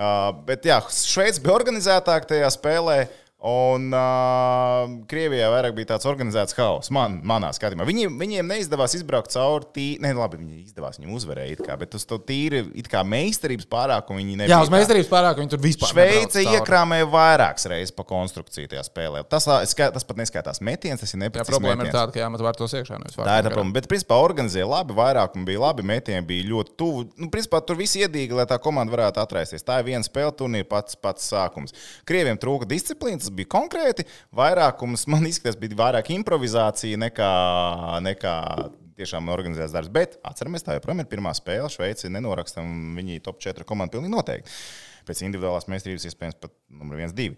Uh, 0.00 0.30
bet 0.46 0.64
jā, 0.64 0.78
Šveice 0.88 1.42
bija 1.42 1.56
organizētāka 1.58 2.30
tajā 2.32 2.48
spēlē. 2.54 3.02
Un 3.40 3.86
uh, 3.96 4.90
Krievijā 5.08 5.46
vairāk 5.48 5.72
bija 5.72 5.94
tāds 5.94 6.04
organizēts 6.10 6.52
haoss, 6.58 6.90
man, 6.92 7.22
manā 7.24 7.48
skatījumā. 7.56 7.86
Viņiem, 7.88 8.18
viņiem 8.20 8.50
neizdevās 8.52 8.92
izbraukt 8.98 9.32
cauri 9.32 9.64
tīri. 9.72 10.02
Nē, 10.04 10.10
labi, 10.18 10.36
viņi 10.42 10.58
izdevās, 10.66 10.98
viņi 11.00 11.14
uzvarēja, 11.16 11.56
kā, 11.64 11.76
bet 11.80 11.96
uz 11.96 12.04
to 12.04 12.18
tīri 12.20 12.60
meistarības 13.08 13.64
pārākumu 13.70 14.20
viņi 14.20 14.36
nebija. 14.42 14.52
Jā, 14.52 14.60
uz 14.60 14.72
meistarības 14.74 15.08
pārāk 15.08 15.40
viņi 15.40 15.52
tur 15.54 15.62
vispār. 15.64 15.88
Šveice 15.94 16.18
nebrauc 16.20 16.36
cauri. 16.36 16.58
iekrāmēja 16.58 17.08
vairākas 17.14 17.66
reizes 17.72 17.94
pa 17.96 18.04
konstrukciju 18.10 18.68
tajā 18.74 18.84
spēlē. 18.90 19.24
Tas, 19.32 19.48
tas 19.48 20.06
pat 20.10 20.20
neskaitās 20.20 20.60
metiens, 20.60 21.00
tas 21.00 21.16
ir 21.16 21.22
neprecīzs. 21.24 21.54
problēma 21.54 21.78
ir 21.78 21.86
metiens. 21.86 21.96
tāda, 21.96 22.12
ka 22.12 22.20
jāmet 22.20 22.44
vārtos 22.44 22.76
iekšā. 22.76 23.00
nevis 23.00 23.16
Tā 23.16 23.38
ir 23.40 23.48
tā 23.48 23.54
problēma. 23.54 23.76
Bet, 23.78 23.88
principā, 23.88 24.20
organizēja 24.20 24.68
labi, 24.68 24.96
vairākumi 25.00 25.48
bija 25.48 25.64
labi, 25.64 25.86
metieni 25.94 26.28
bija 26.28 26.48
ļoti 26.52 26.76
tuvu. 26.76 27.06
Nu, 27.16 27.30
principā, 27.32 27.62
tur 27.64 27.80
viss 27.80 27.96
iedīga, 27.96 28.36
lai 28.42 28.48
tā 28.50 28.60
komanda 28.60 28.92
varētu 28.92 29.24
atraisties. 29.24 29.64
Tā 29.64 29.80
ir 29.80 29.88
viena 29.88 30.04
spēle, 30.04 30.34
turnīra 30.36 30.68
pats, 30.68 30.98
pats 31.00 31.32
sākums. 31.32 31.76
Krieviem 32.08 32.38
trūka 32.40 32.68
disciplīna, 32.68 33.29
tas 33.30 33.38
bija 33.38 33.50
konkrēti. 33.54 34.04
Vairākums 34.36 35.06
man 35.10 35.26
izskatās, 35.30 35.58
bija 35.60 35.78
vairāk 35.78 36.10
improvizācija 36.16 36.98
nekā, 37.00 37.30
nekā 38.04 38.34
tiešām 39.00 39.30
organizēts 39.32 39.72
darbs. 39.72 39.88
Bet 39.94 40.18
atceramies, 40.26 40.64
tā 40.66 40.76
joprojām 40.76 41.00
ir 41.04 41.08
pirmā 41.10 41.32
spēle. 41.38 41.70
Šveici 41.72 42.10
nenorakstam, 42.12 42.68
viņi 42.98 43.22
top 43.24 43.40
4 43.40 43.64
komanda 43.68 43.94
pilnīgi 43.96 44.12
noteikti. 44.12 44.58
Pēc 45.08 45.22
individuālās 45.24 45.70
meistarības 45.72 46.04
iespējams 46.10 46.40
pat 46.42 46.52
numur 46.68 47.00
1, 47.00 47.14
2. 47.16 47.30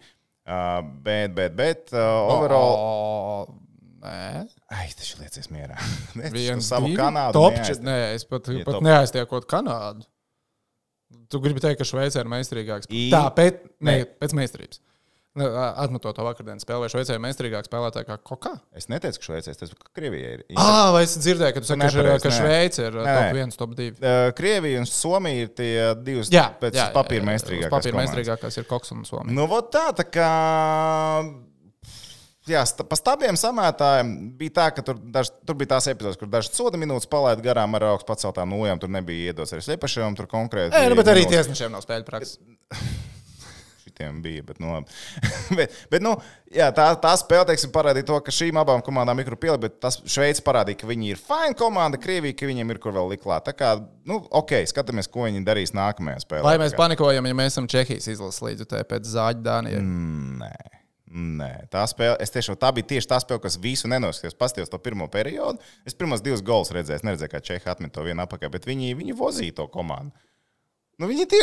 Uh, 0.42 0.80
bet, 1.06 1.30
bet, 1.36 1.52
bet, 1.54 1.92
uh, 1.94 2.32
overall. 2.34 2.72
O, 2.74 3.58
Nē, 4.02 4.40
Ai, 4.74 4.88
tas 4.98 5.12
ir 5.12 5.20
liecies 5.22 5.46
mierā. 5.54 5.76
Es 6.26 6.32
viens, 6.34 6.66
savu 6.66 6.88
divi, 6.88 6.96
Kanādu. 6.98 7.44
čet- 7.62 7.84
Nē, 7.86 7.94
es 8.16 8.24
pat, 8.26 8.48
Ja 8.50 8.64
pat 8.66 8.80
neaiztiekot 8.82 9.46
Kanādu. 9.46 10.02
Tu 11.30 11.38
gribi 11.44 11.62
teikt, 11.62 11.78
ka 11.78 11.86
Šveicē 11.86 12.24
ir 12.24 12.30
meistarīgāks. 12.32 12.90
I- 12.90 13.12
Tā, 13.14 13.20
pēc, 13.36 13.60
ne, 13.86 13.94
pēc 14.18 14.34
meistarības. 14.34 14.80
Ne, 15.32 15.46
Atmetot 15.80 16.12
to 16.12 16.24
vakardienas 16.26 16.66
spēli, 16.66 16.82
vai 16.84 16.88
Šveicē 16.92 17.14
meistarīgāks 17.24 17.70
spēlētāji 17.70 18.04
kā 18.04 18.18
Kokā? 18.20 18.50
Es 18.76 18.90
neteicu, 18.92 19.16
ka 19.22 19.28
Šveicē, 19.30 19.54
es 19.54 19.60
teicu, 19.62 19.78
ka 19.80 19.88
Krievija 19.96 20.34
ir. 20.34 20.42
Ah, 20.60 20.90
vai 20.92 21.06
es 21.06 21.14
dzirdēju, 21.16 21.54
ka 21.56 21.62
tu 21.62 21.68
saki, 21.70 21.80
ka, 21.80 21.86
nepareizi, 21.88 22.24
ka. 22.26 22.32
Šveice 22.36 22.88
ir 22.90 22.98
uh, 22.98 23.06
Nē, 23.06 23.14
top 23.16 23.38
nē. 23.38 23.44
1, 23.46 23.54
top 23.62 23.70
2. 23.78 23.86
Uh, 23.94 24.24
Krievija 24.36 24.82
un 24.82 24.90
Somija 24.90 25.46
ir 25.46 25.54
tie 25.56 25.70
divas 26.04 26.28
Jā, 26.32 26.50
pēc 26.60 26.76
jā, 26.76 26.90
papīra 26.92 27.22
jā, 27.22 27.28
meistarīgākās. 27.30 27.72
Papīra 27.72 27.98
meistarīgākās 28.02 28.60
ir 28.60 28.66
Koks 28.68 28.92
un 28.92 29.06
Somija. 29.08 29.36
Nu, 29.38 29.46
tā, 29.72 29.86
tā 29.96 30.04
kā. 30.04 30.28
Jā, 32.52 32.66
pa 32.90 32.98
stabiem 32.98 33.38
samētājiem 33.38 34.10
bija 34.36 34.56
tā, 34.58 34.66
ka 34.76 34.84
tur, 34.84 34.98
daž, 35.14 35.30
tur 35.46 35.56
bija 35.56 35.76
tās 35.76 35.88
epizodes, 35.94 36.18
kur 36.20 36.28
dažas 36.28 36.52
soda 36.58 36.76
minūtes 36.76 37.08
palaida 37.08 37.40
garām 37.40 37.78
ar 37.78 37.86
augstu 37.94 38.10
paceltām 38.10 38.52
nojām. 38.52 38.82
Tur 38.82 38.92
nebija 38.92 39.32
iedots 39.32 39.56
arī 39.56 39.64
slepašiem, 39.64 40.18
tur 40.18 40.28
konkrēti. 40.28 40.74
Nē, 40.76 40.92
nu, 40.92 40.98
bet 41.00 41.08
arī 41.08 41.24
minūtes. 41.24 41.38
tiesnešiem 41.38 41.72
nav 41.72 41.86
spēļu 41.86 42.08
prakses. 42.10 42.36
Šitiem 43.92 44.22
bija, 44.22 44.42
bet, 44.42 44.58
nu, 44.60 44.78
bet, 45.58 45.72
bet 45.92 46.02
nu, 46.02 46.14
jā, 46.48 46.70
tā, 46.72 46.86
tā 46.96 47.12
spēle, 47.20 47.44
teiksim, 47.50 47.72
parādīja 47.74 48.06
to, 48.08 48.16
ka 48.24 48.32
šīm 48.32 48.56
abām 48.56 48.80
komandām 48.84 49.20
ir 49.20 49.34
pielikt, 49.36 49.60
bet 49.66 49.78
tas 49.84 49.98
Šveice 50.08 50.40
parādīja, 50.46 50.80
ka 50.80 50.88
viņi 50.88 51.12
ir 51.12 51.20
fine 51.20 51.52
komanda, 51.58 52.00
Krievija, 52.00 52.36
ka 52.38 52.48
viņiem 52.48 52.72
ir 52.72 52.80
kur 52.80 52.96
vēl 52.96 53.12
likt 53.12 53.26
klāt. 53.26 53.44
Tā 53.50 53.52
kā, 53.56 53.74
nu, 54.08 54.22
ok, 54.32 54.62
skatāmies, 54.70 55.10
ko 55.12 55.26
viņi 55.28 55.44
darīs 55.44 55.74
nākamajā 55.76 56.24
spēlē. 56.24 56.46
Vai 56.48 56.56
mēs 56.62 56.76
panikojam, 56.78 57.28
ja 57.28 57.36
mēs 57.36 57.52
esam 57.52 57.68
Čehijas 57.68 58.08
izlases 58.14 58.40
līdzutē 58.48 58.80
pēc 58.88 59.12
Zāģa 59.12 59.44
Dānijas? 59.44 59.84
Mm, 59.84 60.40
Nē, 60.40 60.54
Nē, 61.12 61.52
tā 61.68 61.84
spēle, 61.84 62.16
es 62.24 62.32
tiešām 62.32 62.56
tā 62.56 62.70
bija 62.72 62.94
tieši 62.94 63.10
tā 63.10 63.18
spēle, 63.20 63.42
kas 63.44 63.60
visu 63.60 63.90
nenoskatījos. 63.92 64.38
Paskatījos 64.40 64.72
to 64.72 64.80
pirmo 64.80 65.04
periodu. 65.12 65.60
Es 65.84 65.92
pirmos 65.92 66.24
divus 66.24 66.40
gols 66.40 66.72
redzēju, 66.72 67.04
neredzēju, 67.04 67.32
kā 67.34 67.44
Čehi 67.44 67.68
atmet 67.68 67.92
to 67.92 68.06
vienu 68.06 68.24
apakā, 68.24 68.48
bet 68.48 68.64
viņi, 68.64 68.94
viņi 68.96 69.16
vozīja 69.18 69.58
to 69.60 69.68
komandu. 69.68 70.16
Nu, 71.00 71.08
viņi 71.08 71.24
tie 71.26 71.38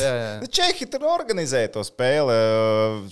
Jā, 0.00 0.12
jā. 0.16 0.46
Čehi 0.56 0.86
tur 0.90 1.04
organizēja 1.08 1.68
to 1.74 1.82
spēli. 1.86 2.36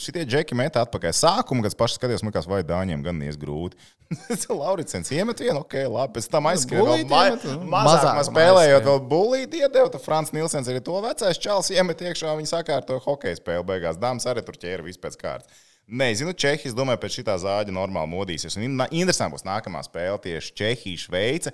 Šitie 0.00 0.24
džeki 0.26 0.56
metā 0.58 0.82
atpakaļ. 0.84 1.12
Sākumā, 1.16 1.64
kad 1.64 1.72
es 1.74 1.78
pašai 1.78 1.98
skatījos, 1.98 2.24
man 2.24 2.32
liekas, 2.32 2.48
vai 2.50 2.62
Dāņiem 2.66 3.04
gan 3.04 3.20
ies 3.26 3.36
grūti. 3.40 3.78
Lauricens 4.60 5.12
iemet 5.14 5.42
vienu, 5.44 5.60
ok, 5.62 5.76
labi. 5.92 6.16
Pēc 6.16 6.28
tam 6.32 6.48
aizskrēja 6.50 6.82
ma 6.84 7.20
nu, 7.34 7.60
mazāk, 7.68 8.08
mazāk 8.08 8.30
spēlējot, 8.30 8.88
vēl 8.88 9.04
bulīti 9.12 9.62
iedeva. 9.62 9.92
Tad 9.92 10.04
Frans 10.04 10.32
Nilsens 10.34 10.72
arī 10.72 10.82
to 10.84 10.96
vecais 11.04 11.40
čels 11.40 11.70
iemet 11.74 12.02
iekšā. 12.08 12.34
Viņi 12.40 12.52
sakārtoja 12.52 13.04
hokeja 13.04 13.40
spēli 13.40 13.68
beigās. 13.68 14.00
Dāmas 14.00 14.26
arī 14.30 14.44
tur 14.46 14.58
ķēra 14.60 14.88
visu 14.88 15.02
pēc 15.04 15.20
kārtas. 15.20 15.64
Nezinu, 15.84 16.32
Čehijas, 16.32 16.72
domāju, 16.76 17.02
pēc 17.02 17.18
šī 17.18 17.24
zāģa 17.42 17.72
normāli 17.76 18.08
modīsies. 18.08 18.56
Un 18.56 18.64
in- 18.64 18.86
interesanti 19.02 19.36
būs 19.36 19.44
nākamā 19.44 19.82
spēle 19.84 20.16
tieši 20.24 20.54
Čehija, 20.56 21.02
Šveice. 21.02 21.52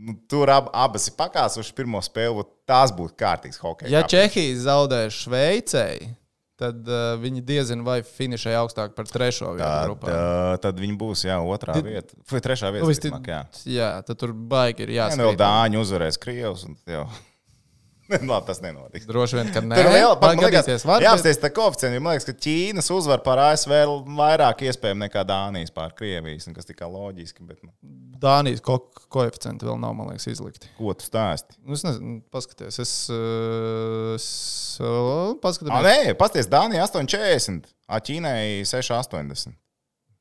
Nu, 0.00 0.14
tur 0.30 0.48
ab, 0.48 0.70
abas 0.72 1.08
ir 1.10 1.14
pakāsušas 1.18 1.74
pirmo 1.76 2.00
spēli, 2.04 2.44
tās 2.68 2.92
būtu 2.96 3.16
kārtīgs 3.20 3.58
hockey. 3.60 3.90
Ja 3.92 4.00
Čehija 4.08 4.56
zaudēs 4.62 5.12
Šveicei, 5.26 6.14
tad 6.60 6.88
uh, 6.88 7.14
viņi 7.20 7.42
diezin 7.44 7.82
vai 7.84 7.98
finišē 8.04 8.54
augstāk 8.62 8.94
par 8.96 9.04
trešo 9.08 9.50
vietu 9.56 9.64
Tad, 9.64 9.86
grupā. 9.90 10.08
uh, 10.08 10.54
tad 10.60 10.80
viņi 10.80 10.96
būs 11.00 11.26
jā, 11.28 11.36
otrā 11.40 11.76
vieta. 11.84 12.16
Vai 12.32 12.40
trešā 12.44 12.72
vieta? 12.72 12.84
Nu, 12.84 12.88
vis- 12.92 13.00
visticamāk, 13.00 13.28
jā. 13.28 13.40
Jā, 13.76 13.90
tad 14.08 14.20
tur 14.20 14.32
baigi 14.32 14.86
ir 14.88 14.94
Jā, 14.96 15.10
nu, 15.16 15.26
vēl 15.28 15.34
jāsaka. 15.34 15.42
Dāņi 15.44 15.80
uzvarēs 15.84 16.20
Krievus. 16.20 16.64
Labi, 18.10 18.46
tas 18.50 18.60
nenotiks. 18.64 19.06
Droši 19.08 19.38
vien, 19.38 19.50
ka 19.54 19.62
nē, 19.64 19.76
Tur 19.78 19.88
vēl. 19.94 20.14
Var, 20.20 20.36
bet- 20.40 21.06
jāapsties 21.06 21.38
tā 21.42 21.50
koeficienti. 21.54 22.00
Man 22.02 22.16
liekas, 22.16 22.26
ka 22.28 22.34
Ķīnas 22.46 22.90
uzvar 22.94 23.22
par 23.26 23.38
ASV 23.50 23.70
ir 23.76 23.92
vairāk 24.18 24.64
iespējami 24.66 25.06
nekā 25.06 25.22
Dānijas 25.28 25.70
pār 25.74 25.94
Krievijas, 25.98 26.48
un 26.50 26.56
kas 26.58 26.68
tikai 26.68 26.88
loģiski. 26.90 27.46
Bet, 27.46 27.62
nu, 27.66 27.70
Dānijas 28.20 28.60
ko 28.66 28.78
koeficienti 29.14 29.64
vēl 29.68 29.78
nav, 29.80 29.94
man 29.96 30.10
liekas, 30.12 30.26
izlikti. 30.34 30.68
ko 30.76 30.92
tu 30.98 31.06
stāsti? 31.08 31.56
Nu, 31.64 31.78
Es 31.78 31.86
nezinu, 31.86 32.18
paskatieties. 32.34 32.78
Es, 32.84 32.94
uh, 33.14 34.14
es 34.18 34.28
Ah, 34.80 35.34
paskatāmies. 35.42 35.84
nē, 35.84 36.14
pasties, 36.16 36.46
Dānija 36.48 36.86
8,40, 36.86 37.66
a 37.88 37.98
Ķīnai 38.00 38.62
6,80. 38.68 39.52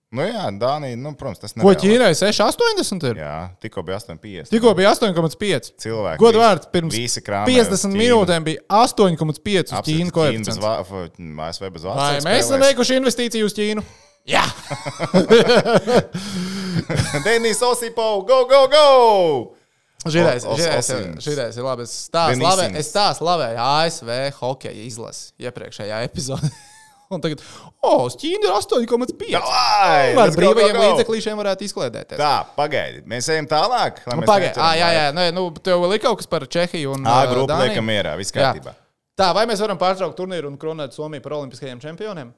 Nu 0.09 0.23
jā, 0.25 0.47
Dānija, 0.57 0.97
nu, 0.97 1.11
protams, 1.13 1.37
tas 1.37 1.53
Ko 1.53 1.69
nereāli. 1.69 1.99
Ķīnai 1.99 2.13
6,80 2.17 3.03
ir? 3.11 3.19
Jā, 3.21 3.33
tikko 3.61 3.83
bija 3.85 3.99
8,50. 4.01 4.49
Tikko 4.49 4.71
bija 4.79 4.89
8,5. 4.95 5.69
Cilvēki. 5.83 6.17
Godu 6.23 6.41
vārds 6.41 6.71
pirms 6.73 6.95
visi 6.97 7.21
krāmē 7.21 7.45
uz 7.45 7.69
50 7.69 7.93
Ķīnu. 7.93 7.99
minūtēm 8.01 8.47
bija 8.47 8.63
8,5 8.73 9.69
uz 9.69 9.83
Ķīnu 9.85 10.15
koeficients. 10.15 10.57
ASV 11.45 11.69
bez 11.75 11.85
vārds. 11.85 12.25
mēs 12.25 12.41
esam 12.41 12.65
veikuši 12.65 12.97
investīciju 13.03 13.51
uz 13.51 13.53
Ķīnu? 13.59 13.85
Jā, 14.29 14.43
Denis 17.25 17.61
Osipo, 17.65 18.21
go, 18.27 18.43
go, 18.49 18.65
go! 18.69 18.87
Šitais, 20.09 20.45
Osins. 20.47 21.23
šitais 21.23 21.57
ir 21.57 21.65
labi. 21.65 21.85
Es 22.79 22.91
tās 22.93 23.21
lavēju 23.23 23.61
ASV 23.61 24.11
hokeja 24.39 24.85
izlasi 24.85 25.33
iepriekšējā 25.43 26.03
epizodē. 26.07 26.49
Un 27.09 27.21
tagad, 27.23 27.39
oh, 27.81 28.03
uz 28.05 28.13
Ķīnu 28.21 28.45
ir 28.45 28.51
8,5. 28.53 29.31
Davai, 29.33 30.11
Ar 30.13 30.33
brīvajiem 30.35 30.75
līdzeklīšiem 30.77 31.39
varētu 31.41 31.65
izklaidēties. 31.65 32.19
Tā, 32.21 32.33
pagaidi. 32.53 33.01
Mēs 33.09 33.31
ejam 33.33 33.47
tālāk. 33.49 34.03
Nu, 34.05 34.19
neķeram 34.21 34.61
ah, 34.61 34.75
jā, 34.77 34.89
jā, 34.93 35.07
nē, 35.17 35.23
nu, 35.33 35.47
tev 35.57 35.81
vēl 35.81 35.95
ir 35.97 36.03
kaut 36.03 36.19
kas 36.21 36.29
par 36.29 36.45
Čehiju 36.45 36.93
un 36.99 37.09
ā, 37.09 37.23
grupa 37.31 37.55
Dāniju? 37.55 37.71
liekam 37.73 37.89
mierā, 37.89 38.13
viss 38.19 38.35
kārtībā. 38.35 38.75
Tā, 39.17 39.31
vai 39.33 39.47
mēs 39.49 39.63
varam 39.65 39.79
pārtraukt 39.81 40.19
turnīru 40.21 40.51
un 40.51 40.59
kronēt 40.61 40.93
Somiju 40.93 41.23
par 41.25 41.39
olimpiskajiem 41.39 41.81
čempioniem? 41.81 42.29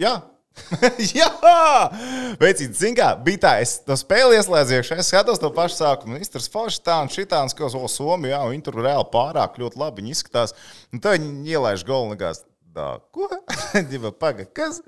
Jā. 0.00 0.14
Jā, 1.20 1.28
veicīt, 2.40 2.72
zin 2.76 2.96
kā, 2.96 3.10
bija 3.24 3.40
tā, 3.44 3.52
es 3.64 3.78
to 3.86 3.96
spēli 3.96 4.36
ieslēdzu 4.36 4.78
iekšā, 4.78 4.98
es 5.00 5.08
skatos 5.08 5.40
to 5.40 5.48
pašu 5.56 5.78
sākumu, 5.78 6.18
izturs 6.20 6.48
forši 6.52 6.82
tā 6.84 6.98
un 7.00 7.08
šitā, 7.12 7.40
un 7.40 7.48
skatos, 7.52 7.76
o, 7.78 7.88
Somija, 7.88 8.34
jā, 8.34 8.50
viņi 8.50 8.66
tur 8.66 8.76
reāli 8.84 9.06
pārāk 9.14 9.56
ļoti 9.62 9.80
labi, 9.80 10.02
viņi 10.02 10.12
izskatās, 10.12 10.52
un 10.92 11.00
tad 11.00 11.16
viņi 11.16 11.54
ielaiž 11.56 11.86
golu, 11.88 12.10
un 12.10 12.12
likās, 12.12 12.42
tā, 12.74 12.88
ko? 13.14 13.28
Diva, 13.90 14.12
paga, 14.16 14.46
kas? 14.48 14.80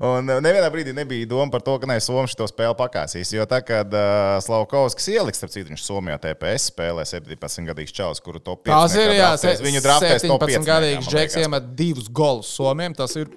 Un 0.00 0.28
uh, 0.28 0.40
nevienā 0.44 0.68
brīdī 0.72 0.94
nebija 0.96 1.28
doma 1.30 1.52
par 1.52 1.64
to, 1.66 1.76
ka 1.82 1.88
ne, 1.90 1.98
Somija 2.02 2.32
šo 2.32 2.48
spēli 2.50 2.76
pakāsīs, 2.78 3.32
jo 3.36 3.46
tā, 3.48 3.60
kad 3.66 3.92
uh, 3.92 4.38
Slavkovskis 4.44 5.10
ieliks, 5.14 5.40
starp 5.40 5.54
citu, 5.54 5.68
viņš 5.72 5.84
Somijā 5.84 6.18
TPS 6.22 6.70
spēlē 6.72 7.04
17-gadīgs 7.08 7.94
čalis, 7.94 8.22
kuru 8.24 8.40
top 8.42 8.64
5 8.66 8.72
Tas 8.74 8.96
ir, 8.98 9.14
jā, 9.18 9.30
viņu 9.64 9.84
draftēs 9.84 10.26
top 10.26 10.46
5. 10.46 10.56
17-gadīgs 10.58 11.12
Džeks 11.12 11.38
iemet 11.44 11.70
divus 11.78 12.08
golus 12.08 12.50
Somijam. 12.56 12.96
Tas 12.98 13.16
ir 13.20 13.28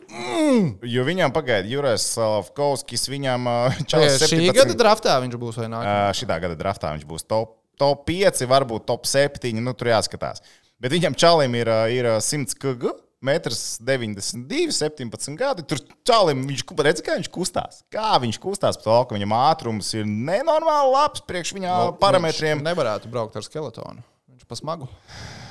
Jo 0.83 1.05
viņam 1.07 1.33
pagaida, 1.35 1.69
Jurais 1.69 2.03
Slavkovskis, 2.13 3.07
viņam 3.11 3.47
uh, 3.51 3.77
Šī 3.77 3.87
čalis 3.93 4.17
17 4.25 4.57
gada 4.57 4.77
draftā 4.77 5.17
viņš 5.23 5.37
būs 5.41 5.59
vai 5.61 5.69
nāk. 5.71 5.85
Uh, 5.85 6.09
šitā 6.17 6.39
gada 6.43 6.57
draftā 6.59 6.93
viņš 6.95 7.07
būs 7.09 7.27
top, 7.29 7.55
top 7.79 8.03
5, 8.09 8.43
varbūt 8.49 8.87
top 8.89 9.07
7. 9.09 9.53
Nu, 9.61 9.75
tur 9.77 9.91
jāskatās. 9.93 10.43
Bet 10.81 10.93
viņam 10.95 11.15
čalim 11.19 11.55
ir, 11.59 11.69
ir 11.93 12.09
uh, 12.09 12.19
100 12.23 12.57
kg. 12.59 12.95
1,92 13.21 14.65
m, 14.65 14.71
17 14.73 15.37
gadi. 15.37 15.65
Tur 15.69 15.81
čalim 16.07 16.41
viņš 16.49 16.63
redz, 16.81 17.03
kā 17.05 17.17
viņš 17.19 17.29
kustās. 17.33 17.83
Kā 17.93 18.15
viņš 18.21 18.41
kustās 18.41 18.79
pa 18.81 18.87
to, 18.87 18.97
ka 19.09 19.17
viņam 19.17 19.35
ātrums 19.37 19.93
ir 19.97 20.09
nenormāli 20.09 20.95
labs 20.95 21.21
priekš 21.27 21.53
viņa 21.59 21.75
parametriem. 22.01 22.57
Viņš 22.57 22.69
nevarētu 22.71 23.13
braukt 23.13 23.37
ar 23.37 23.45
skeletonu. 23.45 24.01
Viņš 24.33 24.49
pa 24.49 24.57
smagu. 24.57 24.89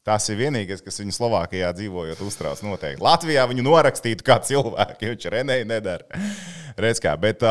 Tas 0.00 0.24
ir 0.32 0.38
vienīgais, 0.40 0.80
kas 0.80 0.96
viņu 1.02 1.12
Slovākijā 1.12 1.68
dzīvojot, 1.76 2.22
uztrauc 2.24 2.62
noteikti. 2.64 3.02
Latvijā 3.04 3.42
viņu 3.50 3.62
norakstītu 3.66 4.24
kā 4.24 4.38
cilvēku, 4.42 5.04
jo 5.04 5.12
viņš 5.12 5.26
Renēji 5.34 5.66
nedara. 5.68 6.22
Redz 6.80 7.02
kā, 7.04 7.12
bet, 7.20 7.44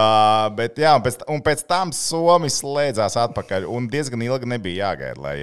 bet 0.58 0.82
jā, 0.82 0.96
un 0.98 1.06
pēc, 1.06 1.20
un 1.30 1.44
pēc 1.46 1.62
tam 1.70 1.94
Somijas 1.94 2.58
slēdzās 2.64 3.20
atpakaļ. 3.22 3.68
Un 3.70 3.86
diezgan 3.94 4.26
ilgi 4.26 4.50
nebija 4.50 4.90
jāgaida, 4.90 5.22
lai 5.22 5.36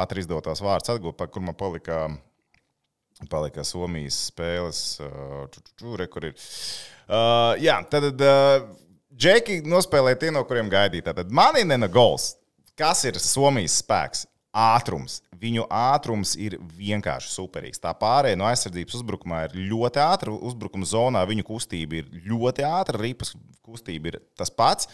ātri 0.00 0.24
izdotos 0.24 0.64
vārds 0.64 0.88
atgūt, 0.94 1.18
pa 1.20 1.28
kur 1.28 1.44
man 1.44 1.58
palika, 1.58 2.06
palika 3.26 3.64
Somijas 3.66 4.28
spēles. 4.30 4.82
Uh, 5.02 5.96
re, 5.98 6.06
kur 6.10 6.28
ir. 6.30 6.36
Uh, 7.08 7.56
jā, 7.62 7.78
tad 7.90 8.12
uh, 8.14 8.68
Džeki 9.18 9.64
nospēlēja 9.66 10.20
tie, 10.20 10.32
no 10.34 10.44
kuriem 10.46 10.70
gaidīja. 10.70 11.10
Tad 11.16 11.32
man 11.34 11.58
ir 11.58 11.66
nena 11.66 11.88
gols. 11.90 12.36
Kas 12.78 13.02
ir 13.08 13.18
Somijas 13.18 13.80
spēks? 13.82 14.26
Ātrums. 14.54 15.18
Viņu 15.38 15.66
ātrums 15.70 16.32
ir 16.38 16.56
vienkārši 16.78 17.30
superīgs. 17.30 17.82
Tā 17.82 17.92
pārējai 17.98 18.38
no 18.38 18.46
aizsardzības 18.48 18.96
uzbrukumā 19.00 19.44
ir 19.46 19.58
ļoti 19.72 20.02
ātra. 20.02 20.34
Uzbrukuma 20.34 20.86
zonā 20.88 21.22
viņu 21.28 21.44
kustība 21.46 22.00
ir 22.00 22.08
ļoti 22.26 22.66
ātra. 22.66 23.02
Ripas 23.02 23.34
kustība 23.66 24.12
ir 24.12 24.20
tas 24.38 24.50
pats. 24.50 24.88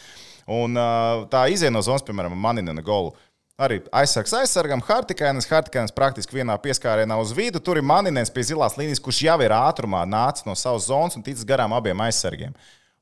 Un 0.50 0.76
uh, 0.76 1.24
tā 1.32 1.46
iziet 1.52 1.72
no 1.72 1.84
zonas, 1.84 2.04
piemēram, 2.04 2.36
manina 2.36 2.74
golu. 2.84 3.14
Arī 3.54 3.76
aizsargs 3.94 4.32
aizsargam, 4.34 4.80
Hartikainis. 4.82 5.46
Hartikainis 5.46 5.94
praktiski 5.94 6.40
vienā 6.40 6.56
pieskārienā 6.58 7.14
uz 7.22 7.30
vidu. 7.36 7.60
Tur 7.62 7.78
ir 7.78 7.86
maninēns 7.86 8.32
pie 8.34 8.42
zilās 8.48 8.74
līnijas, 8.74 8.98
kurš 9.02 9.20
jau 9.28 9.36
ir 9.46 9.54
ātrumā 9.54 10.00
nācis 10.10 10.42
no 10.48 10.56
savas 10.58 10.88
zonas 10.88 11.14
un 11.14 11.22
ticis 11.22 11.46
garām 11.46 11.70
abiem 11.76 12.02
aizsargiem. 12.02 12.56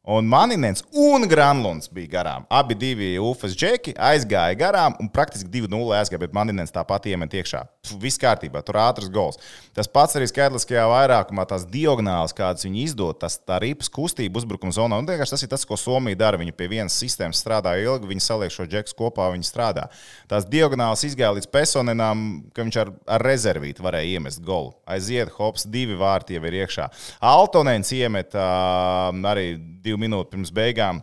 Un 0.05 0.27
Maninens 0.27 0.83
un 0.91 1.23
Granlunds 1.31 1.87
bija 1.95 2.09
garām. 2.11 2.47
Abi 2.51 2.75
divi 2.75 3.13
UFS 3.23 3.53
džeki 3.55 3.93
aizgāja 3.95 4.57
garām 4.59 4.97
un 4.99 5.07
praktiski 5.07 5.47
2-0 5.47 5.93
aizgāja, 5.95 6.19
bet 6.25 6.33
Maninens 6.35 6.75
tāpat 6.75 7.05
iemet 7.07 7.37
iekšā. 7.39 7.61
Pf, 7.87 8.01
Viss 8.03 8.19
kārtībā, 8.19 8.65
tur 8.67 8.81
ātrs 8.83 9.07
gols. 9.15 9.39
Tas 9.79 9.87
pats 9.87 10.19
arī 10.19 10.27
skaitliskajā 10.27 10.89
vairākumā, 10.91 11.45
tās 11.47 11.63
diagonālas, 11.71 12.35
kādas 12.35 12.67
viņi 12.67 12.83
izdod, 12.83 13.21
tas 13.23 13.39
tā 13.39 13.61
ripas 13.63 13.87
kustība 13.95 14.43
uzbrukuma 14.43 14.75
zonā. 14.75 14.99
Un 14.99 15.07
vienkārši 15.07 15.37
tas 15.37 15.47
ir 15.47 15.53
tas, 15.55 15.67
ko 15.71 15.79
Somija 15.79 16.19
dara. 16.19 16.41
Viņi 16.43 16.57
pie 16.59 16.67
vienas 16.75 16.99
sistēmas 16.99 17.39
strādā 17.39 17.77
ilgi, 17.79 18.11
viņi 18.11 18.27
saliek 18.27 18.51
šo 18.51 18.67
džekus 18.67 18.99
kopā, 18.99 19.31
viņi 19.37 19.47
strādā. 19.47 19.87
Tās 20.27 20.51
diagonālas 20.51 21.07
izgāja 21.07 21.31
līdz 21.39 21.47
Pesonenam, 21.55 22.27
ka 22.51 22.67
viņš 22.67 22.81
ar, 22.83 22.91
ar 23.07 23.27
rezervīti 23.31 23.87
varēja 23.87 24.19
iemest 24.19 24.43
golu. 24.43 24.75
Aiziet, 24.83 25.31
hops, 25.39 25.63
divi 25.71 25.95
vārti 25.95 26.35
jau 26.35 26.43
ir 26.51 26.59
iekšā. 26.65 26.91
Altonens 27.23 27.95
iemet 27.95 28.35
uh, 28.35 29.15
arī 29.31 29.53
divu 29.93 30.03
minūtu 30.03 30.33
pirms 30.33 30.53
beigām. 30.55 31.03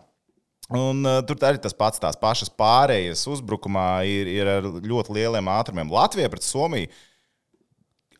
Un, 0.70 1.02
uh, 1.02 1.18
tur 1.26 1.38
arī 1.42 1.58
tas 1.58 1.74
pats, 1.74 1.98
tās 1.98 2.18
pašas 2.18 2.52
pārējas 2.54 3.24
uzbrukumā 3.30 4.04
ir, 4.06 4.28
ir 4.30 4.50
ar 4.58 4.66
ļoti 4.66 5.16
lieliem 5.16 5.48
ātrumiem. 5.50 5.90
Latvija 5.90 6.30
pret 6.30 6.46
Somiju. 6.46 6.90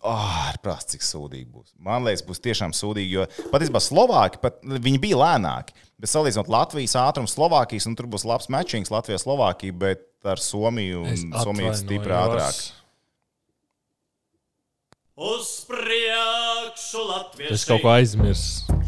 Oh, 0.00 0.48
Prāts, 0.64 0.88
cik 0.94 1.04
sūdīgi 1.04 1.46
būs. 1.52 1.74
Man 1.84 2.06
liekas, 2.06 2.24
būs 2.24 2.40
tiešām 2.40 2.72
sūdīgi. 2.74 3.18
Jo 3.18 3.26
patiesībā 3.52 3.82
Slovāki 3.84 4.40
pat, 4.40 4.58
viņi 4.64 5.00
bija 5.02 5.20
lēnāki. 5.20 5.76
Bet 6.00 6.10
salīdzinot 6.10 6.48
Latvijas 6.50 6.96
ātrumu, 6.96 7.28
Slovākijas, 7.28 7.86
un 7.86 7.98
tur 7.98 8.08
būs 8.10 8.24
labs 8.24 8.48
matčings 8.50 8.90
Latvijas, 8.90 9.26
Slovākija, 9.26 9.76
bet 9.76 10.06
ar 10.24 10.40
Somiju 10.40 11.04
un 11.04 11.36
Somiju 11.44 11.74
stipri 11.76 12.16
ātrāk. 12.16 12.62
Uz 15.20 15.52
priekšu 15.68 17.04
latvieši. 17.04 17.52
Es 17.52 17.68
kaut 17.68 17.84
ko 17.84 17.92
aizmirsu. 17.92 18.79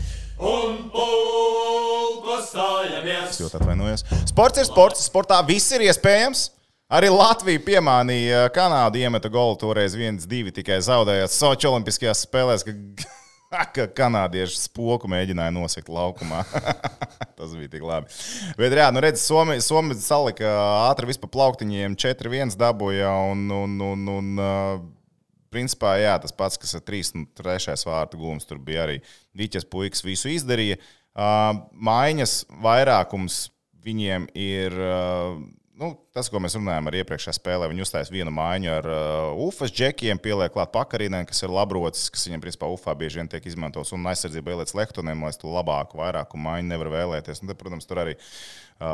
Un 0.43 0.80
pulko 0.90 2.40
stājamies. 2.47 3.30
Es 3.30 3.40
ļoti 3.45 3.61
atvainojos. 3.61 4.05
Sports 4.32 4.62
ir 4.62 4.68
sports, 4.68 5.07
sportā 5.07 5.38
viss 5.47 5.72
ir 5.76 5.86
iespējams. 5.86 6.51
Arī 6.93 7.09
Latvija 7.09 7.62
piemānīja 7.64 8.45
Kanādu, 8.53 9.01
iemeta 9.01 9.30
golu 9.32 9.57
toreiz 9.61 9.95
1-2, 9.97 10.53
tikai 10.59 10.82
zaudējot 10.84 11.32
Sochi 11.32 11.70
Olimpiskajās 11.70 12.26
spēlēs. 12.26 12.66
ka 12.66 12.74
ka 13.76 13.86
kanādieši 13.97 14.61
spoku 14.64 15.09
mēģināja 15.11 15.53
nosegt 15.55 15.90
laukumā. 15.93 16.43
Tas 17.38 17.55
bija 17.57 17.70
tik 17.74 17.84
labi. 17.86 18.12
Bet, 18.59 18.74
jā, 18.76 18.88
nu 18.95 19.03
redz, 19.05 19.22
Somija 19.24 19.62
Somi 19.64 19.97
salika 19.99 20.53
ātri 20.88 21.11
vispār 21.11 21.32
plauktiņiem 21.34 21.97
4-1 22.01 22.57
dabūja 22.61 23.12
un, 23.32 23.47
un, 23.57 23.78
un, 23.93 24.11
un 24.16 24.32
uh, 24.40 24.74
principā, 25.53 25.94
jā, 26.00 26.16
tas 26.22 26.34
pats, 26.36 26.59
kas 26.61 26.74
ar 26.78 26.84
3 26.88 27.14
un 27.18 27.26
3 27.38 27.86
vārtu 27.88 28.20
gūmus, 28.20 28.48
tur 28.48 28.61
bija 28.62 28.86
arī 28.88 29.00
Viķis 29.38 29.68
puikas 29.68 30.05
visu 30.05 30.32
izdarīja. 30.32 30.80
Uh, 31.12 31.64
maiņas 31.72 32.38
vairākums 32.64 33.44
viņiem 33.84 34.30
ir. 34.38 34.78
Uh, 34.78 35.42
Nu, 35.82 35.88
tas, 36.14 36.28
ko 36.30 36.38
mēs 36.38 36.55
runājām 36.55 36.86
ar 36.86 36.94
iepriekšējā 37.00 37.32
spēlē, 37.34 37.66
viņi 37.72 37.82
uzstājas 37.82 38.11
vienu 38.12 38.30
maiņu 38.34 38.68
ar 38.70 38.86
uh, 38.86 39.40
UFAS 39.46 39.72
džekiem, 39.74 40.20
pieliek 40.22 40.53
klāt 40.55 40.70
pakarīnēm, 40.74 41.24
kas 41.26 41.42
ir 41.42 41.50
labrocis, 41.50 42.11
kas 42.12 42.26
viņiem, 42.28 42.42
principā, 42.44 42.68
UFA 42.70 42.94
bieži 43.00 43.18
vien 43.18 43.30
tiek 43.32 43.48
izmantots, 43.48 43.90
un 43.96 44.05
aizsardzība 44.07 44.53
ieliec 44.53 44.74
lehtoniem, 44.78 45.24
lai 45.24 45.32
to 45.40 45.50
labāku, 45.50 45.98
vairāku 45.98 46.38
maiņu 46.38 46.70
nevar 46.70 46.92
vēlēties. 46.92 47.40
Un, 47.42 47.50
te, 47.50 47.57
protams, 47.59 47.88
tur 47.88 48.03
arī, 48.05 48.14
uh, 48.14 48.86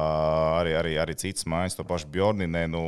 arī, 0.63 0.77
arī, 0.79 0.95
arī 1.03 1.19
citas 1.19 1.45
maiņas, 1.51 1.77
to 1.77 1.85
pašu 1.91 2.09
Bjorninē, 2.15 2.65
nu, 2.73 2.85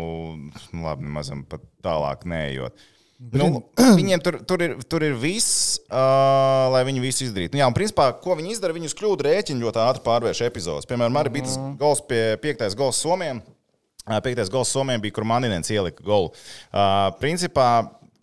nu 0.70 0.86
labi, 0.86 1.04
nemazam 1.10 1.42
pat 1.50 1.66
tālāk 1.84 2.24
neejot. 2.30 2.80
Nu, 3.20 3.60
viņiem 4.00 4.22
tur, 4.24 4.38
tur, 4.48 4.62
ir, 4.64 4.74
tur 4.88 5.04
ir 5.04 5.14
viss, 5.20 5.76
uh, 5.90 6.70
lai 6.72 6.80
viņi 6.88 7.02
visu 7.02 7.26
izdarītu. 7.26 7.52
Nu, 7.52 7.60
jā, 7.60 7.68
un 7.68 7.76
principā, 7.76 8.08
ko 8.16 8.36
viņi 8.38 8.54
izdara, 8.54 8.76
viņus 8.76 8.96
kļūdu 8.96 9.26
rēķinu 9.26 9.66
ļoti 9.66 9.82
ātri 9.82 10.04
pārvērš 10.06 10.40
epizodes. 10.46 10.88
Piemēram, 10.88 11.18
arī 11.20 11.34
bija 11.34 11.50
tas 11.50 11.58
gols 11.80 12.00
pie 12.08 12.22
piektais 12.40 12.76
gols 12.78 13.00
Somijam. 13.04 13.42
Piektais 14.24 14.48
gols 14.50 14.72
Somijam 14.72 15.04
bija, 15.04 15.18
kur 15.18 15.28
Maninēns 15.28 15.68
ielika 15.74 16.04
golu. 16.06 16.32
Uh, 16.72 17.10
principā, 17.20 17.68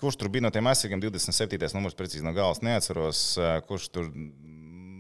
kurš 0.02 0.18
tur 0.18 0.32
bija 0.34 0.48
no 0.48 0.52
tiem 0.54 0.66
aizsargiem, 0.72 1.04
27. 1.06 1.70
numurs 1.78 1.98
precīzi 1.98 2.26
no 2.26 2.34
galas 2.34 2.64
neatceros, 2.66 3.22
ā, 3.38 3.54
kurš 3.70 3.92
tur 3.94 4.10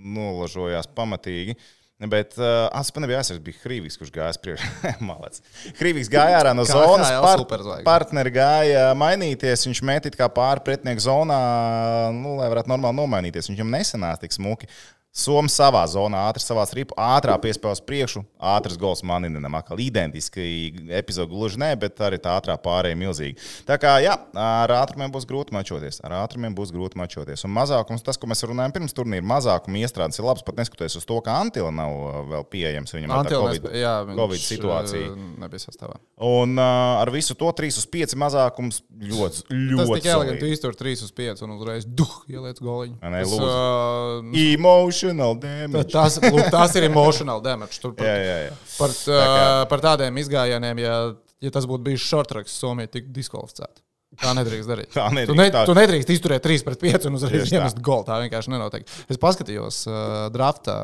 nolažojās 0.07 0.87
pamatīgi. 0.95 1.57
Bet 1.97 2.35
uh, 2.37 2.67
Aspa 2.77 3.01
nebija 3.01 3.17
aizsargs, 3.23 3.41
bija 3.41 3.57
Hrīvīgs, 3.63 3.95
kurš 3.97 4.11
gāja 4.13 4.37
priekšā. 4.43 4.91
Malec. 5.07 5.39
Hrīvīgs 5.79 6.11
gāja 6.13 6.43
ārā 6.43 6.51
no 6.53 6.61
zonas. 6.69 7.09
Par, 7.23 7.41
partneri 7.87 8.35
gāja 8.35 8.91
mainīties. 8.93 9.65
Viņš 9.65 9.81
metīt 9.89 10.17
kā 10.19 10.27
pāri 10.29 10.61
pretinieku 10.67 11.01
zonā, 11.07 11.39
nu, 12.13 12.35
lai 12.37 12.51
varētu 12.53 12.69
normāli 12.69 12.99
nomainīties. 12.99 13.49
Viņam 13.49 13.73
nesenās 13.73 14.21
tik 14.21 14.37
smuki. 14.37 14.69
Somija 15.17 15.49
savā 15.49 15.81
zonā, 15.89 16.27
ātri 16.29 16.43
savā 16.43 16.61
ripu, 16.77 16.93
ātrā 17.01 17.33
piespēlē 17.41 17.73
uz 17.73 17.81
priekšu, 17.81 18.21
ātrs 18.37 18.77
gols 18.77 19.01
maninam. 19.07 19.55
Atkal 19.57 19.79
identiski 19.81 20.43
epizode 20.93 21.31
gluži 21.31 21.57
ne, 21.61 21.71
bet 21.79 21.97
arī 22.05 22.19
tā 22.21 22.35
ātrā 22.37 22.53
pārējai 22.61 22.97
milzīgi. 22.99 23.39
Tā 23.65 23.79
kā, 23.81 23.95
jā, 24.03 24.13
ar 24.37 24.73
ātrumiem 24.77 25.09
būs 25.13 25.25
grūti 25.25 25.55
mačoties. 25.57 25.97
Ar 26.05 26.13
ātrumiem 26.19 26.53
būs 26.57 26.69
grūti 26.75 26.99
mačoties. 27.01 27.41
Un 27.47 27.55
mazākums, 27.55 28.05
tas, 28.05 28.19
ko 28.21 28.29
mēs 28.29 28.45
runājam 28.45 28.75
pirms 28.77 28.93
turnīra, 28.97 29.25
mazākuma 29.25 29.81
iestrādes 29.81 30.21
ir 30.21 30.27
labs, 30.27 30.45
pat 30.45 30.61
neskatoties 30.61 30.99
uz 31.01 31.07
to, 31.09 31.17
ka 31.25 31.39
Antila 31.41 31.73
nav 31.73 31.95
uh, 31.97 32.19
vēl 32.35 32.45
pieejams 32.53 32.93
viņam 32.93 33.15
ar 33.17 33.31
Covid, 33.33 33.67
jā, 33.73 33.95
Covid 34.13 34.43
situāciju. 34.45 35.09
uh, 35.15 35.25
Nebija 35.41 35.65
sastāvā. 35.65 35.97
Un 36.29 36.53
uh, 36.61 37.01
ar 37.01 37.09
visu 37.13 37.33
to 37.37 37.49
3 37.57 37.73
uz 37.81 37.89
5 37.97 38.13
mazākums 38.21 38.83
ļoti, 39.01 39.43
Tas 39.49 39.57
ļoti 39.73 39.97
tik 39.97 40.11
eleganti 40.13 40.53
iztur 40.53 40.77
3 40.77 41.03
uz 41.09 41.11
5 41.17 41.43
un 41.47 41.57
uzreiz 41.57 41.89
duh, 41.89 42.15
ieliec 42.29 42.61
goliņu. 42.61 42.99
Nē, 43.01 43.23
Tas, 43.25 43.33
lūdzu. 43.33 43.49
uh, 43.49 44.37
Emotional 45.07 45.39
damage. 45.41 45.91
Tas, 45.93 46.19
lūk, 46.23 46.49
tas 46.53 46.75
ir 46.79 46.87
emotional 46.89 47.41
damage. 47.45 47.79
Tur 47.81 47.93
par, 47.97 48.05
Jā, 48.07 48.15
jā, 48.21 48.37
jā. 48.47 48.53
par, 48.77 48.93
uh, 49.11 49.65
par 49.71 49.83
tādiem 49.87 50.19
izgājieniem, 50.23 50.81
ja, 50.83 50.95
ja 51.43 51.51
tas 51.55 51.65
būtu 51.69 51.85
bijis 51.89 52.05
shortraks, 52.07 52.55
Somija 52.61 52.87
tiktu 52.91 53.13
diskvalificēta. 53.15 53.81
Tā 54.23 54.31
nedrīkst 54.37 54.69
darīt. 54.71 54.91
Tā 54.95 55.09
nedrīkst, 55.11 55.33
Tu, 55.33 55.35
ne, 55.41 55.49
tā- 55.51 55.65
tu 55.67 55.73
nedrīkst 55.77 56.09
izturēt 56.15 56.45
3 56.45 56.63
pret 56.63 56.79
5 56.85 57.09
un 57.09 57.17
uzreiz 57.19 57.43
tā. 57.49 57.57
iemest 57.59 57.81
golu. 57.83 58.05
Tā 58.07 58.21
vienkārši 58.23 58.53
nenotiek. 58.53 58.87
Es 59.11 59.19
paskatījos 59.21 59.81
uh, 59.91 60.29
draftā. 60.33 60.77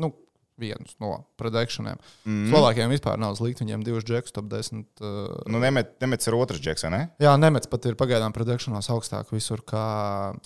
Nu, 0.00 0.14
Viens 0.60 0.96
no 1.00 1.12
predikšaniem. 1.40 1.96
Mm. 2.28 2.48
Slovākiem 2.52 2.92
vispār 2.92 3.16
nav 3.20 3.36
slikti. 3.38 3.64
Viņiem 3.64 3.84
divas 3.86 4.04
džekus, 4.04 4.34
top 4.36 4.50
10. 4.52 4.84
Uh, 5.00 5.28
Nu, 5.50 5.60
nemet, 5.62 5.94
nemets 6.02 6.28
ir 6.28 6.36
otrs 6.36 6.60
džeks, 6.60 6.84
ne? 6.92 7.02
jā, 7.22 7.32
Nemets 7.40 7.70
pat 7.70 7.86
ir 7.88 7.96
pagaidām 7.98 8.34
predikšanās 8.36 8.90
augstāk 8.92 9.32
visur. 9.32 9.62
Kā... 9.66 9.84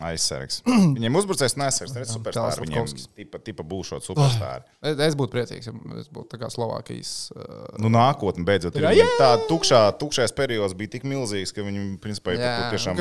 Aizsargs. 0.05 0.61
Viņiem 0.67 1.19
uzbrucējs 1.19 1.57
neaizsargs, 1.61 1.97
redz, 1.99 2.15
superstarps. 2.15 2.62
Viņiem 2.62 2.89
tipa, 3.19 3.41
tipa 3.43 3.67
būšot 3.67 4.07
superstarpi. 4.07 4.71
Es, 4.85 4.99
es 5.11 5.19
būtu 5.19 5.35
priecīgs, 5.35 5.69
ja 5.71 5.75
es 6.01 6.11
būtu 6.15 6.35
tā 6.37 6.41
kā 6.43 6.51
Slovākijas. 6.53 7.15
Uh, 7.35 7.53
Nu, 7.83 7.91
nākotnē 7.93 8.47
beidzot 8.47 8.79
ir. 8.79 8.87
Jā, 8.87 8.95
Viņiem 8.95 9.15
tā 9.21 9.31
tukšā, 9.51 9.83
tukšais 10.01 10.35
periods 10.37 10.77
bija 10.79 10.95
tik 10.97 11.07
milzīgs, 11.09 11.55
ka 11.55 11.67
viņi 11.67 11.99
principā 12.03 12.37
Jā, 12.39 12.55
tiešām 12.75 12.99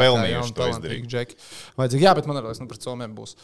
pelnījuši 0.00 0.56
to 0.56 0.68
izdarīt. 0.72 1.08
jā, 1.98 2.14
bet 2.16 2.28
man 2.28 2.40
liekas, 2.40 2.62
nu, 2.62 2.68
pret 2.70 2.84
Somiem 2.84 3.14
būs. 3.16 3.36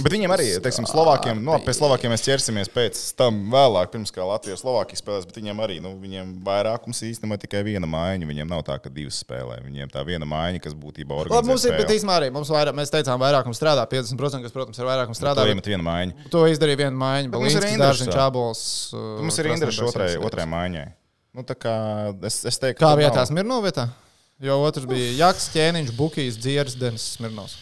Bet 0.00 0.14
viņiem 0.14 0.32
arī, 0.32 0.46
teiksim, 0.64 0.86
Slovākiem, 0.88 1.40
no, 1.44 1.58
pie 1.64 1.74
Slovākiem 1.76 2.12
mēs 2.12 2.24
ķersimies 2.24 2.70
pēc 2.72 3.00
tam 3.18 3.42
vēlāk, 3.52 3.90
pirms 3.92 4.14
kā 4.14 4.24
Latvijas 4.24 4.62
Slovākijas 4.62 5.02
spēlēs, 5.02 5.26
bet 5.28 5.36
viņiem 5.40 5.60
arī, 5.64 5.76
nu, 5.84 5.92
viņiem 6.00 6.30
vairākums 6.46 7.02
īstenībā 7.08 7.36
tikai 7.42 7.60
viena 7.66 7.88
mājiņa. 7.90 8.28
Viņiem 8.30 8.48
nav 8.48 8.64
tā, 8.68 8.78
ka 8.80 8.92
divas 8.92 9.20
spēlē. 9.24 9.58
Viņiem 9.66 9.92
tā 9.92 10.04
viena 10.08 10.28
mājiņa, 10.28 10.62
kas 10.64 10.76
būtībā 10.78 11.18
Labi, 11.20 11.34
mums 11.34 11.66
organizē 11.66 11.74
ir, 11.74 11.78
bet 11.82 11.94
īstenībā 11.96 12.16
arī 12.22 12.30
mums 12.32 12.52
vairāk, 12.54 12.78
mēs 12.78 12.94
teicām, 12.94 13.20
vairākums 13.22 13.60
strādā 13.60 13.84
50%, 13.90 14.46
kas, 14.46 14.56
protams, 14.56 14.80
ir 14.80 14.88
vairākums 14.88 15.20
strādā. 15.20 15.44
To 15.44 15.60
bet 15.60 15.70
viena 15.74 15.86
mājiņa. 15.90 16.30
To 16.32 16.46
izdarīja 16.48 16.82
viena 16.86 16.96
mājiņa, 17.04 17.32
Bet 17.34 17.44
mums 17.44 17.58
ir 17.60 17.68
Indrišs. 17.72 18.16
Abols. 18.22 18.64
uh, 18.96 19.06
Mums 19.20 19.38
ir 19.42 19.52
Indrišs 19.52 19.82
otrai, 19.90 20.10
otrai 20.20 20.48
mājiņai. 20.48 20.86
Nu, 21.32 21.44
tā 21.48 21.56
kā 21.56 21.74
es, 22.28 22.42
es 22.48 22.60
teiktu, 22.60 22.82
Kā 22.82 22.92
vietā 22.98 23.22
nav. 23.22 23.28
Smirno 23.30 23.60
vietā? 23.64 23.86
Jo 24.42 24.58
otrs 24.66 24.84
bija 24.90 25.12
Jaks, 25.20 25.46
Ķēniņš, 25.54 25.92
Bukijs, 25.96 26.36
Dzieris, 26.42 26.74
Denis 26.76 27.04
Smirnovs. 27.14 27.60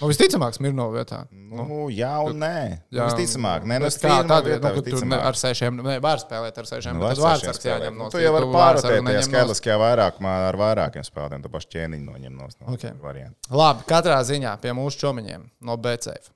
Nu, 0.00 0.08
visticamāk, 0.10 0.54
Smirno 0.56 0.86
vietā. 0.92 1.26
Nu, 1.30 1.88
jā, 1.92 2.12
un 2.24 2.38
nē. 2.40 2.80
Jā, 2.90 3.06
Visticamāk, 3.10 3.64
nē, 3.68 3.78
nu, 3.80 3.84
bet 3.86 3.92
es 3.94 3.98
kā 4.02 4.08
pirmā 4.08 4.28
tad, 4.28 4.44
vietā, 4.48 4.70
nu, 4.74 4.82
tur 4.82 4.84
ne, 4.84 4.90
visticamāk. 4.90 5.24
ar 5.30 5.34
sešiem, 5.40 5.80
ne, 5.86 5.94
var 6.00 6.18
spēlēt 6.22 6.58
ar 6.58 6.66
sešiem, 6.70 6.94
Nu, 6.94 7.00
bet 7.00 7.08
var 7.08 7.14
tas 7.16 7.24
vārds 7.24 7.44
sešiem 7.44 7.70
jāņem 7.70 7.80
spēlēt. 7.80 7.96
no 7.98 8.04
Nu, 8.04 8.10
Tu 8.10 8.18
jau 8.24 8.32
vari 8.36 8.48
pārrotēt 8.54 9.04
tajā 9.06 9.22
skaitliskajā 9.28 9.76
vairākumā 9.84 10.34
ar 10.48 10.56
vairākiem 10.56 11.04
spēlētājiem. 11.06 11.42
Tu 11.42 11.48
paši 11.56 11.68
ķēniņu 11.76 12.04
noņem 12.10 12.36
no 12.40 12.48
Ok. 12.74 12.84
variantu. 13.02 13.36
Labi, 13.50 13.86
katrā 13.86 14.18
ziņā 14.24 14.56
pie 14.60 14.72
mūsu 14.72 14.98
čomiņiem 15.04 15.50
no 15.60 15.76
BCF. 15.76 16.30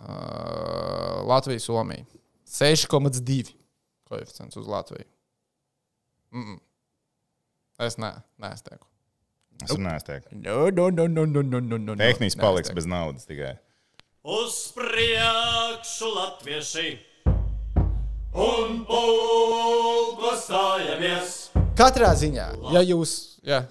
Uh, 0.00 1.26
Latvija, 1.26 1.60
Somija. 1.60 2.04
6,2 2.50 3.52
koeficients 4.08 4.56
uz 4.56 4.66
Latviju. 4.66 5.04
Mm 6.32 6.42
-mm. 6.44 6.58
Es 7.86 7.96
ne, 7.98 8.12
neesmu. 8.38 8.54
Es 8.54 8.62
teiktu. 8.62 8.86
No, 10.32 10.70
no, 10.70 10.88
no, 10.94 11.06
no, 11.08 11.26
no, 11.26 11.42
no, 11.42 11.60
no, 11.60 11.78
no. 11.78 11.96
Tehniski 12.00 12.40
paliks 12.40 12.70
es 12.72 12.76
bez 12.76 12.88
naudas 12.88 13.28
tikai. 13.28 13.56
Uz 14.20 14.56
priekšu 14.76 16.10
latvieši 16.12 16.88
un 18.36 18.80
pulko 18.88 20.32
stājamies. 20.38 21.36
Katrā 21.78 22.10
ziņā, 22.18 22.46
ja 22.74 22.82
jūs, 22.84 23.14
ja, 23.46 23.62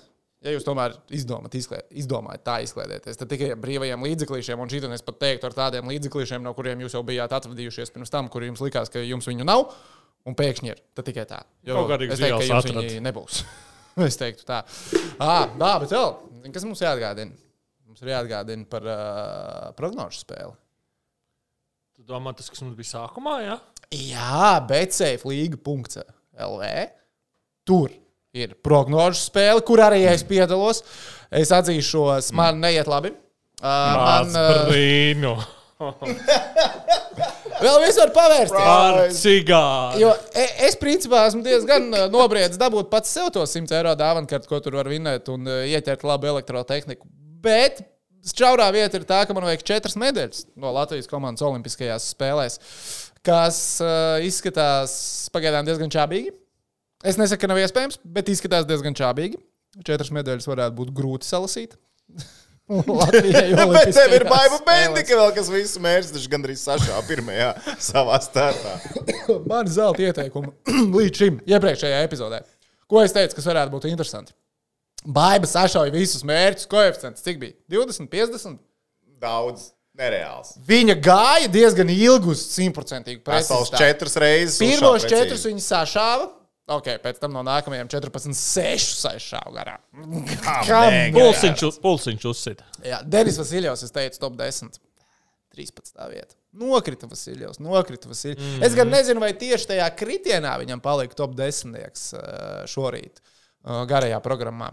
ja 0.42 0.56
jūs 0.56 0.66
tomēr 0.66 0.96
izdomājat, 1.14 1.60
izklē, 1.60 1.84
izdomājat 2.02 2.46
tā 2.48 2.58
izklaidēties, 2.66 3.20
tad 3.20 3.30
tikai 3.32 3.52
ar 3.54 3.62
brīvajiem 3.62 4.06
līdzeklīšiem, 4.10 4.60
un 4.60 4.72
šī 4.72 4.82
es 4.98 5.06
pat 5.06 5.22
teiktu 5.22 5.50
ar 5.50 5.58
tādiem 5.58 5.94
līdzeklīšiem, 5.94 6.44
no 6.44 6.56
kuriem 6.58 6.82
jūs 6.82 6.98
jau 6.98 7.06
bijāt 7.06 7.36
atvadījušies 7.38 7.94
pirms 7.94 8.14
tam, 8.14 8.30
kur 8.34 8.44
jums 8.48 8.64
likās, 8.66 8.90
ka 8.90 9.04
jums 9.06 9.30
viņu 9.30 9.46
nav, 9.48 9.70
un 10.26 10.36
pēkšņi 10.38 10.74
ir. 10.74 10.82
Tad 10.98 11.08
tikai 11.12 11.26
tā. 11.30 11.44
Jo 11.68 11.86
es 11.86 12.18
teiktu, 12.18 12.42
ka 12.42 12.46
jums 12.50 12.66
atrad. 12.66 12.84
viņi 12.84 13.06
nebūs. 13.06 13.44
Es 14.08 14.18
teiktu 14.20 14.46
tā. 14.48 14.62
Ah, 15.20 15.50
jā, 15.50 15.72
bet 15.84 15.94
vēl, 15.94 16.10
kas 16.54 16.66
mums 16.68 16.84
jāatgādina? 16.84 17.36
Mums 17.90 18.04
ir 18.04 18.12
jāatgādina 18.14 18.68
par 18.70 18.86
uh, 18.86 19.72
prognožu 19.78 20.22
spēli. 20.22 20.54
Tu 21.98 22.06
domā, 22.08 22.32
tas, 22.38 22.48
kas 22.52 22.62
mums 22.64 22.78
bija 22.78 22.94
sākumā, 22.94 23.40
jā? 23.44 23.58
Jā, 23.90 24.52
bet 24.70 24.94
safeliga.lv. 24.96 26.70
Tur 27.68 27.96
ir 28.38 28.54
prognožu 28.64 29.24
spēle, 29.24 29.66
kur 29.66 29.82
arī 29.84 30.06
es 30.10 30.24
piedalos. 30.28 30.84
Es 31.34 31.52
atzīšos, 31.56 32.32
man 32.38 32.62
neiet 32.64 32.88
labi. 32.90 33.12
Uh, 33.60 33.66
man 33.66 34.32
Māc 34.32 34.40
uh, 34.40 34.64
brīnu. 34.70 35.36
vēl 37.64 37.78
viss 37.84 38.00
var 38.00 38.12
pavērsties. 38.16 38.66
Ar 38.72 39.00
cigāru. 39.16 40.02
Jo 40.02 40.14
e- 40.34 40.50
es 40.68 40.78
principā 40.80 41.26
esmu 41.30 41.44
diezgan 41.46 41.88
uh, 41.92 42.08
nobriedzis 42.12 42.60
dabūt 42.62 42.90
pats 42.92 43.12
sev 43.16 43.30
to 43.36 43.46
100 43.46 43.78
eiro 43.80 43.94
dāvanu, 44.00 44.30
kartu, 44.30 44.50
ko 44.52 44.62
tur 44.64 44.80
var 44.80 44.90
vinēt 44.92 45.30
un 45.34 45.48
uh, 45.50 45.62
ieķert 45.70 46.06
labu 46.08 46.32
elektrotehniku. 46.32 47.08
Bet 47.44 47.84
šaurā 48.34 48.70
vieta 48.76 49.00
ir 49.00 49.08
tā, 49.10 49.22
ka 49.28 49.36
man 49.36 49.48
vajag 49.48 49.66
četras 49.68 49.98
medaļas 50.00 50.48
no 50.60 50.74
Latvijas 50.76 51.10
komandas 51.12 51.46
Olimpiskajās 51.48 52.10
spēlēs, 52.16 52.60
kas 53.26 53.62
uh, 53.84 54.18
izskatās 54.26 54.94
pagaidām 55.36 55.68
diezgan 55.68 55.92
čābīgi. 55.94 56.34
Es 57.08 57.16
nesaku, 57.20 57.46
ka 57.46 57.54
nav 57.54 57.62
iespējams, 57.62 58.02
bet 58.04 58.32
izskatās 58.32 58.68
diezgan 58.68 58.98
čābīgi. 58.98 59.40
Četras 59.88 60.10
medaļas 60.16 60.50
varētu 60.50 60.76
būt 60.82 60.92
grūti 60.98 61.30
salasīt. 61.30 61.78
Latvijai 63.00 63.56
Bet 63.74 63.92
tev 63.96 64.14
ir 64.14 64.26
baiva 64.30 64.60
bendika 64.66 65.18
vēl, 65.18 65.32
kas 65.38 65.50
visu 65.50 65.82
mērķi 65.82 66.14
taču 66.14 66.30
gandrīz 66.30 66.62
sašā 66.68 67.00
pirmajā 67.08 67.50
savā 67.90 68.20
startā. 68.22 68.76
Mani 69.50 69.74
zelta 69.74 70.06
ieteikumi 70.06 70.54
līdz 71.00 71.24
šim, 71.24 71.42
iepriekšējā 71.50 72.04
epizodē. 72.06 72.44
Ko 72.90 73.02
es 73.02 73.14
teicu, 73.16 73.38
kas 73.38 73.50
varētu 73.50 73.74
būt 73.74 73.90
interesanti? 73.90 74.34
Baiba 75.06 75.48
sašauja 75.48 75.94
visus 75.94 76.26
mērķus, 76.28 76.68
koeficients. 76.70 77.24
Cik 77.26 77.38
bija? 77.42 77.56
20, 77.72 78.10
50. 78.12 78.58
Daudz 79.22 79.70
nereāls. 80.00 80.54
Viņa 80.68 80.96
gāja 81.04 81.50
diezgan 81.52 81.90
ilgi 81.94 82.34
uz 82.34 82.42
simtprocentīgu 82.54 83.24
Pasaules 83.26 83.72
precizitāti. 83.72 83.94
četras 83.94 84.18
reizes. 84.22 84.60
Pirmos 84.62 85.06
četrus 85.10 85.46
viņa 85.48 85.64
sašāva. 85.66 86.30
Ok, 86.70 86.90
pēc 87.02 87.18
tam 87.22 87.34
no 87.34 87.42
nākamajiem 87.46 87.90
14, 87.90 88.36
6 88.38 89.00
sašāva 89.02 89.54
garām. 89.56 89.82
Kā. 90.68 90.84
Pulsiņš, 91.16 91.80
pulsiņš 91.82 92.28
uzsita. 92.30 92.68
Jā, 92.86 93.02
Denis 93.06 93.40
Vasiljovs, 93.42 93.88
es 93.88 93.96
teicu, 93.96 94.22
top 94.22 94.38
10. 94.38 94.78
13. 95.56 95.98
vieta. 96.12 96.38
Nokrita 96.60 97.10
Vasiljovs, 97.10 97.60
nokrita 97.60 98.10
Vasiljovs. 98.10 98.42
Mm 98.42 98.60
-hmm. 98.60 98.66
Es 98.66 98.76
gan 98.76 98.90
nezinu, 98.90 99.20
vai 99.20 99.34
tieši 99.34 99.68
tajā 99.74 99.90
kritienā 99.96 100.54
viņam 100.62 100.82
palika 100.82 101.16
top 101.16 101.36
10. 101.36 101.74
uh, 101.74 102.22
šorīt, 102.66 103.20
uh, 103.20 103.86
garajā 103.90 104.20
programmā. 104.22 104.72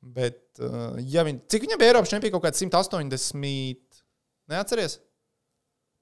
Bet, 0.00 0.58
uh, 0.58 0.98
ja 0.98 1.24
viņ, 1.24 1.40
cik 1.48 1.62
viņam 1.62 1.78
bija 1.78 1.90
Eiropas 1.90 2.10
čempions, 2.10 2.32
kaut 2.32 2.44
kāds 2.44 2.62
180, 2.62 4.02
neatceries? 4.48 4.98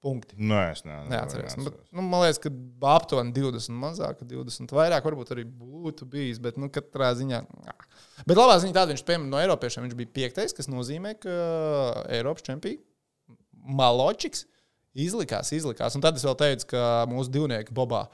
Punkti. 0.04 0.36
Nē, 0.36 0.60
es 0.74 0.82
ne, 0.84 0.98
Neatceros. 1.08 1.56
Bet, 1.64 1.76
nu, 1.96 2.04
man 2.04 2.26
liekas, 2.26 2.40
ka 2.44 2.52
aptuveni 2.92 3.32
20 3.36 3.78
mazāk, 3.80 4.24
20 4.28 4.74
vairāk 4.76 5.06
varbūt 5.08 5.32
arī 5.32 5.46
būtu 5.48 6.08
bijis. 6.12 6.40
Bet, 6.44 6.58
nu, 6.60 6.68
katrā 6.72 7.14
ziņā. 7.16 7.40
jā. 7.68 7.76
Bet 8.28 8.36
labā 8.36 8.58
ziņā 8.60 8.76
tāda, 8.76 8.92
viņš, 8.92 9.04
piemēram, 9.08 9.30
no 9.32 9.40
Eiropiešiem 9.40 9.86
viņš 9.86 9.96
bija 10.02 10.12
piektais, 10.20 10.52
kas 10.56 10.68
nozīmē, 10.68 11.16
ka 11.22 11.38
Eiropas 12.12 12.44
čempions 12.44 12.84
Maločiks 13.64 14.44
izlikās, 14.94 15.52
izlikās. 15.56 15.96
Un 15.96 16.04
tad 16.04 16.18
es 16.18 16.24
vēl 16.26 16.36
teicu, 16.36 16.68
ka 16.74 16.82
mūsu 17.10 17.32
divnieki 17.32 17.74
Bobā 17.74 18.04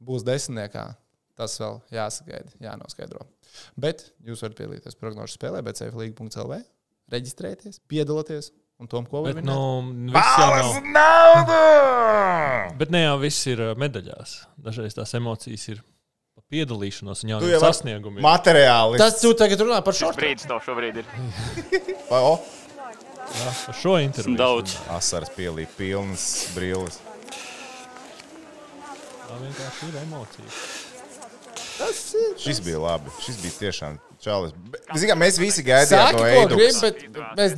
būs 0.00 0.24
desmitniekā. 0.26 0.88
Tas 1.38 1.54
vēl 1.60 1.76
jāsagaida, 1.94 2.50
jānoskaidro. 2.64 3.22
Bet 3.78 4.08
jūs 4.26 4.40
varat 4.42 4.56
piedalīties 4.58 4.98
prognožu 4.98 5.36
spēlē, 5.36 5.60
bet 5.62 5.78
CFLīgi.CLV, 5.78 6.58
reģistrēties, 7.14 7.78
piedalīties. 7.90 8.50
Un 8.78 8.86
tom, 8.86 9.06
ko 9.10 9.24
var 9.24 9.32
Bet, 9.34 9.40
vinēt? 9.42 9.50
nu, 9.50 10.12
jau 10.14 10.50
nav. 10.54 10.76
naudu! 10.94 12.76
Bet 12.78 12.92
ne 12.94 13.00
jau 13.02 13.16
viss 13.18 13.40
ir 13.50 13.58
medaļās. 13.74 14.34
Dažreiz 14.62 14.94
tās 14.94 15.14
emocijas 15.18 15.64
ir 15.72 15.80
pa 16.36 16.44
piedalīšanos 16.54 17.24
un 17.26 17.32
jau 17.34 17.40
vari- 17.42 17.58
sasniegumiem. 17.64 18.22
Materiāli. 18.22 19.00
Tas 19.02 19.18
tu 19.20 19.32
tagad 19.34 19.58
runā 19.66 19.80
par 19.82 19.94
šo 19.98 20.12
Brīdis 20.14 20.46
tev 20.46 20.62
šobrīd 20.62 21.00
ir. 21.02 21.10
O, 22.14 22.38
Jā, 23.28 23.50
par 23.66 23.74
šo 23.76 23.98
interviju. 24.00 24.38
Daudz. 24.38 24.76
asaras 24.94 25.28
pielīp 25.34 25.74
pilnas 25.76 26.22
brilles. 26.54 27.00
Tā 29.28 29.34
vienkārši 29.42 29.88
ir 29.90 29.98
emocija. 30.06 30.46
Tas 31.78 32.00
ir. 32.18 32.32
Šis 32.42 32.60
bija 32.66 32.78
labi. 32.82 33.10
Šis 33.24 33.38
bija 33.42 33.54
tiešām 33.60 33.98
čalis. 34.22 34.52
Ziniet, 34.98 35.18
mēs 35.20 35.38
visi 35.38 35.62
gaidījām 35.62 36.18
Eidas. 36.26 36.80
bet 36.82 37.04
mēs, 37.38 37.54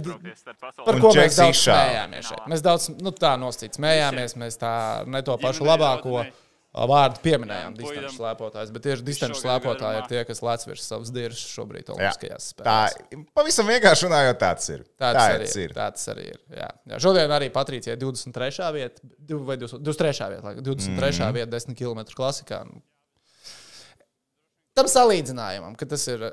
par 0.84 1.00
ko 1.00 1.14
mēs 1.16 1.38
daudz 1.40 1.62
smējāmies 1.64 2.28
šeit. 2.28 2.44
Mēs 2.52 2.64
daudz, 2.66 2.90
nu 3.00 3.14
tā 3.16 3.32
nosacīt, 3.40 3.78
smējāmies, 3.80 4.36
mēs 4.40 4.60
tā 4.60 4.74
ne 5.08 5.22
to 5.26 5.36
pašu 5.40 5.64
labāko 5.68 6.20
vārdu 6.70 7.18
pieminējām, 7.24 7.74
distanču 7.74 8.12
slēpotājs, 8.14 8.68
bet 8.70 8.84
tieši 8.84 9.02
distanču 9.02 9.40
slēpotāji 9.40 9.98
ir 9.98 10.04
tie, 10.12 10.20
kas 10.28 10.38
lec 10.46 10.66
virs 10.68 10.84
savas 10.86 11.10
dirzas 11.10 11.40
šobrīd 11.50 11.88
Jā, 11.88 11.96
Olimpiskajās 11.96 12.44
tā 12.52 12.62
spēlēs. 12.62 13.24
pavisam 13.34 13.66
vienkārši 13.72 14.06
runājot, 14.06 14.38
tāds 14.38 14.68
ir. 14.76 14.84
Tāds 15.00 15.18
Tā 15.18 15.24
arī 15.32 15.48
tas 15.48 15.56
ir. 15.56 15.64
ir. 15.64 15.74
Tāds 15.80 16.06
arī 16.12 16.26
ir. 16.30 16.38
Jā. 16.54 16.68
Jā. 16.92 17.00
Šodien 17.02 17.34
arī 17.34 17.48
Patricijai 17.50 17.96
23. 17.98 18.68
vieta, 18.76 19.02
div- 19.18 19.42
vai 19.48 19.56
20 19.58 19.82
23. 19.82 20.30
vieta, 20.36 20.46
laikam, 20.46 20.62
23. 20.70 21.18
Mm. 21.26 21.34
vieta 21.40 21.50
10 21.56 21.74
km 21.80 22.04
klasikā. 22.14 22.62
Nu, 22.70 22.78
Tam 24.76 24.88
salīdzinājumam, 24.90 25.74
ka 25.78 25.88
tas 25.90 26.06
ir 26.10 26.24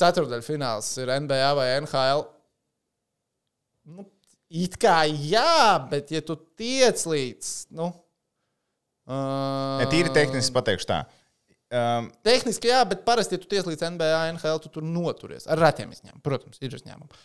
ceturdaļfināls, 0.00 0.90
ir 1.02 1.12
NBA 1.24 1.50
vai 1.58 1.66
NHL. 1.80 2.24
Nu, 3.94 4.06
it 4.48 4.78
kā 4.80 5.02
jā, 5.10 5.76
bet 5.90 6.14
ja 6.14 6.22
tu 6.24 6.38
tiec 6.58 7.02
līdz. 7.10 7.52
Nu, 7.74 7.90
uh, 7.90 9.82
Ne, 9.82 9.90
tīri 9.92 10.14
tehniski 10.14 10.54
pateikšu 10.54 10.90
tā. 10.90 11.04
Um, 11.74 12.06
Tehniski 12.22 12.68
jā, 12.70 12.84
bet 12.86 13.02
parasti, 13.06 13.34
ja 13.34 13.42
tu 13.42 13.48
tiec 13.50 13.66
līdz 13.66 13.88
NBA, 13.96 14.18
NHL, 14.36 14.60
tu 14.62 14.70
tur 14.76 14.84
noturies. 14.86 15.48
Ar 15.50 15.58
retiem 15.58 15.90
izņēmumiem. 15.90 16.22
Protams, 16.22 16.60
ir 16.62 16.76
izņēmumi. 16.76 17.24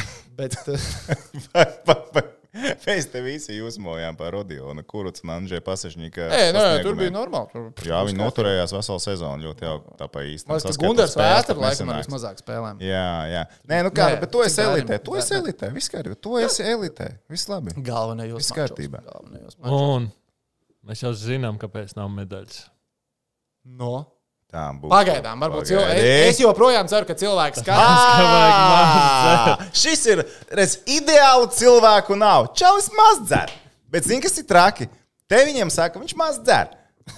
Bet, 0.38 0.56
uh, 0.64 2.20
mēs 2.86 3.06
te 3.12 3.20
visi 3.22 3.56
uzmojām 3.62 4.16
par 4.18 4.32
Rodionu, 4.34 4.82
kurus 4.88 5.22
un 5.22 5.30
Andrzeju 5.36 5.62
Pasažņīku. 5.66 6.24
Nē, 6.32 6.40
nē, 6.56 6.62
tur 6.82 6.96
bija 6.98 7.12
normāli. 7.14 7.50
Tur, 7.52 7.68
Jā, 7.86 8.00
viņi 8.08 8.18
noturējās 8.18 8.74
veselu 8.74 9.02
sezonu 9.04 9.46
ļoti 9.48 9.66
jauki. 9.68 9.94
Tā 10.00 10.08
pa 10.10 10.24
īsti. 10.26 10.48
Man 10.50 10.58
liekas, 10.58 10.80
Gunārs 10.82 11.14
pat 11.18 11.52
laikam 11.56 11.92
ar 11.94 12.00
vismazāk 12.02 12.42
spēlēm. 12.42 12.82
Jā, 12.82 13.06
jā. 13.30 13.44
Nē, 13.70 13.82
nu 13.86 13.92
kā, 13.94 14.08
Nē, 14.14 14.20
bet 14.24 14.32
tu 14.34 14.42
esi 14.42 14.56
cik 14.58 14.66
bērniem- 14.66 14.88
elitē. 14.90 14.98
Tu 15.06 15.16
esi 15.20 15.34
bērniem- 15.34 15.46
elitē. 15.46 15.72
Viss 15.78 15.92
kārtībā. 15.94 16.20
Tu 16.26 16.36
esi 16.44 16.62
elitē. 16.74 17.08
Viss 17.30 17.46
labi. 17.52 17.76
Galvenajos 17.90 18.42
Viss 18.42 18.56
kārtībā. 18.56 19.02
Un 19.70 20.10
mēs 20.86 21.02
jau 21.06 21.12
zinām, 21.14 21.58
kāpēc 21.60 21.94
nav 21.96 22.10
medaļas. 22.18 22.64
No. 23.64 23.94
Tā 24.50 24.64
būs. 24.74 24.90
Pagaidām, 24.90 25.38
varbūt 25.44 25.68
cilvēks. 25.70 26.02
Es 26.26 26.40
joprojām 26.42 26.88
ceru, 26.90 27.06
ka 27.06 27.14
cilvēks 27.18 27.60
skatās. 27.62 28.00
Šis 29.78 30.02
ir 30.10 30.24
redz, 30.58 30.72
ideāli 30.90 31.46
cilvēku 31.54 32.18
nav. 32.18 32.50
Čalis 32.58 32.90
maz 32.96 33.22
dzer. 33.28 33.48
Bet 33.90 34.02
zini, 34.10 34.22
kas 34.24 34.34
ir 34.42 34.46
traki? 34.50 34.88
Te 35.30 35.38
viņiem 35.46 35.70
saka, 35.70 36.02
viņš 36.02 36.14
maz 36.18 36.42
dzer. 36.42 36.66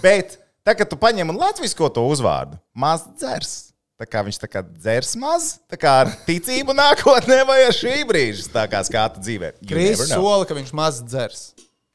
Bet 0.03 0.37
tā, 0.61 0.75
kad 0.77 0.85
tu 0.89 0.97
paņem 1.01 1.33
un 1.33 1.41
latvisko 1.41 1.89
to 1.93 2.05
uzvārdu, 2.13 2.57
maz 2.77 3.01
dzers. 3.17 3.73
Tā 3.97 4.05
kā 4.09 4.21
viņš 4.25 4.37
tā 4.41 4.47
kā 4.49 4.61
dzers 4.65 5.13
maz, 5.21 5.43
tā 5.69 5.77
kā 5.79 5.91
ar 6.03 6.09
ticību 6.27 6.73
nākotnē 6.81 7.43
vai 7.49 7.59
ar 7.65 7.73
šī 7.77 8.01
brīža 8.09 8.49
tā 8.53 8.63
kā 8.69 8.81
skata 8.85 9.21
dzīvē. 9.21 9.55
Know. 9.65 10.05
sola, 10.05 10.45
ka 10.49 10.53
viņš 10.57 10.71
maz 10.77 11.01
dzers. 11.05 11.53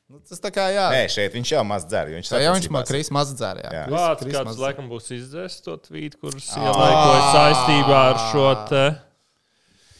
Nu, 0.08 0.22
tas 0.24 0.40
tā 0.40 0.48
kā 0.54 0.70
jā. 0.72 0.86
Nē, 0.94 1.02
šeit 1.12 1.34
viņš 1.36 1.50
jau 1.52 1.62
maz 1.68 1.82
dzer. 1.84 2.08
jo 2.08 2.16
Viņš 2.16 2.28
Tā 2.32 2.38
jau 2.40 2.52
viņš 2.56 2.68
man 2.72 2.86
krīs 2.88 3.10
maz 3.12 3.32
dzēr. 3.36 3.58
Jā, 3.66 3.72
Jā. 3.74 3.82
Kris- 3.84 3.98
Kāds, 3.98 4.22
Kris 4.22 4.36
kāds 4.38 4.62
laikam 4.62 4.86
būs 4.88 5.10
izdzēsis 5.18 5.60
to 5.66 5.74
tvītu, 5.84 6.16
kurus 6.22 6.46
ielaikoja 6.56 7.26
saistībā 7.34 7.98
ar 8.14 8.22
šo 8.30 8.46
te. 8.70 8.84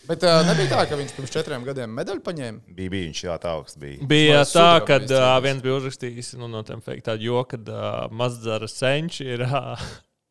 Bet 0.09 0.23
uh, 0.25 0.39
nebija 0.49 0.71
tā, 0.73 0.87
ka 0.89 0.97
viņš 0.97 1.11
pirms 1.19 1.33
četriem 1.35 1.67
gadiem 1.69 1.93
medaļu 1.93 2.23
paņēma. 2.25 2.63
Bija, 2.73 2.89
bija 2.95 3.11
viņš 3.11 3.21
ļoti 3.29 3.49
augsts. 3.51 3.77
Bija. 3.83 4.07
Bija 4.09 4.39
tā, 4.49 4.69
ka 4.89 4.97
bija 4.97 5.05
izcīnījis? 5.11 5.43
viens 5.45 5.61
bija 5.67 5.75
uzrakstījis 5.83 6.31
nu, 6.41 6.49
no 6.49 6.63
tiem 6.65 6.81
fake 6.87 7.05
tādu 7.05 7.29
joku, 7.29 7.59
ka 7.59 7.77
uh, 7.77 8.09
mazdzara 8.17 8.65
senči 8.73 9.29
ir, 9.35 9.45
uh, 9.45 9.77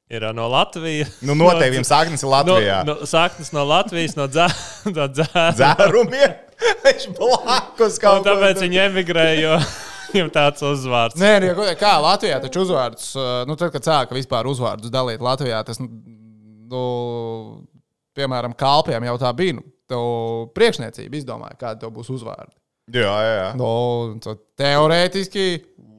ir 0.10 0.26
uh, 0.26 0.34
no 0.34 0.48
Latvijas. 0.50 1.20
Nu, 1.22 1.38
noteikti 1.38 1.76
viņam 1.76 1.86
saknes 1.92 2.26
ir 2.26 2.34
Latvijā. 2.34 2.80
No, 2.90 2.98
no, 2.98 3.06
saknes 3.14 3.54
no 3.54 3.68
Latvijas, 3.70 4.18
no 4.18 4.26
dzē- 4.26 4.50
no 4.98 5.06
dzēra. 5.14 5.46
Dzērumiem. 5.62 6.34
Viņš 6.86 7.08
blakus 7.18 8.00
kaut 8.02 8.24
ko 8.24 8.30
tāpēc 8.32 8.62
viņi 8.66 8.82
emigrēja, 8.88 9.38
jo 9.44 9.56
viņam 10.12 10.30
tāds 10.34 10.66
uzvārds. 10.66 11.20
Nē, 11.22 11.34
nu, 11.44 11.50
ja 11.52 11.56
godīgi, 11.58 11.80
kā 11.82 11.94
Latvijā 12.02 12.40
taču 12.44 12.66
uzvārdus, 12.66 13.10
uh, 13.20 13.32
nu, 13.50 13.58
tad, 13.60 13.74
kad 13.76 13.86
sāka 13.88 14.18
vispār 14.18 14.50
uzvārdus 14.50 14.94
dalīt 14.94 15.24
Latvijā, 15.24 15.62
tas, 15.68 15.82
nu, 15.84 15.90
nu, 16.72 16.84
piemēram, 18.18 18.56
kalpiem 18.58 19.06
jau 19.10 19.18
tā 19.22 19.32
bija. 19.38 19.60
Nu, 19.60 19.66
tev 19.88 20.50
priekšniecība 20.58 21.16
izdomāja, 21.16 21.56
kāda 21.62 21.86
tev 21.86 21.94
būs 21.96 22.10
uzvārdi. 22.12 22.52
Jā, 22.92 23.14
jā, 23.24 23.34
jā. 23.38 23.48
Nu, 23.60 23.70
teorētiski, 24.60 25.48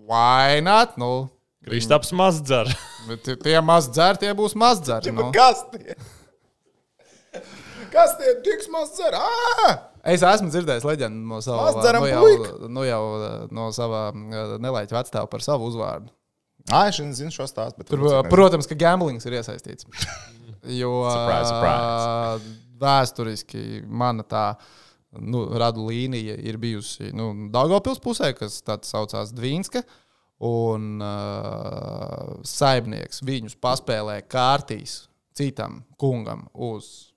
why 0.09 0.61
not? 0.65 0.97
Nu, 1.01 1.29
Kristaps 1.69 2.13
mazdzara. 2.17 2.73
bet 3.09 3.25
tie- 3.25 3.37
tie 3.41 3.59
maz 3.65 3.89
dzer, 3.93 4.17
tie 4.21 4.33
būs 4.37 4.57
maz 4.57 4.81
dzer. 4.85 5.09
Nu. 5.13 5.29
Kas 5.35 5.65
tie? 5.73 5.97
Kas 7.93 8.17
tie 8.21 8.35
tiks 8.45 8.69
maz 8.73 8.93
dzer? 8.97 9.17
Ā! 9.17 9.75
Es 10.09 10.25
esmu 10.25 10.49
dzirdējis 10.53 10.87
leģendu 10.89 11.29
no 11.29 11.41
sava, 11.45 11.69
Mazdzeram 11.69 12.05
nu, 12.05 12.09
jau, 12.11 12.69
nu, 12.69 12.85
jau 12.87 13.03
uh, 13.17 13.27
no 13.55 13.69
sava 13.77 14.09
uh, 14.13 14.57
nelaiķa 14.63 14.97
vecāta 14.97 15.25
par 15.31 15.45
savu 15.45 15.69
uzvārdu. 15.69 16.13
Ā, 16.69 16.89
es 16.91 16.99
zinu 17.17 17.33
šo 17.33 17.47
stāstu. 17.49 17.85
Tur, 17.89 18.03
nezinu. 18.03 18.29
protams, 18.33 18.69
ka 18.69 18.77
gamblings 18.79 19.29
ir 19.29 19.39
iesaistīts. 19.41 19.89
Jo 20.69 20.91
Surprise, 21.07 21.49
surprise. 21.49 22.49
vēsturiski 22.83 23.61
mana 23.87 24.25
tā 24.27 24.43
nu, 25.17 25.45
radu 25.57 25.87
līnija 25.87 26.35
ir 26.45 26.59
bijusi 26.61 27.13
nu, 27.17 27.31
Dārgopils 27.55 28.03
pusē, 28.03 28.33
kas 28.37 28.59
tāds 28.67 28.91
saucās 28.91 29.33
Dvīnska. 29.33 29.85
Un 30.45 31.01
uh, 31.03 32.35
saimnieks 32.47 33.25
viņus 33.27 33.57
paspēlēja 33.63 34.27
kārtīs 34.31 35.01
citam 35.39 35.81
kungam 35.99 36.45
uz 36.53 37.08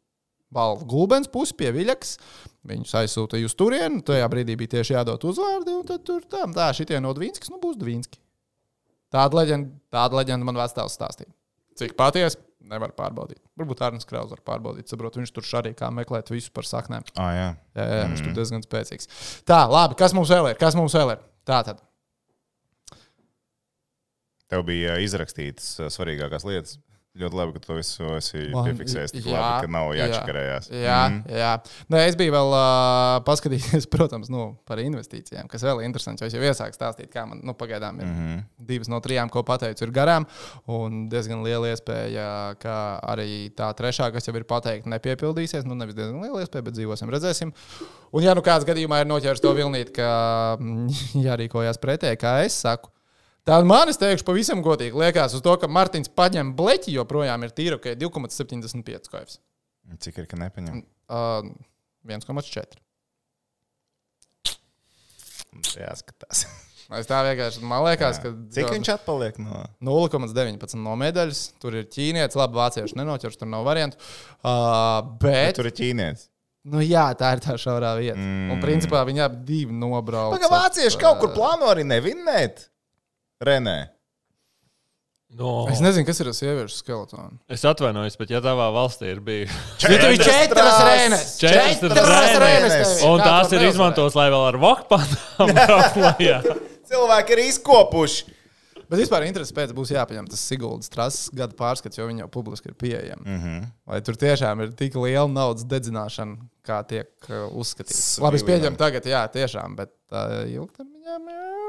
balvu 0.54 0.88
gulbens 0.92 1.30
pusi 1.32 1.56
pie 1.58 1.72
viļaks. 1.76 2.18
Viņus 2.70 2.94
aizsūtīja 3.00 3.48
uz 3.50 3.56
turieni. 3.58 4.04
Tajā 4.06 4.28
brīdī 4.30 4.58
bija 4.60 4.76
tieši 4.78 4.98
jādod 4.98 5.24
uzvārdi. 5.32 5.74
un 5.80 5.88
Tad 5.90 6.06
tur 6.06 6.26
tā, 6.30 6.44
tā 6.54 6.70
šitie 6.78 7.00
no 7.02 7.14
Dvīnskas, 7.18 7.50
nu 7.54 7.62
būs 7.64 7.80
Dvīnski. 7.82 8.22
Tāda 9.12 9.42
leģenda, 9.42 9.74
tāda 9.92 10.22
leģenda 10.22 10.48
man 10.48 10.60
vecāks 10.62 10.96
stāstīja. 10.96 11.34
Cik 11.80 11.96
patiesi, 12.00 12.38
nevar 12.68 12.94
pārbaudīt. 12.96 13.40
Varbūt 13.60 13.82
Arnēs 13.84 14.08
Kraus 14.08 14.32
var 14.32 14.42
pārbaudīt. 14.46 14.92
Saprot, 14.92 15.18
viņš 15.20 15.34
tur 15.36 15.48
arī 15.60 15.74
kā 15.78 15.90
meklēt 15.94 16.30
visu 16.32 16.52
par 16.56 16.68
saknēm. 16.68 17.08
Ā, 17.16 17.28
jā. 17.36 17.48
Jā, 17.76 17.88
jā, 17.88 18.04
viņš 18.12 18.24
tur 18.26 18.36
diezgan 18.38 18.66
spēcīgs. 18.66 19.10
Tā, 19.48 19.64
labi, 19.72 19.98
kas 20.00 20.16
mums 20.18 20.32
vēl 20.32 20.52
ir? 20.52 20.60
Kas 20.62 20.78
mums 20.78 20.96
vēl 20.96 21.16
ir? 21.16 21.26
Tā 21.48 21.62
tad. 21.68 21.82
Tev 24.52 24.66
bija 24.68 24.98
ā, 24.98 25.02
izrakstītas 25.04 25.74
ā, 25.80 25.90
svarīgākās 25.92 26.46
lietas. 26.48 26.78
Ļoti 27.20 27.36
labi, 27.36 27.52
ka 27.58 27.60
tu 27.60 27.76
visu 27.76 28.06
esi 28.16 28.42
piefiksējis. 28.56 29.12
Jā, 29.18 29.34
labi, 29.36 29.66
ka 29.66 29.72
nav 29.76 29.90
jā. 29.98 30.06
jāčakarējās. 30.08 30.70
Jā, 30.72 31.00
mm. 31.12 31.34
jā. 31.42 31.50
Nē, 31.92 32.04
es 32.08 32.16
biju 32.16 32.32
vēl 32.32 32.54
uh, 32.56 33.16
paskatījies, 33.28 33.88
protams, 33.92 34.30
nu, 34.32 34.46
par 34.68 34.80
investīcijām, 34.80 35.50
kas 35.52 35.66
vēl 35.68 35.82
ir 35.82 35.90
interesants. 35.90 36.24
jo 36.24 36.30
Es 36.30 36.38
jau 36.38 36.46
iesāku 36.48 36.78
stāstīt, 36.78 37.10
kā 37.12 37.26
man 37.28 37.42
nu, 37.44 37.52
pagaidām 37.60 38.00
ir 38.00 38.08
mm 38.08 38.14
-hmm. 38.16 38.46
divas 38.70 38.88
no 38.94 39.02
trijām, 39.04 39.28
ko 39.34 39.44
pateicu, 39.44 39.84
ir 39.84 39.92
garām. 39.92 40.28
Un 40.72 41.10
diezgan 41.12 41.44
liela 41.44 41.74
iespēja, 41.74 42.56
ka 42.64 42.78
arī 43.04 43.52
tā 43.60 43.68
trešā, 43.76 44.08
kas 44.16 44.32
jau 44.32 44.36
ir 44.40 44.48
pateikta, 44.48 44.90
nepiepildīsies. 44.96 45.68
Nu, 45.68 45.76
nevis 45.76 46.00
diezgan 46.00 46.24
liela 46.24 46.46
iespēja, 46.46 46.64
bet 46.64 46.80
dzīvosim, 46.80 47.12
redzēsim. 47.12 47.52
Un, 48.12 48.24
ja 48.24 48.34
nu 48.34 48.42
kāds 48.42 48.64
gadījumā 48.64 49.02
ir 49.02 49.12
noķēris 49.12 49.44
to 49.44 49.52
vilnīt, 49.52 49.92
ka 49.92 50.56
mm, 50.60 50.88
jārīkojas 51.28 51.84
pretēji, 51.84 52.24
kā 52.24 52.40
es 52.46 52.56
saku. 52.64 52.88
Tā 53.48 53.58
man, 53.66 53.90
es 53.90 53.98
teikšu, 53.98 54.26
pavisam 54.28 54.62
godīgi 54.62 55.00
liekas 55.02 55.34
to, 55.42 55.54
ka 55.58 55.70
Mārtiņš 55.72 56.12
paņem 56.18 56.54
bleķi, 56.58 56.94
joprojām 57.00 57.48
ir 57.48 57.54
tīra, 57.58 57.80
ka 57.82 57.96
ir 57.96 58.02
2,75 58.04 59.10
koeficients. 59.10 59.42
Cik 60.02 60.22
ir, 60.22 60.28
ka 60.30 60.38
nepaņem? 60.38 60.84
Uh, 61.10 61.50
1,4. 62.08 62.82
Jāskatās. 65.78 66.46
Es 66.92 67.08
tā 67.08 67.22
vienkārši 67.24 67.62
man 67.64 67.86
liekas, 67.86 68.18
ka 68.20 68.34
Cik 68.52 68.68
viņš 68.74 68.90
atpaliek 68.98 69.38
no? 69.40 69.62
0,19 69.88 70.76
no 70.84 70.98
medaļas. 71.00 71.44
Tur 71.64 71.78
ir 71.80 71.86
ķīnietis, 71.88 72.36
labi, 72.36 72.58
vācieši 72.60 72.98
nenoķers, 73.00 73.38
tur 73.40 73.48
nav 73.48 73.64
variantu. 73.64 73.96
Uh, 74.44 74.98
bet, 75.22 75.56
Tur 75.56 75.70
ir 75.70 75.76
ķīnietis. 75.78 76.26
nu 76.68 76.84
jā, 76.84 77.06
tā 77.16 77.30
ir 77.38 77.44
tā 77.46 77.56
šaurā 77.56 77.94
vieta. 77.96 78.18
Mm. 78.20 78.52
Un 78.52 78.60
principā 78.66 79.06
viņi 79.08 79.24
abi 79.24 79.40
divi 79.48 79.78
nobrauca. 79.78 80.36
Pagaidām, 80.36 80.58
vācieši 80.58 81.00
kaut 81.00 81.24
kur 81.24 81.32
plāno 81.38 81.72
arī 81.72 81.88
nevinnēt. 81.88 82.66
Renē. 83.42 83.80
No, 85.32 85.64
Es 85.72 85.80
nezinu, 85.80 86.04
kas 86.04 86.18
ir 86.20 86.28
tas 86.28 86.40
sieviešu 86.42 86.76
skeletons. 86.82 87.38
es 87.48 87.62
atvainojos, 87.64 88.18
bet 88.20 88.34
ja 88.34 88.42
tavā 88.44 88.66
valstī 88.76 89.14
ir. 89.14 89.22
Tur 89.80 89.94
ir 90.12 90.20
četras 90.20 90.82
reizes. 90.84 91.38
Četras 91.40 92.36
reizes. 92.44 92.98
Un 93.08 93.24
tās 93.24 93.54
ir 93.56 93.64
izmantotas, 93.70 94.18
lai 94.20 94.28
vēl 94.34 94.44
ar 94.50 94.58
vokpānām 94.60 95.54
lejā. 95.56 96.42
Cilvēki 96.92 97.38
ir 97.38 97.44
izkopuši. 97.48 98.36
Bet 98.92 99.00
vispār 99.00 99.24
interesi 99.24 99.56
pēc 99.56 99.72
būs 99.72 99.94
jāpaņem 99.96 100.26
tas 100.28 100.42
Siguldas 100.44 100.92
trases 100.92 101.30
gada 101.32 101.56
pārskats, 101.56 101.96
jo 101.96 102.10
viņi 102.10 102.26
jau 102.26 102.28
publiski 102.34 102.68
ir 102.68 102.76
pieejami. 102.76 103.24
Mm 103.24 103.38
Mhm. 103.38 103.48
-hmm. 103.48 103.70
Vai 103.88 104.02
tur 104.04 104.16
tiešām 104.20 104.64
ir 104.66 104.74
tik 104.76 104.96
liela 105.00 105.32
naudas 105.32 105.64
dedzināšana, 105.64 106.36
kā 106.68 106.84
tiek 106.84 107.08
uh, 107.30 107.48
uzskatīts? 107.56 108.20
Labi, 108.20 108.36
es 108.36 108.44
pieņemu 108.44 108.76
tagad, 108.76 109.06
jā, 109.08 109.24
tiešām, 109.32 109.76
bet 109.80 109.96
uh, 110.12 110.44
ilgtermiņā. 110.44 111.08
jā. 111.08 111.61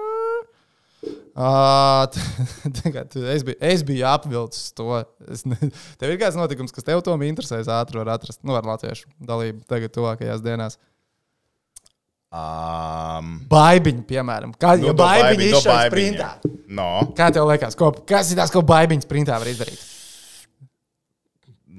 Uh, 1.02 2.04
tagad, 2.82 3.16
es, 3.16 3.42
biju, 3.42 3.56
es 3.64 3.82
biju 3.86 4.06
apvilcis 4.06 4.70
to. 4.76 5.00
Es 5.32 5.42
ne, 5.48 5.56
tev 5.98 6.12
ir 6.12 6.20
kāds 6.20 6.36
notikums, 6.38 6.74
kas 6.74 6.86
tev 6.86 7.02
tomēr 7.04 7.32
interesēs, 7.32 7.70
ātri 7.72 7.98
var 7.98 8.12
atrast. 8.14 8.42
Nu, 8.46 8.54
ar 8.58 8.68
latviešu 8.68 9.08
dalību 9.18 9.64
tagad, 9.70 9.94
tuvākajās 9.96 10.44
dienās. 10.44 10.78
Um, 12.32 13.34
Baibiņu, 13.50 14.06
piemēram. 14.08 14.52
Kā 14.56 14.76
jau 14.78 14.92
nu, 14.92 14.96
baibiņu 14.96 15.58
baibiņa, 15.58 15.64
baibiņa. 15.66 15.88
sprintā? 15.90 16.60
No. 16.72 16.92
Kā 17.16 17.28
tev 17.34 17.48
liekas, 17.50 17.76
ko, 17.76 17.90
kas 18.08 18.30
ir 18.32 18.40
tas, 18.40 18.52
ko 18.52 18.62
baibiņas 18.64 19.08
sprintā 19.08 19.40
var 19.42 19.50
izdarīt? 19.50 19.82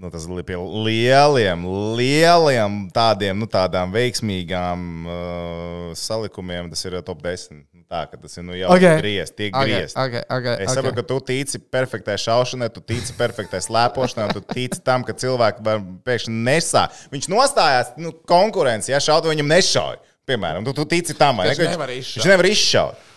Nu, 0.03 0.11
tas 0.11 0.28
ir 0.28 0.43
pie 0.45 0.57
lieliem, 0.59 1.61
lieliem 1.95 2.74
tādiem, 2.93 3.38
nu, 3.39 3.47
tādām 3.47 3.93
veiksmīgām 3.95 4.82
uh, 5.07 5.93
salikumiem. 5.95 6.67
Tas 6.74 6.84
ir 6.89 6.99
top 7.07 7.24
10. 7.24 7.63
Tā, 7.89 8.03
ka 8.09 8.17
tas 8.17 8.38
ir 8.39 8.45
nu, 8.47 8.55
jau 8.57 8.69
Ok. 8.73 8.79
okay. 8.81 8.97
griezt, 9.03 9.36
tiek 9.38 9.53
Ok, 9.55 9.67
griezt. 9.67 9.97
ok, 9.99 10.13
ok, 10.31 10.45
Es 10.63 10.69
ok. 10.69 10.75
saprotu, 10.77 10.95
ka 10.97 11.03
tu 11.11 11.17
tici 11.27 11.59
perfektai 11.59 12.15
šaušanai, 12.17 12.69
tu 12.73 12.81
tici 12.81 13.13
perfektai 13.17 13.59
slēpošanai, 13.61 14.27
un 14.29 14.34
tu 14.39 14.41
tici 14.53 14.79
tam, 14.81 15.03
ka 15.05 15.13
cilvēki 15.13 15.61
pēkšņi 16.07 16.34
nesā. 16.47 16.88
Viņš 17.13 17.29
nostājās 17.29 17.93
nu, 18.01 18.13
konkurencē, 18.29 18.95
ja 18.95 19.01
šaudu 19.03 19.29
viņam 19.34 19.51
nešauj. 19.53 19.99
Piemēram, 20.25 20.63
tu, 20.65 20.71
tu 20.73 20.86
tici 20.88 21.13
tam, 21.19 21.38
vai 21.41 21.49
Viņš 21.51 21.59
ne? 21.59 21.65
ka 21.67 21.71
nevar 21.75 21.91
izšaut. 21.91 22.17
Viņš 22.23 22.29
nevar 22.31 22.47
izšaut. 22.49 23.09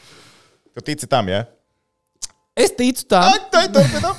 Tu 0.77 0.81
tici 0.91 1.07
tam, 1.09 1.29
ja? 1.31 1.45
Es 2.57 2.73
ticu 2.77 3.05
tam. 3.09 3.31
Ai, 3.31 3.39
tai, 3.53 3.69
turpinam. 3.73 4.17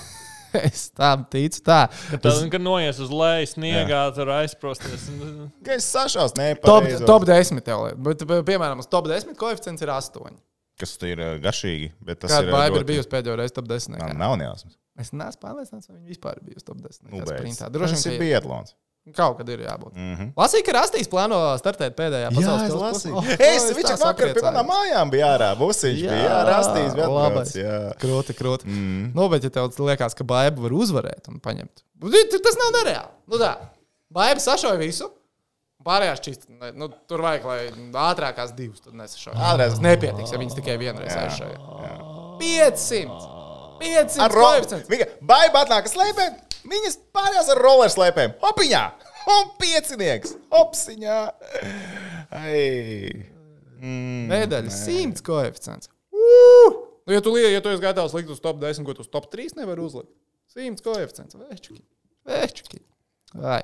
Es 0.68 0.88
tam 0.96 1.26
ticu. 1.32 1.62
Tā. 1.68 1.80
Tad, 2.24 2.44
kad 2.54 2.62
noies 2.64 3.00
uz 3.04 3.12
leju, 3.12 3.48
sniegā, 3.54 4.02
tur 4.16 4.32
aizprosties. 4.38 5.08
Ka 5.66 5.76
es 5.78 5.88
sašaus, 5.92 6.34
Top, 6.34 6.40
nepareizi. 6.42 7.06
top 7.06 7.26
10 7.28 7.64
tev. 7.68 7.88
Bet, 8.08 8.24
piemēram, 8.48 8.80
uz 8.84 8.88
top 8.92 9.10
10 9.12 9.36
koeficients 9.40 9.84
ir 9.86 9.92
8. 9.94 10.38
Kas 10.78 10.92
ir 11.10 11.18
uh, 11.18 11.36
garšīgi, 11.42 11.88
bet 12.06 12.20
tas 12.22 12.36
Kāda 12.36 12.48
ir. 12.48 12.54
baiva 12.54 12.76
ir 12.76 12.84
ļoti- 12.84 12.90
bijusi 12.92 13.10
pēdējo 13.10 13.38
reizi 13.40 13.56
top 13.58 13.66
10? 13.72 13.96
Man 13.98 14.12
nekā? 14.12 14.18
nav 14.20 14.36
nejausmas. 14.38 14.76
Es 14.98 15.10
neesmu 15.14 15.42
pārliecināts, 15.42 15.90
vai 15.90 15.96
viņi 16.00 16.12
vispār 16.16 16.38
ir 16.38 16.46
bijusi 16.52 16.66
top 16.68 16.78
10. 16.84 17.08
Nu. 17.10 17.24
Droši 17.74 17.98
Tas 17.98 18.06
ir 18.06 18.14
vien, 18.14 18.20
ka 18.20 18.26
biatlons. 18.26 18.76
Kaut 19.16 19.38
kad 19.38 19.50
ir 19.50 19.60
jābūt. 19.66 19.94
Mm 19.96 20.16
-hmm. 20.16 20.30
Lasīju, 20.38 20.66
ka 20.66 20.72
Rastīs 20.78 21.10
plāno 21.12 21.40
startēt 21.60 21.96
pēdējā 21.96 22.32
pasaules 22.36 22.74
posmā. 22.74 23.14
Oh, 23.18 23.28
es, 23.40 23.64
tā 23.64 23.76
viņš 23.76 24.00
vakar 24.04 24.34
pie 24.34 24.42
manām 24.42 24.68
mājām 24.68 25.12
bija 25.12 25.28
ārā. 25.38 25.50
Busiņš 25.58 26.02
bija 26.02 26.24
jā, 26.24 26.40
rastījis 26.52 26.96
vēl 26.96 27.14
labais. 27.14 27.56
Jā. 27.56 27.94
Krūti, 28.02 28.34
krūti. 28.34 28.66
Mm. 28.66 29.12
Nu, 29.16 29.30
bet, 29.30 29.44
ja 29.44 29.50
tev 29.50 29.72
liekas, 29.80 30.14
ka 30.16 30.24
baiva 30.24 30.62
var 30.62 30.72
uzvarēt 30.72 31.28
un 31.28 31.40
paņemt, 31.40 31.84
tad 32.32 32.42
tas 32.44 32.58
nav 32.58 32.74
nereāli. 32.82 33.12
Nu, 33.28 33.38
tā. 33.38 33.56
Baiva 34.10 34.40
sašauja 34.40 34.78
visu. 34.80 35.12
Pārējās 35.88 36.20
čist, 36.20 36.50
ne, 36.50 36.72
nu, 36.76 36.90
tur 37.08 37.22
vajag, 37.22 37.46
lai 37.46 37.70
ātrākās 37.94 38.52
divas. 38.56 38.82
Ātrās- 38.82 39.78
Tas 39.78 39.80
nepietiks, 39.80 40.32
ja 40.32 40.38
viņas 40.38 40.56
tikai 40.56 40.78
vienreiz 40.78 41.16
aizšauja. 41.16 41.58
500! 42.40 43.37
500! 43.82 44.20
Ar 44.26 44.34
robu. 44.36 44.80
Baiba 45.30 45.64
atnāk 45.66 45.90
slēpēm, 45.92 46.38
viņas 46.72 47.00
pārējās 47.16 47.52
ar 47.54 47.62
roller 47.64 47.92
slēpēm. 47.94 48.36
Opiņā! 48.52 48.84
Un 49.28 49.50
piecinieks! 49.60 50.36
Opsiņā! 50.56 51.18
Ai! 52.32 53.26
Mm, 53.78 54.28
Medaļas 54.32 54.78
100 54.88 55.24
koeficients. 55.26 55.90
Uh! 56.14 56.78
Nu, 57.08 57.14
ja 57.16 57.22
tu, 57.24 57.32
lie- 57.36 57.54
ja 57.54 57.62
tu 57.64 57.72
esi 57.72 57.84
gatavs 57.84 58.16
likt 58.18 58.32
uz 58.34 58.42
top 58.44 58.60
10, 58.60 58.84
ko 58.88 58.96
tu 58.98 59.06
uz 59.06 59.12
top 59.12 59.30
3 59.32 59.54
nevar 59.60 59.80
uzlikt, 59.84 60.12
100 60.56 60.84
koeficients. 60.84 61.38
Večuki. 61.40 61.84
Večuki. 62.28 62.82
Vai. 63.38 63.62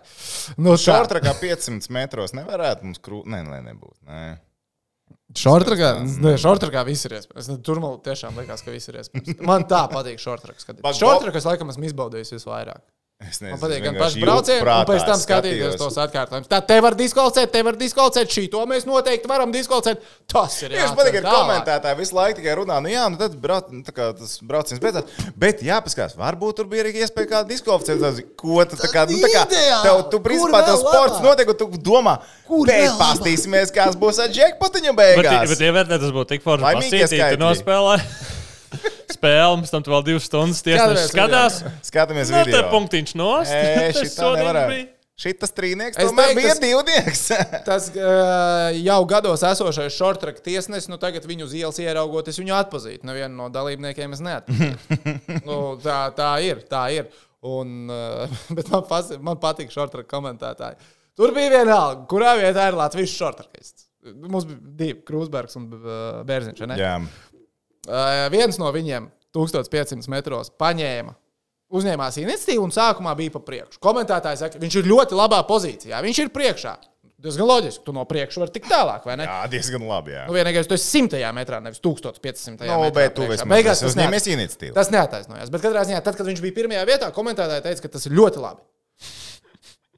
Nu. 0.59 0.76
Šortrakā 0.80 1.34
500 1.39 1.89
metros 1.95 2.34
nevarētu 2.36 2.86
mums 2.88 2.99
krūt. 3.03 3.28
Nē, 3.32 3.41
nē, 3.47 3.59
nebūs. 3.72 3.97
Nē. 4.07 4.24
Šortrakā, 5.34 5.88
ne, 6.21 6.36
šortrakā 6.38 6.84
viss 6.86 7.05
ir 7.07 7.15
iespējams. 7.17 7.47
Es- 7.49 7.61
Tur 7.65 7.79
man 7.81 7.97
tiešām 8.05 8.36
liekas, 8.38 8.61
ka 8.63 8.71
viss 8.71 8.89
ir 8.91 8.99
iespējams. 9.01 9.39
Man 9.41 9.63
tā 9.69 9.84
patīk 9.91 10.21
šortrakas. 10.21 10.67
Bak- 10.84 10.97
Šortrakas 10.99 11.47
laikam 11.49 11.71
esmu 11.73 11.88
izbaudījis 11.89 12.36
visvairāk. 12.38 12.84
Es 13.24 13.39
Man 13.41 13.53
nezinu, 13.53 13.59
patīk 13.61 13.84
gan 13.86 13.95
jūtu 13.95 14.21
braucieni, 14.24 14.63
gan 14.67 14.88
pēc 14.89 15.03
tam 15.07 15.19
skatīties 15.21 15.59
skatījos. 15.63 15.78
tos 15.80 15.97
atkārtojumus. 16.03 16.49
Tā 16.51 16.59
te 16.67 16.78
var 16.84 16.95
diskvalificēt, 16.99 17.51
te 17.53 17.61
var 17.63 17.78
diskvalificēt, 17.80 18.34
šī 18.36 18.43
to 18.51 18.63
mēs 18.69 18.86
noteikti 18.89 19.30
varam 19.32 19.53
diskvalificēt. 19.53 20.03
Tas 20.34 20.57
ir 20.65 20.76
Tieši 20.76 20.97
patīk, 20.97 21.17
ka 21.21 21.34
komentētāji 21.34 21.99
visu 22.01 22.17
laiku 22.17 22.41
tikai 22.41 22.55
runā, 22.59 22.82
nu 22.84 22.91
jā, 22.91 23.05
nu 23.13 23.19
tad 23.21 23.38
brauc, 23.39 23.71
nu, 23.71 23.84
kā 23.95 24.09
tas 24.17 24.36
brauciens 24.43 24.82
beidzās. 24.84 25.07
Bet 25.39 25.63
jāpaskatās, 25.65 26.17
varbūt 26.19 26.59
tur 26.59 26.69
bija 26.71 26.84
arī 26.86 26.93
iespēja 26.99 27.32
kāda 27.32 27.49
diskvalificēta. 27.53 28.28
Ko 28.43 28.59
tu 28.67 28.80
tā 28.84 28.91
kā, 28.91 29.05
nu 29.09 29.21
tā 29.24 29.32
kā, 29.34 29.45
tev, 29.86 30.03
tu 30.11 30.19
principā 30.26 30.63
tev 30.67 30.82
sports 30.84 31.24
notiek, 31.24 31.53
un 31.53 31.59
tu 31.63 31.69
domā, 31.80 32.17
Kur 32.49 32.67
pēc 32.67 32.99
pastīsimies, 32.99 33.71
kāds 33.74 33.95
būs 33.99 34.19
ar 34.19 34.30
džekpotiņu 34.34 34.93
Bet, 34.99 35.15
beigās. 35.24 35.49
bet 35.53 35.63
ievērtēt, 35.69 35.99
tas 36.03 36.11
būtu 36.13 36.36
tik 36.36 36.43
forši. 36.45 36.91
Skaitļi. 36.91 37.38
tu 37.38 37.43
nospēlē 37.45 37.97
spēli, 39.13 39.61
pēc 39.63 39.71
tam 39.76 39.86
vēl 39.93 40.03
divas 40.09 40.28
stundas 40.30 40.63
tiesnesis 40.65 41.11
skatās. 41.13 41.61
Skatāmies 41.88 42.32
Nu, 42.34 42.41
video. 42.47 42.65
punktiņš 42.74 43.15
nost. 43.19 43.53
Ē, 43.53 43.63
Tas 43.93 44.01
šitā 44.01 44.19
sodīgs 44.19 44.43
nevarētu. 44.43 44.76
bija. 44.76 44.89
Šitas 45.24 45.51
trīnieks 45.53 45.99
tomēr 45.99 46.32
teiktu, 46.32 46.39
bija 46.41 46.53
tas- 46.55 46.61
divnieks. 46.63 47.19
Tas 47.69 47.89
uh, 47.93 48.71
jau 48.82 48.95
gados 49.11 49.43
esošais 49.45 49.93
šortraka 49.93 50.41
tiesnesis, 50.41 50.89
nu 50.89 50.97
tagad 50.97 51.28
viņu 51.30 51.45
uz 51.45 51.53
ielas 51.59 51.78
ieraugot, 51.84 52.32
es 52.32 52.39
viņu 52.41 52.55
atpazīstu. 52.57 53.05
Nevienu 53.05 53.38
no 53.38 53.45
dalībniekiem 53.53 54.15
es 54.17 54.24
neatpazīstu. 54.26 55.13
nu, 55.45 55.59
tā, 55.86 55.99
tā 56.17 56.32
ir, 56.43 56.63
tā 56.65 56.88
ir. 56.97 57.11
Un, 57.45 57.86
uh, 57.93 58.26
bet 58.57 58.74
man, 58.74 58.84
pas, 58.89 59.13
man 59.21 59.38
patīk 59.38 59.69
šortraka 59.76 60.09
komentētāji. 60.15 60.82
Tur 61.13 61.30
bija 61.38 61.59
vienalga, 61.59 62.07
kurā 62.09 62.34
vietā 62.41 62.65
ir 62.71 62.80
Latvijas 62.82 63.13
šortrakists. 63.13 63.86
Mums 64.17 64.49
bija 64.49 64.59
divi, 64.82 64.97
Krūsbergs 65.07 65.59
un 65.61 65.69
Bērziņš. 66.26 66.65
Uh, 67.84 68.25
viens 68.31 68.57
no 68.61 68.69
viņiem 68.71 69.09
1500 69.36 70.07
metros 70.11 70.51
paņēma, 70.61 71.15
uzņēmās 71.73 72.19
iniciatīvu 72.21 72.63
un 72.67 72.73
sākumā 72.73 73.15
bija 73.17 73.34
pa 73.34 73.41
priekšu. 73.43 73.81
Komentētājs 73.84 74.45
saka, 74.45 74.61
viņš 74.61 74.79
ir 74.79 74.89
ļoti 74.89 75.17
labā 75.17 75.41
pozīcijā, 75.49 76.01
viņš 76.05 76.21
ir 76.23 76.34
priekšā. 76.36 76.77
Diezgan 77.23 77.47
loģiski, 77.47 77.86
tu 77.88 77.93
no 77.95 78.03
priekša 78.03 78.41
vari 78.41 78.51
tikt 78.51 78.67
tālāk, 78.67 79.05
vai 79.07 79.13
ne? 79.15 79.25
jā, 79.29 79.36
diezgan 79.51 79.86
labi. 79.88 80.11
Jā. 80.11 80.25
Nu, 80.27 80.36
vienīgais, 80.36 80.67
tu 80.67 80.75
esi 80.75 81.05
100 81.05 81.29
metrā, 81.36 81.61
nevis 81.63 81.79
1500. 81.79 82.67
Nu, 82.67 82.81
metrā 82.81 82.97
bet 82.97 83.15
tu 83.15 83.23
Beigās 83.47 83.79
esi 83.79 83.86
tas 83.86 83.93
uzņēmies 83.93 84.27
iniciatīvu. 84.34 84.75
Tas 84.75 84.91
neataisnojās. 84.91 85.51
Bet 85.53 85.63
katrā 85.63 85.86
ziņā, 85.88 86.01
tad, 86.03 86.17
kad 86.19 86.27
viņš 86.27 86.41
bija 86.43 86.57
pirmajā 86.57 86.84
vietā, 86.89 87.07
komentētāji 87.15 87.63
teica, 87.63 87.86
ka 87.86 87.93
tas 87.95 88.09
ir 88.09 88.17
ļoti 88.19 88.43
labi. 88.43 88.59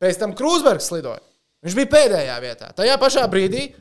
Pēc 0.05 0.21
tam 0.21 0.37
Krūsbergs 0.37 0.91
slidoja. 0.91 1.23
Viņš 1.65 1.79
bija 1.79 1.91
pēdējā 1.95 2.37
vietā. 2.43 2.69
Tajā 2.77 2.99
pašā 3.01 3.25
brīdī, 3.31 3.71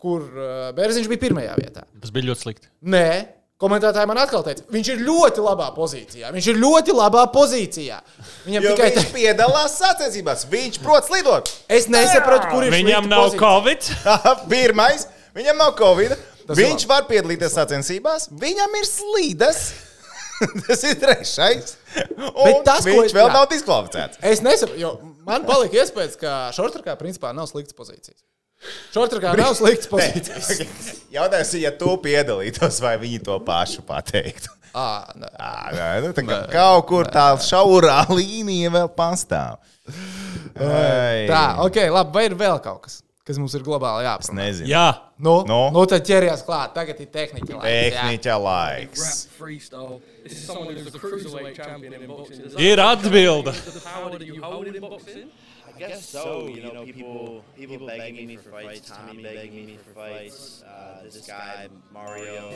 kur 0.00 0.26
uh, 0.28 0.68
Bērziņš 0.76 1.08
bija 1.08 1.24
pirmajā 1.24 1.56
vietā. 1.56 1.86
Tas 2.02 2.12
bija 2.12 2.28
ļoti 2.28 2.44
slikti. 2.44 2.68
Nē, 2.84 3.06
Komentētāji 3.60 4.08
man 4.08 4.16
atkal 4.22 4.40
teica, 4.46 4.62
viņš 4.72 4.88
ir 4.94 5.00
ļoti 5.04 5.42
labā 5.44 5.66
pozīcijā. 5.76 6.30
Viņš 6.32 6.46
ir 6.48 6.60
ļoti 6.62 6.94
labā 6.96 7.26
pozīcijā. 7.34 7.98
Viņam 8.46 8.64
Jo 8.64 8.70
tikai 8.72 8.86
viņš 8.94 9.04
tā, 9.04 9.12
piedalās 9.18 9.74
sacensībās. 9.82 10.46
Viņš 10.48 10.78
prot 10.80 11.04
slidot. 11.10 11.50
es 11.68 11.88
nesaprotu, 11.92 12.48
kur 12.54 12.64
ir 12.64 12.72
Viņam 12.72 13.10
nav 13.10 13.26
pozīcija. 13.26 13.42
covid. 13.44 13.90
Pirmais, 14.54 15.04
viņam 15.36 15.60
nav 15.60 15.74
covid. 15.76 16.16
Tas 16.48 16.56
Viņš 16.58 16.86
var 16.88 17.04
piedalīties 17.10 17.52
sacensībās, 17.54 18.30
viņam 18.40 18.80
ir 18.80 18.88
slīdes. 18.88 19.60
Tas 20.66 20.80
ir 20.88 20.96
trešais. 20.96 21.74
Un 22.32 22.62
tas, 22.64 22.80
ko 22.80 22.96
viņš 22.96 23.10
es- 23.12 23.16
vēl 23.18 23.28
jā. 23.28 23.34
nav 23.36 23.44
diskvalificēts. 23.52 24.22
Es 24.24 24.40
nesaprotu, 24.40 24.80
jo 24.80 24.94
man 25.28 25.44
palika 25.44 25.82
iespējas, 25.82 26.16
ka 26.16 26.38
šortrākā 26.56 26.96
principā 26.96 27.34
nav 27.36 27.44
sliktas 27.52 27.76
pozīcijas. 27.76 28.16
Šortrākā 28.94 29.34
nav 29.40 29.54
sliktas 29.56 29.88
pozīcijas. 29.90 30.50
Jautājums, 31.16 31.52
ir, 31.56 31.62
ja 31.64 31.70
tu 31.80 31.94
piedalītos, 32.04 32.80
vai 32.84 32.94
viņi 33.00 33.22
to 33.26 33.38
pašu 33.46 33.82
pateiktu? 33.88 34.52
Ā, 34.76 34.88
nē. 35.18 35.30
Ā, 35.34 35.52
nē, 35.74 35.86
nu, 36.04 36.10
tā 36.14 36.22
kā 36.28 36.36
kaut 36.52 36.84
kur 36.86 37.08
tā 37.10 37.30
šaurā 37.42 38.04
līnija 38.18 38.70
vēl 38.76 38.90
pastāv. 38.94 39.56
Ai, 40.60 41.24
Tā, 41.30 41.44
ok, 41.64 41.78
labi. 41.90 42.12
Vai 42.14 42.26
ir 42.28 42.36
vēl 42.38 42.60
kaut 42.62 42.84
kas, 42.84 43.00
kas 43.26 43.40
mums 43.40 43.56
ir 43.58 43.64
globāli 43.66 44.04
jāapsver? 44.06 44.36
nezinu. 44.38 44.68
Jā, 44.70 44.88
Nu, 45.20 45.42
Nu? 45.44 45.56
nu 45.74 45.82
tad 45.90 46.00
ķeries 46.08 46.40
klāt. 46.46 46.70
Tagad 46.72 47.00
ir 47.02 47.10
tehniķa. 47.12 47.58
laiks. 47.58 47.96
Tehniķa 47.96 48.36
laiks. 48.40 49.02
rap 49.04 49.34
freestyle. 49.40 49.98
This 50.22 50.32
is 50.38 50.46
someone 50.46 50.76
who's 50.76 50.94
a 50.94 50.98
cruiserweight 51.02 51.56
champion 51.58 51.92
in 51.98 52.06
boxing. 52.08 52.40
Does 52.44 52.54
that 52.54 52.62
ir 52.62 52.80
atbilde. 52.80 53.52
Guess 55.80 56.08
so. 56.08 56.46
You 56.48 56.62
know, 56.62 56.84
people 56.84 57.44
people 57.56 57.86
begging 57.86 58.26
me 58.26 58.36
for 58.36 58.50
fights, 58.50 58.90
Tommy 58.90 59.22
begging 59.22 59.66
me 59.66 59.78
for 59.84 59.94
fights, 59.94 60.62
uh, 60.62 61.02
this 61.04 61.26
guy 61.26 61.68
Mario 61.92 62.52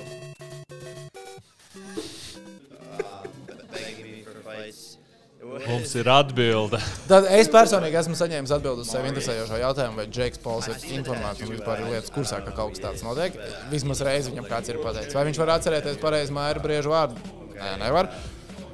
uh, 2.93 3.25
begging 3.73 4.13
me 4.13 4.23
for 4.23 4.41
fights. 4.41 4.99
Mums 5.45 5.93
ir 6.01 6.09
atbilde. 6.09 6.79
Tad 7.11 7.27
es 7.37 7.51
personīgi 7.53 7.99
esmu 8.01 8.17
saņēmis 8.17 8.53
atbildus 8.57 8.89
uz 8.89 8.95
sevi 8.95 9.11
interesējošo 9.11 9.59
jautājumu, 9.61 9.99
vai 10.01 10.07
Džeks 10.09 10.41
Pols 10.41 10.71
ir 10.73 10.87
informēts 10.97 11.45
un 11.45 11.53
vispār 11.53 11.83
ir 11.83 11.91
lietas 11.93 12.13
kursā, 12.15 12.39
ka 12.47 12.55
kaut 12.57 12.73
kas 12.73 12.81
tāds 12.81 13.05
notiek. 13.05 13.37
Vismaz 13.69 14.01
reizi 14.09 14.33
viņam 14.33 14.49
kāds 14.49 14.73
ir 14.73 14.81
pateicis. 14.81 15.13
Vai 15.13 15.27
viņš 15.29 15.43
var 15.43 15.53
atcerēties 15.59 16.01
pareizi 16.01 16.33
Maira 16.33 16.65
Briežu 16.65 16.95
vārdu? 16.95 17.21
Nē, 17.59 17.75
nevar. 17.85 18.09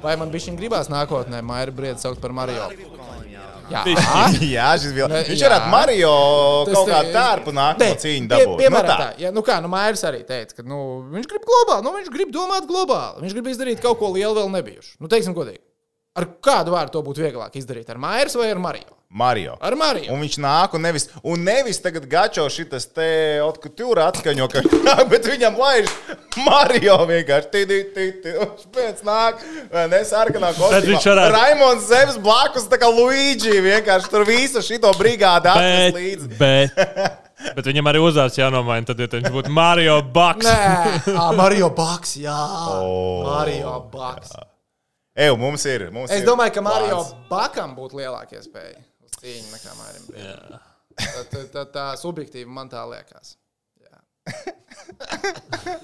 Vai 0.01 0.15
man 0.17 0.31
bija 0.31 0.47
viņa 0.47 0.63
gribās 0.63 0.93
nākotnē 0.93 1.43
Maira 1.43 1.75
Briedu 1.75 2.07
saukt 2.07 2.23
par 2.23 2.33
Mario? 2.39 2.71
Jā, 3.75 4.27
Jā, 4.51 4.69
šis 4.83 4.93
bija. 4.97 5.09
Ne, 5.13 5.23
Viņš 5.29 5.41
jā. 5.43 5.49
varētu 5.49 5.71
Mario 5.73 6.13
Tas 6.69 6.75
kaut 6.79 6.91
kā 6.91 7.01
tērpu 7.15 7.55
nākt 7.57 7.83
no 7.85 7.89
cīņa 8.05 8.29
pie- 8.29 8.31
dabūt. 8.45 8.57
Piemēram, 8.63 8.91
Nu, 8.91 9.01
tā. 9.05 9.09
Ja, 9.23 9.33
nu 9.37 9.43
kā, 9.47 9.59
nu 9.65 9.71
Mairis 9.73 10.05
arī 10.11 10.23
teica, 10.29 10.59
ka 10.61 10.67
nu, 10.67 10.79
viņš 11.15 11.29
grib 11.31 11.49
globāli, 11.49 11.87
nu 11.87 11.95
viņš 11.97 12.13
grib 12.15 12.33
domāt 12.35 12.69
globāli. 12.71 13.25
Viņš 13.25 13.37
grib 13.39 13.51
izdarīt 13.55 13.83
kaut 13.85 13.99
ko 14.03 14.13
lielu 14.15 14.35
vēl 14.37 14.51
nebijušu. 14.59 14.97
Nu, 15.01 15.09
teiksim, 15.13 15.35
godīgi. 15.37 15.63
Ar 16.19 16.27
kādu 16.43 16.75
vārdu 16.75 16.97
to 16.99 17.03
būtu 17.07 17.23
vieglāk 17.23 17.55
izdarīt? 17.61 17.89
Ar 17.95 18.01
Mairis 18.03 18.35
vai 18.37 18.51
ar 18.51 18.59
Mario? 18.59 18.97
Mario. 19.13 19.57
Ar 19.61 19.75
Mariju. 19.75 20.13
Un 20.15 20.21
viņš 20.23 20.37
nāk, 20.39 20.75
un 20.79 20.85
nevis, 20.87 21.09
un 21.27 21.41
nevis 21.43 21.81
tagad 21.83 22.05
gačo 22.07 22.45
šitas 22.47 22.85
te 22.95 23.07
otkutūra 23.43 24.05
atskaņo, 24.13 24.47
ka 24.53 24.61
nāk, 24.87 25.01
bet 25.13 25.25
viņam 25.27 25.57
laiž 25.59 25.89
Mario 26.47 26.95
vienkārši. 27.09 27.49
Tī, 27.51 27.63
tī, 27.67 27.79
tī, 27.97 28.05
tī. 28.23 28.35
Un 28.45 28.53
Pēc 28.77 29.01
nāk, 29.03 29.41
vai 29.73 29.89
ne, 29.91 30.03
sarkanā 30.07 30.53
Bet 30.55 30.87
viņš 30.87 31.01
kostīmā. 31.01 31.17
varētu- 31.17 31.35
Raimons 31.35 31.89
Zemes 31.91 32.21
blakus, 32.23 32.69
tā 32.71 32.79
kā 32.79 32.87
Luigi, 32.95 33.57
vienkārši 33.65 34.13
tur 34.13 34.23
visu 34.29 34.63
šito 34.63 34.93
brigādi 35.01 35.51
atnes 35.51 35.97
līdzi. 35.99 36.31
bet, 36.39 36.79
bet 37.57 37.67
viņam 37.73 37.91
arī 37.91 38.05
uzvārds 38.07 38.39
jānomaina. 38.39 38.87
Tad, 38.93 39.03
ja 39.03 39.11
viņš 39.11 39.35
būtu 39.35 39.51
Mario 39.51 39.97
Baks. 40.15 40.47
Nē, 40.47 41.17
à, 41.17 41.27
Mario 41.35 41.73
Baks, 41.75 42.15
jā. 42.23 42.37
O. 42.79 43.25
Mario 43.27 43.75
Baks. 43.91 44.37
Ej, 45.19 45.35
mums 45.37 45.67
ir. 45.67 45.89
Mums 45.91 46.15
Es 46.15 46.23
ir 46.23 46.31
domāju, 46.31 46.55
ka 46.55 46.63
Mario. 46.63 47.03
Bakam 47.29 47.75
būtu 47.75 47.99
lielākie 47.99 48.39
spēja 48.47 48.79
uz 49.21 49.27
cīņu 49.27 49.53
nekā 49.53 49.77
Mārim. 49.79 50.07
Brīdam. 50.09 50.59
Tā, 51.01 51.23
tā, 51.33 51.43
tā, 51.55 51.65
tā 51.75 51.85
subjektīvi 52.01 52.49
man 52.51 52.69
tā 52.73 52.83
liekas. 52.89 53.37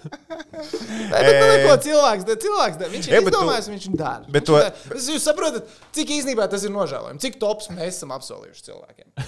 Nē, 0.07 1.19
bet 1.21 1.35
nu, 1.37 1.47
neko 1.51 1.75
cilvēks, 1.85 2.27
cilvēks 2.43 2.81
viņš 2.93 3.09
ir 3.11 3.17
izdomājis, 3.21 3.69
viņš 3.73 3.87
ir 3.91 3.97
dara. 3.99 4.25
bet 4.29 4.49
Viņš 4.49 4.49
to-. 4.49 4.97
Es- 4.97 5.09
Jūs 5.13 5.27
saprotat, 5.27 5.69
cik 5.97 6.13
īstenībā 6.19 6.47
tas 6.53 6.65
ir 6.67 6.73
nožēlojami, 6.75 7.21
cik 7.23 7.39
tops 7.43 7.71
mēs 7.75 7.97
esam 7.99 8.15
apsolījuši 8.17 8.67
cilvēkiem. 8.71 9.09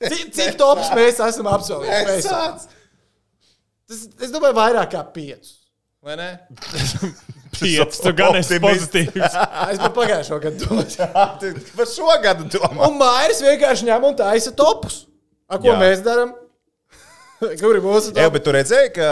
Cik, 0.00 0.30
cik 0.34 0.54
tops 0.58 0.88
mēs 0.96 1.18
esam 1.20 1.46
apsolījuši? 1.52 2.04
Face-offs? 2.08 2.64
Tas, 3.90 4.00
es 4.24 4.30
domāju, 4.32 4.56
vairāk 4.56 4.88
kā 4.94 5.02
piecus. 5.12 5.50
Vai 6.02 6.16
ne? 6.16 6.28
Pieci, 7.62 8.02
tu 8.02 8.12
gan 8.18 8.36
esi 8.40 8.58
pozitīvs. 8.62 9.38
Es 9.70 9.80
par 9.82 9.92
pagājušo 9.96 10.38
gadu 10.42 10.66
domāju. 10.66 11.08
Par 11.78 11.88
šo 11.90 12.16
gadu 12.24 12.48
domā. 12.52 12.88
Un 12.88 12.98
Mairis 13.00 13.42
vienkārši 13.44 13.88
ņem 13.90 14.06
un 14.10 14.16
taisa 14.18 14.52
topus. 14.56 15.04
A, 15.50 15.58
ko 15.58 15.70
Jā. 15.70 15.76
Jā. 15.76 15.80
mēs 15.84 16.02
darām? 16.06 16.34
Kur 17.60 17.72
ir 17.78 17.80
mūsu 17.84 18.10
Jā, 18.12 18.26
topi? 18.26 18.34
bet 18.36 18.44
tu 18.44 18.52
redzēji, 18.54 18.90
ka 18.98 19.06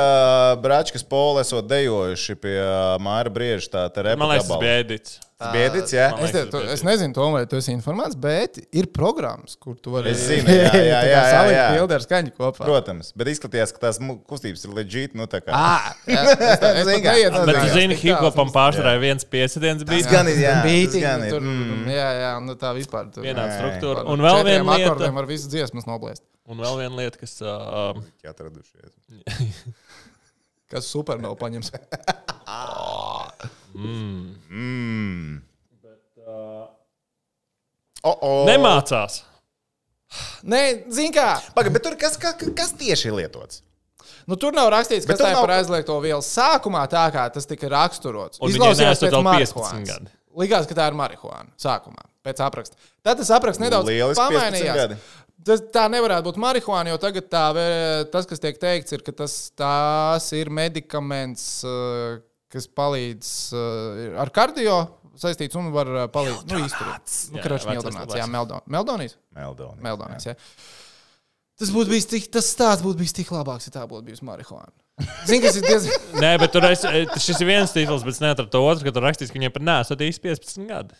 Brāčkas 0.60 1.04
Pola 1.08 1.40
esot 1.46 1.64
dejojuši 1.70 2.36
pie 2.42 2.58
Māra 3.04 3.32
Brieža 3.32 3.70
tā 3.72 3.86
te 3.94 4.04
repa 4.04 4.20
Man 4.20 4.34
liekas, 4.34 4.50
tas 4.50 4.60
bija 4.60 4.82
Edits. 4.82 5.16
Biedits, 5.38 5.92
jā? 5.94 6.08
Man 6.16 6.24
Es, 6.26 6.32
te, 6.34 6.40
tu, 6.50 6.58
tas 6.58 6.72
es 6.74 6.80
nezinu, 6.82 7.14
Tom, 7.14 7.30
vai 7.36 7.44
tu 7.46 7.54
esi 7.60 7.70
informēts, 7.70 8.16
bet 8.18 8.56
ir 8.74 8.88
programmas, 8.90 9.52
kur 9.62 9.76
tu 9.78 9.92
vari 9.94 10.10
jā, 10.50 10.72
jā, 10.74 10.80
jā, 10.82 11.20
jā, 11.30 11.42
jā. 11.52 11.66
Pildi 11.76 11.94
ar 11.94 12.02
skaņu 12.02 12.32
kopā. 12.34 12.64
Protams, 12.66 13.12
bet 13.14 13.30
izskatījās, 13.30 13.70
ka 13.76 13.84
tās 13.84 14.00
kustības 14.26 14.66
ir 14.66 14.72
leģīti. 14.80 15.14
Nu, 15.20 15.28
tā 15.30 15.38
kā. 15.44 15.54
Ah, 15.54 15.92
jā, 16.10 16.24
es, 16.34 16.58
tā- 16.58 16.72
es 16.82 16.90
kā. 16.90 17.14
neiedomājos, 17.14 17.46
Bet 17.52 17.60
tu 17.62 17.68
zini, 17.76 17.94
tas- 18.50 18.56
pārsvarā 18.58 18.96
viens 18.98 19.28
piesadiens 19.30 19.84
Tas 19.86 19.94
bija. 19.94 20.10
gan 20.10 20.32
ir, 20.34 20.40
jā. 20.42 20.56
tas 20.58 20.66
Beating, 20.66 21.06
gan 21.06 21.22
ir. 21.28 21.30
tur, 21.36 21.46
Mm. 21.46 21.86
Jā, 21.94 22.08
jā, 22.24 22.32
nu 22.42 22.58
tā 22.58 22.74
vispār. 22.74 23.06
Tur, 23.14 23.22
Vienāda 23.22 23.54
struktūra. 23.60 24.02
Un 24.10 24.18
vēl 24.26 24.42
viena 24.42 24.74
lieta, 24.74 24.90
akordiem 24.90 25.14
var 25.22 25.30
visas 25.30 25.46
dziesmas 25.54 25.86
noblēst. 25.86 26.26
un 26.50 26.58
vēl 26.66 26.78
viena 26.82 26.96
lieta 26.98 27.18
kas, 27.22 27.38
uh, 27.46 27.94
Atradušies. 28.26 28.90
Kas 30.68 30.88
super 30.92 31.20
nav 31.22 31.36
paņems. 31.40 31.72
Mm. 33.78 35.42
Oh, 38.04 38.16
oh. 38.22 38.42
nemācās. 38.48 39.22
Nē, 40.48 40.60
zini 40.94 41.12
kā. 41.12 41.26
Pagaid, 41.56 41.74
bet 41.76 41.84
tur 41.84 41.96
kas, 42.00 42.16
kas, 42.20 42.38
kas 42.56 42.72
tieši 42.78 43.10
ir 43.10 43.16
lietots? 43.18 43.62
Nu, 44.28 44.36
tur 44.40 44.52
nav 44.56 44.70
rakstīts, 44.72 45.06
Bet 45.08 45.16
kas 45.16 45.24
tā 45.24 45.30
ir 45.32 45.36
nav- 45.36 45.44
par 45.46 45.54
aizliegto 45.58 45.96
vielu. 46.04 46.24
Sākumā 46.24 46.82
tā 46.90 47.04
kā 47.12 47.26
tas 47.32 47.48
tika 47.48 47.68
raksturots. 47.72 48.40
Izklausījās 48.44 49.00
pēc 49.02 49.12
vēl 49.12 49.24
15 49.24 49.28
marihuānas. 49.28 50.10
Likās, 50.38 50.68
ka 50.70 50.74
tā 50.78 50.88
ir 50.90 50.96
marihuāna. 50.98 51.48
Sākumā, 51.60 52.04
pēc 52.24 52.42
apraksta. 52.44 52.76
Tad 53.04 53.18
tas 53.20 53.30
apraksts 53.34 53.60
nedaudz 53.62 53.88
Lieliski 53.88 54.20
15 54.20 54.36
pamainījās. 54.38 54.98
Tas, 55.46 55.60
tā 55.72 55.84
nevarētu 55.92 56.26
būt 56.26 56.38
marihuāna, 56.42 56.90
jo 56.90 56.98
tagad 57.00 57.28
tā, 57.30 57.44
tas, 58.12 58.26
kas 58.28 58.42
tiek 58.42 58.58
teikts, 58.58 58.94
ir, 58.96 59.04
ka 59.06 59.14
tas 59.20 59.36
tās 59.56 60.26
ir 60.34 60.50
medikaments, 60.50 61.44
eh, 61.68 62.18
kas 62.52 62.66
palīdz 62.66 63.30
eh, 63.54 64.18
ar 64.18 64.32
kardio 64.34 64.80
saistīts 65.18 65.58
un 65.58 65.70
var 65.74 65.92
eh, 65.94 66.08
palīdzēt 66.14 66.52
nu, 66.52 66.64
izturēt. 66.66 67.14
Nu, 67.32 67.38
Jā, 67.38 67.62
Mildonāts, 67.70 68.02
labais. 68.02 68.18
jā, 68.18 68.26
Meldon, 68.34 68.66
Meldonijas. 68.74 69.16
Meldoni. 69.38 69.82
Meldonijas, 69.86 70.28
jā. 70.32 70.36
Tas 71.58 71.72
būtu 71.74 71.90
bijis 71.90 72.06
tik, 72.06 72.28
tas 72.34 72.46
stāsts 72.52 72.84
būtu 72.86 73.00
bijis 73.00 73.16
tik 73.16 73.30
labāks, 73.34 73.66
ja 73.66 73.74
tā 73.74 73.86
būtu 73.90 74.06
bijusi 74.10 74.26
marihuāna. 74.26 74.74
Zini, 75.26 75.42
kas 75.42 75.58
ir 75.58 75.66
diezgan. 75.66 76.06
Nē, 76.22 76.32
bet 76.42 76.54
tur 76.54 76.66
es, 76.68 76.82
šis 77.22 77.42
ir 77.42 77.50
viens 77.50 77.74
titls, 77.74 78.04
bet 78.06 78.14
es 78.14 78.22
neatradu 78.22 78.50
to 78.54 78.62
otru, 78.66 78.86
ka 78.86 78.94
tur 78.94 79.06
rakstīts, 79.06 79.30
ka 79.30 79.38
viņiem 79.38 79.54
pat 79.54 79.66
nesot 79.66 80.02
īsti 80.06 80.26
15 80.26 80.70
gadi. 80.70 80.98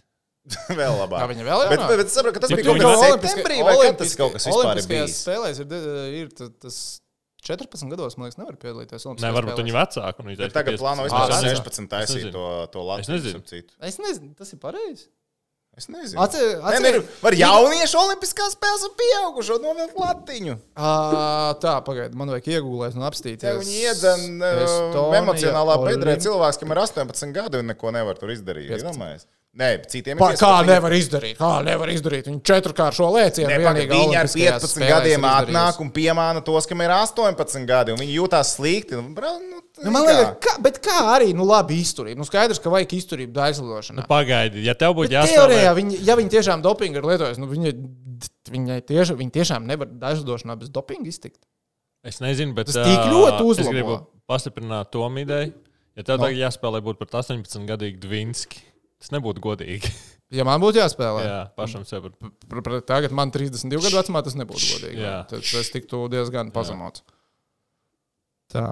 vēl 0.80 0.94
labāk. 1.02 1.18
Jā, 1.22 1.26
viņa 1.32 1.44
vēl 1.48 1.58
Bet, 1.62 1.72
jaunāka? 1.74 1.88
bet, 1.88 1.98
bet 2.02 2.06
es 2.06 2.16
saprotu, 2.18 2.34
ka 2.38 2.40
tas 2.44 2.50
Ja 2.50 2.56
bija 2.60 2.66
kaut 2.68 2.80
kādā 2.80 2.94
Olimpiskā- 2.94 3.34
septembrī, 3.34 3.58
vai 3.66 3.74
kad 3.82 3.98
tas 4.02 4.14
kaut 4.20 4.32
kas 4.36 4.46
vispār 4.48 4.62
ir 4.62 4.70
Olimpiskajās 4.70 5.10
bijis. 5.10 5.20
spēlēs 5.26 5.60
ir, 5.64 5.76
ir 6.22 6.32
ta- 6.38 6.50
tas 6.66 6.78
14 7.48 7.88
gados, 7.92 8.16
man 8.18 8.26
liekas, 8.28 8.38
nevar 8.40 8.56
piedalīties. 8.60 9.06
Nē, 9.22 9.30
varbūt 9.36 9.60
viņi 9.62 9.72
vecāki. 9.76 10.18
un 10.20 10.26
viņi 10.32 10.38
Bet 10.40 10.48
teica, 10.50 10.56
tagad 10.58 10.74
15. 10.74 10.82
plāno 10.82 11.06
vispār 11.06 11.30
es 11.30 11.44
nezinu. 11.44 11.62
16 11.62 11.88
taisīt 11.94 12.32
to, 12.34 12.46
to 12.74 12.78
Es 12.80 12.88
Latvijas 12.90 13.14
nezinu. 13.14 13.44
citu. 13.46 13.72
Es 13.80 13.98
nezinu, 14.02 14.34
tas 14.36 14.52
ir 14.52 14.58
pareizi. 14.58 15.06
Es 15.78 15.86
nezinu. 15.86 16.18
Atcer- 16.18 16.58
Nē, 16.58 16.72
atcer- 16.72 16.96
nē, 16.98 17.02
var 17.22 17.32
jauniešu 17.38 17.98
olimpiskās 18.00 18.56
spēles 18.56 18.82
un 18.88 18.94
pieaugušo 18.98 19.58
novilkt 19.62 19.94
latiņu. 19.94 20.56
Uh, 20.74 21.54
tā, 21.62 21.76
pagaidi, 21.86 22.18
man 22.18 22.32
vajag 22.34 22.48
iegūlēt 22.56 22.96
un 22.98 23.04
Ja 23.04 23.10
apstīties. 23.12 23.60
viņi 23.62 23.76
iedzen 23.86 24.42
uh, 24.42 24.64
Estonija, 24.64 25.20
emocionālā 25.22 25.76
bedrē 25.84 26.16
Olim- 26.16 26.24
cilvēks, 26.26 26.58
kam 26.58 26.72
ir 26.74 26.80
18 26.82 27.32
gadi 27.32 27.58
un 27.62 27.70
neko 27.70 27.92
nevar 27.94 28.18
tur 28.18 28.28
izdarīt. 28.34 28.66
15. 28.74 28.82
Iedomājies? 28.90 29.26
Nē, 29.58 29.68
citiem 29.90 30.18
ir 30.20 30.36
kā 30.36 30.50
viņi- 30.60 30.66
nevar 30.68 30.92
izdarīt? 30.92 31.36
Kā 31.40 31.64
nevar 31.64 31.88
izdarīt? 31.88 32.26
Viņi 32.28 32.42
četrkāršo 32.46 33.06
lēcienu 33.10 33.48
Ne, 33.48 33.56
vienīgā 33.58 33.88
Viņi 33.96 34.16
ar 34.18 34.26
Olimpiskajās 34.28 34.62
15 34.62 34.76
spēlēs 34.76 34.90
gadiem 34.92 35.24
atnāk 35.24 35.80
un 35.80 35.90
piemāna 35.90 36.44
tos, 36.44 36.66
kam 36.66 36.80
ir 36.84 36.90
18 36.90 37.66
gadi, 37.66 37.92
un 37.92 37.98
viņi 37.98 38.14
jūtās 38.20 38.52
slikti. 38.54 38.92
Nu, 38.94 39.14
bra, 39.16 39.32
nu, 39.40 39.62
Nu, 39.82 39.90
man 39.90 40.04
liekas, 40.06 40.36
kā, 40.42 40.60
bet 40.62 40.78
kā 40.82 41.16
arī 41.16 41.32
nu, 41.34 41.44
labi 41.46 41.80
izturība. 41.80 42.18
Nu, 42.18 42.24
skaidrs, 42.24 42.58
ka 42.60 42.68
vajag 42.70 42.92
izturību 42.98 43.32
daļslidošanā. 43.32 43.96
Nu, 44.02 44.06
pagaidi, 44.10 44.62
ja 44.66 44.74
tev 44.74 44.94
būtu 44.98 45.10
Bet 45.14 45.30
Teorijā, 45.30 45.74
viņi, 45.74 46.00
ja 46.04 46.16
viņi 46.18 46.30
tiešām 46.34 46.62
dopingu 46.62 46.98
ir 46.98 47.02
lietojis, 47.06 47.38
nu, 47.38 47.46
viņi, 47.46 47.72
viņai 48.50 48.80
tieši, 48.86 49.16
viņi 49.16 49.32
tiešām 49.32 49.66
nevar 49.66 49.86
dažādošanā 49.86 50.58
bez 50.58 50.68
dopinga 50.70 51.08
iztikt. 51.08 51.38
Es 52.04 52.18
nezinu, 52.20 52.54
bet 52.54 52.66
Tas 52.66 52.74
tik 52.84 53.10
ļoti 53.10 53.42
uzlabo. 53.42 53.60
Es 53.60 53.68
gribu 53.74 54.06
pastiprināt 54.28 54.90
to 54.90 55.02
ideju. 55.18 55.52
Ja 55.96 56.02
tev 56.02 56.18
No. 56.18 56.26
tagad 56.26 56.38
jāspēlē 56.38 56.80
būt 56.82 56.98
par 56.98 57.08
18 57.22 57.66
gadīgu 57.66 57.98
Dvinski, 57.98 58.58
tas 59.00 59.14
nebūtu 59.14 59.44
godīgi. 59.44 59.92
Ja 60.28 60.44
man 60.44 60.60
būtu 60.60 60.76
jāspēlē, 60.76 61.20
Jā, 61.24 61.36
pašam 61.56 61.86
sev. 61.88 62.10
Tagad 62.84 63.14
man 63.16 63.30
32 63.32 63.78
gadu 63.80 63.96
vecumā 63.96 64.20
tas 64.26 64.34
nebūtu 64.36 64.66
godīgi. 64.74 64.98
Jā. 65.00 65.22
Tad 65.30 65.40
es 65.40 65.70
tiktu 65.72 66.02
diezgan 66.12 66.50
pazemots. 66.52 67.00
Tā. 68.52 68.66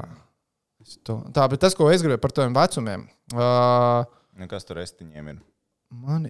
Tā, 1.09 1.47
bet 1.49 1.63
tas, 1.65 1.73
ko 1.73 1.89
es 1.89 2.05
gribēju 2.05 2.21
par 2.21 2.35
tiem 2.37 2.53
vecumiem, 2.53 3.07
uh, 3.33 4.05
Nu, 4.37 4.51
kas 4.53 4.69
tur 4.69 4.83
estiņiem 4.83 5.31
ir? 5.33 5.39
mani. 5.97 6.29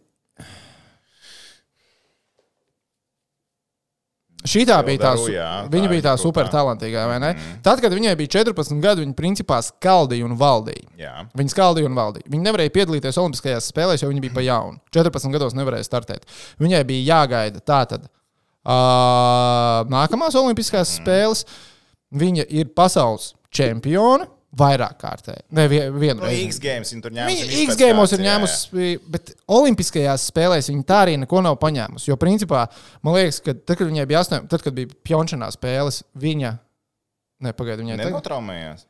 Šī 4.47 4.63
bija 4.65 5.01
tā, 5.01 5.11
Daru, 5.11 5.27
jā, 5.33 5.47
tā 5.67 5.73
viņa 5.75 5.89
bija 5.91 6.05
tā 6.07 6.13
super 6.21 6.51
talantīgā, 6.53 7.07
vai 7.11 7.17
ne? 7.23 7.31
Tad, 7.65 7.81
kad 7.83 7.95
viņai 7.95 8.15
bija 8.21 8.33
14 8.39 8.81
gadi, 8.85 9.03
viņa 9.05 9.17
principā 9.19 9.59
skaldīja 9.65 10.27
un 10.29 10.37
valdīja. 10.39 10.87
Jā. 11.01 11.15
Viņa 11.37 11.55
skaldīja 11.55 11.91
un 11.91 11.99
valdīja. 11.99 12.29
Viņa 12.31 12.49
nevarēja 12.49 12.75
piedalīties 12.77 13.19
Olimpiskajās 13.23 13.71
spēlēs, 13.73 14.05
jo 14.05 14.11
viņa 14.13 14.23
bija 14.27 14.37
pa 14.37 14.45
jaunu. 14.47 14.79
14 14.95 15.35
gados 15.35 15.57
nevarēja 15.59 15.89
startēt. 15.89 16.29
Viņai 16.63 16.85
bija 16.87 17.09
jāgaida 17.17 17.63
tātad 17.67 18.07
uh, 18.07 19.83
nākamās 19.91 20.39
Olimpiskās 20.39 20.95
Mm. 20.95 21.03
spēles. 21.03 21.45
Viņa 22.17 22.47
ir 22.49 22.71
pasaules 22.77 23.35
čempione 23.51 24.29
vairāk 24.57 24.97
kārtēji. 25.01 25.43
Ne 25.51 25.69
vi- 25.69 25.81
Nu, 25.91 25.99
vienreiz. 25.99 26.47
X 26.49 26.59
games 26.59 26.93
viņa 26.93 27.03
tur 27.03 27.11
ņēma. 27.11 27.29
Viņa 27.29 27.67
X 27.67 27.77
games 27.77 28.13
ir 28.13 28.19
ņēmusi, 28.19 29.01
bet 29.09 29.35
Olimpiskajās 29.49 30.31
spēlēs 30.31 30.71
viņa 30.71 30.85
tā 30.85 30.99
arī 31.07 31.19
neko 31.19 31.43
nav 31.43 31.59
paņēmusi. 31.59 32.09
Jo, 32.09 32.17
principā, 32.17 32.67
man 33.03 33.15
liekas, 33.15 33.41
ka 33.43 33.53
tad, 33.55 33.77
kad 33.79 33.87
viņai 33.89 34.07
bija 34.07 34.21
8, 34.25 34.49
tad, 34.49 34.63
kad 34.63 34.73
bija 34.75 34.89
Pjončanā 35.05 35.51
spēles, 35.53 36.03
viņa. 36.17 36.59
Ne, 37.41 37.53
pagaidi, 37.53 37.83
viņai 37.85 37.97
tagad. 37.99 38.13
Nenotraumējās. 38.13 38.87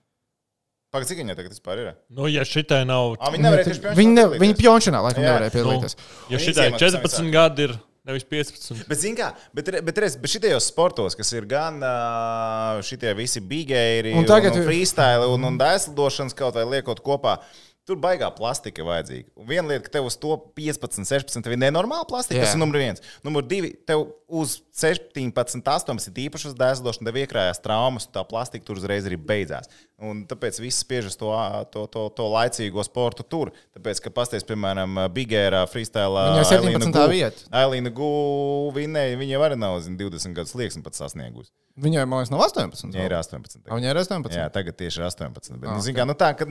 Pagaid, 0.94 1.08
cik 1.08 1.18
viņa 1.18 1.34
tagad 1.36 1.50
vispār 1.50 1.78
ir? 1.82 1.94
Nu, 2.14 2.26
ja 2.30 2.42
šitai 2.46 2.84
nav, 2.86 3.16
Ah, 3.20 3.30
viņa 3.34 3.42
nevarēja 3.42 3.66
tieši 3.66 3.80
pie 3.82 3.94
Viņa, 3.98 4.12
ne, 4.14 4.24
viņa 4.38 4.54
Pjončanā 4.56 5.00
laikam 5.02 5.24
Jā. 5.24 5.32
nevarēja 5.34 5.52
piedalīties. 5.56 5.96
ja 6.30 6.38
Viņi 6.38 6.46
šitai 6.46 6.70
izņēma 6.70 6.78
14 6.78 7.32
gadi 7.32 7.62
ir, 7.66 7.74
nevis 8.06 8.24
15. 8.30 8.84
Bet, 8.88 9.02
kā, 9.18 9.28
bet, 9.56 9.70
bet, 9.88 9.98
redz, 10.04 10.16
bet 10.22 10.30
šitajos 10.30 10.68
sportos, 10.70 11.16
kas 11.18 11.32
ir 11.34 11.46
gan 11.50 11.80
uh, 11.82 12.80
šitie 12.86 13.10
visi 13.18 13.42
bigēri, 13.42 14.12
Un 14.14 14.22
un, 14.24 14.28
tagad- 14.30 14.54
un, 14.54 14.62
un 14.62 14.68
freestyle, 14.68 15.26
un, 15.34 15.48
un 15.50 15.58
dēslidošanas 15.60 16.36
kaut 16.38 16.54
vai 16.58 16.66
liekot 16.76 17.02
kopā. 17.06 17.38
Tur 17.86 17.98
baigā 18.02 18.26
plastika 18.34 18.82
vajadzīga. 18.82 19.28
Un 19.38 19.46
viena 19.46 19.68
lieta, 19.70 19.84
ka 19.86 19.92
tev 19.94 20.08
uz 20.08 20.16
to 20.18 20.32
15, 20.58 21.04
16, 21.06 21.38
tev 21.46 21.52
ir 21.54 21.60
nenormāla 21.62 22.02
plastika. 22.10 22.40
Tas 22.42 22.56
ir 22.56 22.58
numur 22.58 22.80
viens. 22.82 22.98
Numur 23.22 23.44
divi, 23.46 23.68
tev 23.86 24.08
uz 24.26 24.56
17, 24.74 25.30
18, 25.62 26.08
ir 26.10 26.24
īpaši 26.24 26.48
uz 26.50 26.56
dēslidošanu, 26.58 27.06
tev 27.06 27.18
iekrājās 27.22 27.62
traumas, 27.62 28.08
un 28.08 28.14
tā 28.16 28.24
plastika 28.26 28.66
tur 28.66 28.80
uzreiz 28.80 29.06
arī 29.06 29.14
beidzās. 29.22 29.70
Un 30.02 30.24
tāpēc 30.28 30.58
viss 30.64 30.82
spiež 30.82 31.12
uz 31.12 31.16
to, 31.20 31.30
to, 31.72 31.86
to, 31.94 32.08
to 32.18 32.26
laicīgo 32.34 32.82
sportu 32.84 33.22
tur. 33.22 33.52
Tāpēc, 33.78 34.02
ka 34.02 34.10
pasties, 34.18 34.42
piemēram, 34.50 34.98
bigērā, 35.14 35.62
freestyle. 35.70 36.26
Viņai 36.34 36.48
17. 36.50 36.98
vieta. 37.14 37.46
Ailīna 37.62 37.94
Gūvinēja, 37.96 39.16
viņa 39.20 39.40
arī 39.46 39.58
nav 39.62 39.78
zin, 39.84 39.94
20 40.00 40.34
gadus 40.36 40.52
slieksni 40.56 40.82
pat 40.84 40.98
sasniegusi. 40.98 41.52
Viņai, 41.76 42.06
man 42.08 42.22
liekas, 42.22 42.32
nav 42.32 42.42
18. 42.48 42.88
Viņa 42.90 43.04
ir 43.06 43.14
18. 43.18 43.62
A, 43.68 43.76
Viņai 43.76 43.90
ir 43.92 43.98
18. 44.00 44.36
Jā, 44.40 44.46
tagad 44.52 44.78
tieši 44.80 45.00
ir 45.02 45.06
18. 45.10 45.58
Bet, 45.60 45.68
Ah, 45.70 45.76
nu, 45.76 45.84
zin, 45.84 45.96
kā, 45.96 46.06
nu, 46.08 46.14
tā, 46.16 46.30
ka, 46.38 46.46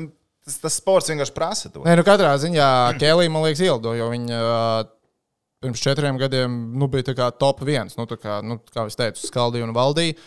tas, 0.45 0.59
tas 0.61 0.77
sports 0.79 1.09
vienkārši 1.11 1.35
prasa 1.35 1.71
to. 1.73 1.83
Nē, 1.85 1.97
nu 1.99 2.05
katrā 2.07 2.35
ziņā 2.41 2.69
Kelija, 3.01 3.33
man 3.33 3.45
liekas, 3.47 3.63
ielido, 3.65 3.95
jo 3.97 4.09
viņa 4.13 4.39
pirms 5.65 5.81
četriem 5.81 6.17
gadiem 6.21 6.55
nu, 6.77 6.89
bija 6.91 7.09
tā 7.09 7.15
kā 7.17 7.29
top 7.33 7.63
viens. 7.65 7.97
Nu, 7.97 8.05
tā 8.09 8.19
kā, 8.21 8.39
nu, 8.45 8.59
kā 8.73 8.85
es 8.89 8.97
teicu, 8.99 9.23
skaldīja 9.25 9.65
un 9.65 9.73
valdīja. 9.75 10.17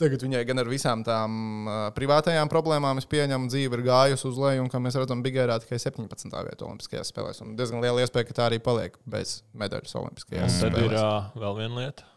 Tagad 0.00 0.22
viņai 0.24 0.40
gan 0.48 0.58
ar 0.58 0.66
visām 0.66 1.02
tām 1.06 1.34
uh, 1.68 1.74
privātajām 1.94 2.48
problēmām, 2.50 2.98
es 2.98 3.06
pieņemu, 3.06 3.50
dzīve 3.52 3.76
ir 3.76 3.82
gājusi 3.86 4.24
uz 4.26 4.38
leju, 4.40 4.64
un 4.64 4.70
kā 4.72 4.80
mēs 4.82 4.96
redzam, 4.98 5.20
Bigērā 5.22 5.60
tikai 5.62 5.78
17. 5.78 6.32
vietā 6.32 6.66
Olimpiskajās 6.66 7.12
spēlēs. 7.12 7.42
Un 7.44 7.52
diezgan 7.60 7.84
liela 7.84 8.02
iespēja, 8.02 8.26
ka 8.26 8.38
tā 8.40 8.46
arī 8.48 8.58
paliek 8.64 8.96
bez 9.06 9.42
medaļas 9.54 9.94
Olimpiskajās 10.00 10.56
Tad 10.64 10.72
ir 10.72 10.88
spēlēs. 10.88 11.04
uh, 11.04 11.44
vēl 11.44 11.60
viena 11.60 11.84
lieta. 11.84 12.08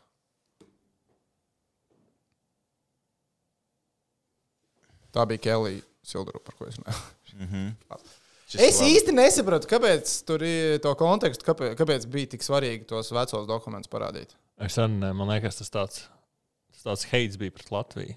Tā 5.13 5.27
bija 5.29 5.43
Kelija 5.45 5.85
Sildaru, 6.05 6.41
par 6.45 6.55
ko 6.59 6.67
es 6.69 6.77
runāju. 6.81 7.71
Šis 8.45 8.61
Es 8.61 8.77
labi. 8.79 8.91
īsti 8.93 9.13
nesapratu, 9.17 9.67
kāpēc 9.71 10.11
tur 10.27 10.43
ir 10.45 10.75
to 10.83 10.91
kontekstu, 10.99 11.45
kāpēc, 11.47 11.73
kāpēc 11.79 12.05
bija 12.13 12.29
tik 12.35 12.43
svarīgi 12.45 12.85
tos 12.91 13.09
vecos 13.15 13.47
dokumentus 13.49 13.89
parādīt. 13.89 14.35
Es 14.61 14.77
arī 14.79 14.99
man 15.17 15.31
liekas, 15.33 15.57
tas 15.63 15.73
tāds, 15.73 16.03
tas 16.75 16.85
tāds 16.85 17.07
heits 17.11 17.39
bija 17.41 17.55
pret 17.57 17.71
Latviju. 17.73 18.15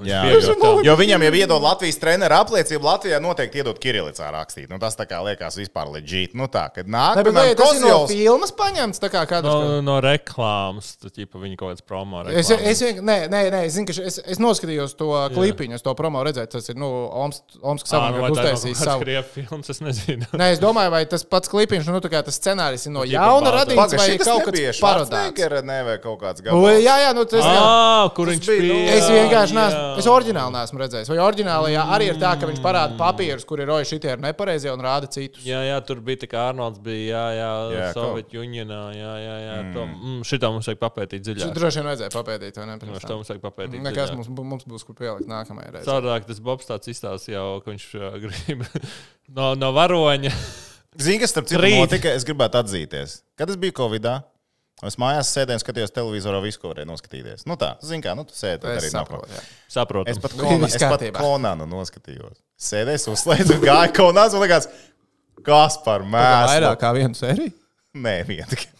Es 0.00 0.08
Jā, 0.08 0.20
tam. 0.60 0.80
jo 0.84 0.94
viņam 0.96 1.24
jau 1.26 1.32
iedod 1.40 1.62
Latvijas 1.62 1.98
treneru 2.00 2.34
apliecību. 2.40 2.82
Latvijā 2.86 3.18
noteikti 3.20 3.60
iedod 3.60 3.78
Kirilicā 3.82 4.30
rakstīt. 4.32 4.68
Nu, 4.70 4.78
tas 4.80 4.96
tā 4.96 5.04
kā 5.10 5.18
liekas 5.24 5.58
vispār 5.60 5.90
leģīt. 5.92 6.34
Nu, 6.38 6.46
tā, 6.48 6.66
kad 6.74 6.88
nāk, 6.88 7.16
Ne, 7.20 7.24
bet 7.26 7.56
tas 7.58 7.74
ir 7.76 7.84
no 7.84 8.06
filmas 8.08 8.52
paņemts? 8.56 9.00
Tā 9.02 9.10
kā 9.12 9.24
kādreiz. 9.28 9.68
No, 9.68 9.80
no 9.84 9.98
reklāmas, 10.00 10.94
tad 11.00 11.12
ķipa, 11.16 11.40
viņa 11.42 11.56
kaut 11.60 11.74
kāds 11.74 11.84
promo. 11.86 12.22
Es, 12.28 12.48
reklāmas. 12.50 12.66
es, 12.72 12.82
vien- 12.82 13.02
nē, 13.04 13.16
nē, 13.28 13.40
nē, 13.52 13.60
es, 13.66 13.74
zinu, 13.76 13.86
ka 13.90 14.06
es, 14.08 14.18
es 14.24 14.38
noskatījos 14.40 14.96
to 14.96 15.10
klipiņu, 15.34 15.74
es 15.76 15.82
to 15.84 15.94
promo 15.98 16.22
redzēju. 16.24 16.50
Tas 16.50 16.68
ir 16.72 16.76
nu, 16.80 16.88
Omskas 17.20 17.58
Ā, 17.60 17.66
nu, 17.70 17.84
savā 17.84 18.10
vai 18.10 18.20
tā 18.20 18.26
ir 18.30 18.36
uztaisījis 18.38 18.84
savu. 18.84 19.04
Krievu 19.04 19.26
films, 19.34 19.70
es 19.70 19.80
nezinu. 19.84 20.26
Nē, 20.32 20.52
es 20.54 20.60
domāju, 20.62 20.90
vai 20.94 21.04
tas 21.10 21.24
pats 21.24 21.48
klipiņš, 21.52 21.90
nu, 21.92 22.00
tā 22.00 22.10
kā 22.12 22.22
tas 22.24 22.38
scenārijs 22.40 22.86
ir 22.88 22.94
no 22.94 23.04
Ķipa 23.04 23.12
jauna 23.18 23.52
radīts, 23.58 23.94
vai 23.98 24.08
kaut 24.18 24.48
kāds 24.48 24.80
parodēts. 24.80 25.64
Ne, 25.64 25.82
vai 25.84 25.98
kaut 26.02 26.20
kāds 26.22 26.40
Nu, 26.40 26.46
gabals. 26.48 26.80
Jā, 26.80 26.96
jā, 27.04 27.10
nu 27.14 27.24
tas 27.28 27.44
ir. 27.44 27.60
Ah, 27.60 28.08
kur 28.16 28.30
viņš 28.30 28.46
bija, 28.46 28.62
nu, 28.64 28.74
bija? 28.80 28.94
Es 28.96 29.08
vienkārši 29.10 29.56
neesmu. 29.58 29.82
Es 29.98 30.06
oriģināli 30.10 30.54
neesmu 30.54 30.80
redzējis. 30.82 31.10
Vai 31.10 31.18
oriģinālajā 31.24 31.84
arī 31.96 32.08
ir 32.12 32.20
tā, 32.20 32.32
ka 32.38 32.48
viņš 32.50 32.60
parāda 32.64 32.94
papīrus, 33.00 33.46
kur 33.48 33.62
ir 33.62 33.70
roji 33.70 33.88
šitie 33.90 34.12
ir 34.14 34.22
nepareizie 34.22 34.70
un 34.70 34.84
rāda 34.84 35.10
citus. 35.10 35.42
Jā, 35.46 35.62
jā, 35.66 35.80
tur 35.86 36.02
bija 36.04 36.22
tā 36.22 36.30
kā 36.30 36.46
Arnolds 36.52 36.80
bija, 36.84 37.08
jā, 37.10 37.24
jā, 37.36 37.50
Jā, 37.74 37.90
Sovietu 37.96 38.40
Unionā, 38.44 38.80
jā, 38.96 39.12
jā, 39.24 39.36
jā. 39.44 39.58
Mm. 39.60 39.74
To, 39.76 39.86
mm, 39.90 40.22
šitā 40.30 40.50
mums 40.54 40.70
vajag 40.70 40.80
papētīt 40.82 41.26
dziļāk. 41.26 41.54
droši 41.56 41.80
vien 41.80 41.90
vajadzēja 41.90 42.14
papētīt, 42.14 42.60
vai 42.60 42.66
ne? 42.70 42.78
pirms 42.82 43.06
tam? 43.06 43.20
mums 43.20 43.32
vajag 43.32 43.44
papētīt. 43.44 43.84
Nekas 43.84 44.10
dziļāk. 44.10 44.18
mums, 44.22 44.48
mums 44.54 44.66
būs, 44.70 44.86
kur 44.88 44.98
pielikt 44.98 45.30
nākamajai 45.30 45.76
reizei. 45.76 45.88
Savādāk 45.90 46.26
tas 46.30 46.42
Bobs 46.44 46.68
tāds 46.68 46.90
izstāsta 46.92 47.34
jau, 47.34 47.46
ka 47.64 47.72
viņš 47.72 47.86
uh, 47.98 48.10
grib 48.24 48.66
no, 49.28 49.54
no 49.58 49.72
varoņa. 49.76 50.34
Zini, 50.98 51.20
kas 51.22 51.30
starp 51.34 51.46
citu 51.46 51.62
notika? 51.62 52.10
Es 52.10 52.26
gribētu 52.26 52.58
atzīties. 52.64 53.20
Kad 53.38 53.52
es 53.52 53.58
biju 53.60 53.76
Covid-19, 53.78 54.26
es 54.88 54.96
mājās 54.96 55.28
sēdēju 55.36 55.58
un 55.58 55.62
skatījos 55.64 55.92
televizorā, 55.92 56.38
visu, 56.42 56.60
ko 56.62 56.70
varēju 56.72 56.88
noskatīties. 56.88 57.44
Nu 57.46 57.56
tā, 57.60 57.74
zini, 57.84 58.00
kā, 58.02 58.14
nu 58.16 58.24
tu 58.24 58.32
sēdi, 58.32 58.64
Es 58.64 58.82
arī 58.84 58.90
saprotu. 58.94 59.28
jā. 59.34 59.42
Saprotu. 59.68 60.08
Es 60.08 60.18
pat, 60.18 60.32
Nu, 60.38 60.44
kona, 60.46 60.66
es 60.66 60.78
pat. 60.80 61.04
Konanu 61.18 61.66
noskatījos. 61.68 62.38
Sēdēju, 62.60 63.12
uzslēdzu, 63.12 63.58
gāju 63.64 63.92
Konāns 63.98 64.32
un 64.34 64.40
likās, 64.46 64.68
kas 65.44 65.76
par 65.84 66.00
mēslu. 66.02 66.48
Vairāk 66.54 66.80
kā 66.80 66.94
vienu 66.96 67.14
sēriju? 67.18 67.52
Nē, 68.00 68.16
viena 68.28 68.46
tikai. 68.52 68.70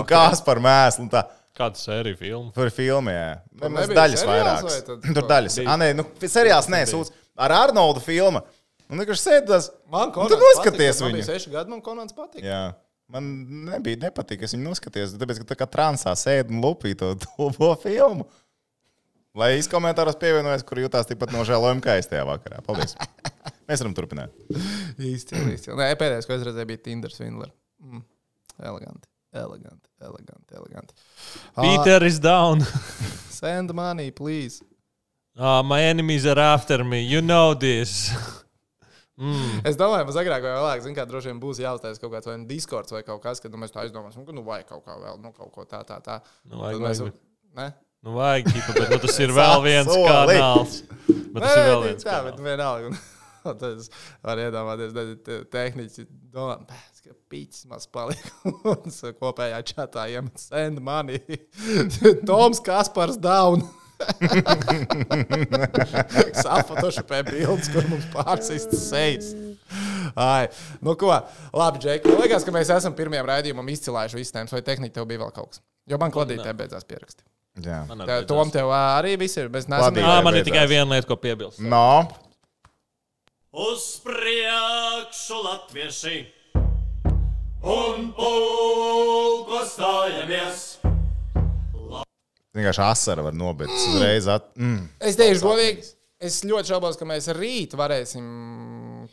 Un 0.00 0.04
Kas 0.08 0.40
par 0.42 0.58
mēslu. 0.64 1.06
un 1.06 1.10
Tā. 1.14 1.24
Kādu 1.54 1.78
sēriju 1.78 2.16
filmu? 2.18 2.48
Tur 2.50 2.66
filma, 2.74 3.12
jā. 3.14 3.26
Tur 3.60 3.70
nebija 3.70 3.94
daļas 4.00 4.22
vairākas. 4.26 4.64
vai 4.72 4.80
tad- 4.88 5.04
Tur 5.14 5.26
daļas. 5.30 5.58
Ah, 5.70 5.76
nē, 5.78 5.92
nu, 5.94 6.02
seriāls 6.26 6.66
nē, 6.66 6.80
sūdz. 6.90 7.12
Ar 7.38 7.52
Arnoldu 7.60 8.00
filmu. 8.02 8.40
Un 8.90 8.98
viņš 8.98 9.20
sēdās. 9.22 9.68
Man 9.88 10.10
Nu, 10.10 10.26
tu 10.28 10.34
noskaties 10.36 11.00
Man 11.00 11.12
viņu. 11.12 11.20
bija 11.20 11.28
seši 11.28 11.52
gadi, 11.52 11.70
man 11.70 11.80
konants 11.80 12.12
patīk. 12.12 12.42
Jā. 12.42 12.74
Man 13.12 13.26
nebija 13.68 14.00
nepatīk, 14.06 14.46
es 14.46 14.54
viņu 14.56 14.70
noskatījos. 14.70 15.12
Tāpēc, 15.20 15.42
ka 15.42 15.50
tā 15.52 15.58
kā 15.60 15.68
transā 15.70 16.14
sēž 16.16 16.48
un 16.48 16.62
lupīja 16.64 17.02
to 17.02 17.10
tuvo 17.26 17.74
filmu. 17.82 18.26
Lai 19.34 19.56
izkomentāros 19.58 20.16
pievienojas, 20.20 20.62
kur 20.66 20.78
jutās 20.78 21.08
tikpat 21.10 21.32
nožēlojami 21.34 21.82
kā 21.82 21.96
es 21.98 22.06
tajā 22.06 22.22
vakarā. 22.28 22.60
Paldies. 22.66 22.94
Mēs 23.68 23.82
varam 23.82 23.96
turpināt. 23.96 24.34
Īsti, 24.94 25.40
īsti. 25.50 25.72
Nē, 25.74 25.88
pēdējais, 25.98 26.28
ko 26.28 26.36
es 26.36 26.44
redzēju, 26.46 26.68
bija 26.70 26.82
Tinder 26.84 27.12
Swindler. 27.12 27.50
Mm. 27.82 28.04
Eleganti, 28.62 29.08
eleganti, 29.34 29.90
eleganti. 30.00 30.54
eleganti. 30.54 30.94
Peter 31.64 32.06
is 32.06 32.20
down. 32.22 32.62
Send 33.40 33.74
money, 33.74 34.12
please. 34.12 34.62
Ah, 35.36 35.62
my 35.62 35.82
enemies 35.82 36.26
are 36.26 36.38
after 36.38 36.84
me. 36.84 37.02
You 37.02 37.20
know 37.20 37.54
this. 37.54 38.14
Mm. 39.14 39.60
Es 39.70 39.76
domāju, 39.78 40.08
ka 40.10 40.20
agrāk 40.24 40.42
vai 40.42 40.52
vēlāk, 40.56 40.80
zin, 40.82 40.94
kā, 40.96 41.04
droši 41.06 41.30
vien 41.30 41.40
būs 41.42 41.60
jāuztais 41.62 42.00
kaut 42.02 42.10
kāds 42.16 42.26
nu 42.32 42.48
Discord 42.50 42.90
vai 42.90 43.04
kaut 43.06 43.22
kas, 43.22 43.38
kad 43.42 43.52
nu, 43.54 43.60
mēs 43.62 43.70
tā 43.74 43.84
aizdomāsim, 43.84 44.26
ka 44.26 44.34
nu 44.34 44.42
vajag 44.46 44.72
kaut 44.72 44.82
kā 44.88 44.96
vēl, 44.98 45.20
nu 45.22 45.30
kaut 45.36 45.52
ko 45.54 45.66
tā, 45.70 45.84
tā, 45.86 46.00
tā. 46.02 46.18
Nu, 46.50 46.58
vajag, 46.64 46.82
mēs- 46.82 47.02
vajag. 47.04 47.20
Ne? 47.54 47.68
Nu, 48.04 48.16
vajag, 48.18 48.50
ķipa, 48.50 48.72
bet 48.80 48.90
nu, 48.90 48.98
tas 49.06 49.18
ir 49.22 49.30
vēl 49.32 49.62
viens 49.64 49.92
kanāls. 49.94 50.80
Bet 51.06 51.40
tas 51.40 51.54
ir 51.56 51.68
vēl 51.70 51.84
viens 51.86 52.02
bet 52.02 52.10
kanāls. 52.10 52.42
vienalga. 52.50 52.90
Un 52.90 52.98
Tad 53.60 53.62
es 53.76 53.90
varu 54.24 54.44
iedomāties, 54.46 54.92
ka 54.96 55.38
tehniski 55.52 56.06
domā, 56.32 56.58
ka 57.04 57.14
pīķis 57.30 57.66
maz 57.68 57.86
paliek. 57.92 58.20
Un 58.72 58.92
kopējā 59.20 59.60
čatā 59.68 60.06
iemet 60.10 60.40
send 60.40 60.80
money. 60.84 61.20
Toms 62.28 62.62
Kaspars 62.64 63.20
down. 63.20 63.62
Safotošapē 66.44 67.22
bildes, 67.28 67.70
kur 67.72 67.86
mums 67.90 68.06
pārsistas 68.14 68.88
sejas. 68.90 69.32
Ai, 70.14 70.48
nu 70.84 70.94
ko, 70.98 71.12
labi, 71.56 71.82
Džeki. 71.82 72.10
Man 72.10 72.24
liekas, 72.24 72.46
ka 72.46 72.54
mēs 72.54 72.72
esam 72.74 72.94
pirmajam 72.96 73.28
raidījumam 73.30 73.70
izcilājuši 73.74 74.20
visas 74.20 74.34
tēmas, 74.36 74.54
vai 74.54 74.62
tehnika 74.66 75.00
tev 75.00 75.08
bija 75.10 75.24
vēl 75.24 75.32
kaut 75.34 75.54
kas. 75.54 75.64
Jo 75.90 75.98
man 76.00 76.12
kladītē 76.14 76.54
beidzās 76.56 76.86
pieraksti. 76.88 77.24
Jā. 77.62 77.84
Tā, 77.86 77.94
atbeidzās. 77.94 78.28
Tom, 78.30 78.50
tev 78.54 78.70
arī 78.74 79.14
viss 79.20 79.38
ir. 79.38 79.50
Mēs 79.52 79.68
neesam. 79.70 79.86
Labi. 79.86 80.02
Ā, 80.02 80.20
man 80.26 80.38
ir 80.38 80.46
tikai 80.46 80.64
viena 80.70 80.88
lieta, 80.96 81.06
ko 81.10 81.18
piebilst. 81.20 81.60
No. 81.62 82.06
Uz 83.54 83.84
priekšu 84.02 85.42
latvieši 85.44 86.16
un 87.62 88.10
pulko 88.16 89.62
stājamies. 89.70 90.83
Vienkārši 92.54 92.84
asara 92.86 93.24
var 93.26 93.34
nobērt 93.36 93.74
uzreiz. 93.74 94.28
At... 94.30 94.52
Mm. 94.58 94.86
Es 95.02 95.18
teikšu, 95.18 95.42
godīgi, 95.42 95.90
es 96.22 96.40
ļoti 96.46 96.70
šaubos, 96.70 96.98
ka 97.00 97.08
mēs 97.08 97.28
rīt 97.34 97.74
varēsim 97.78 98.24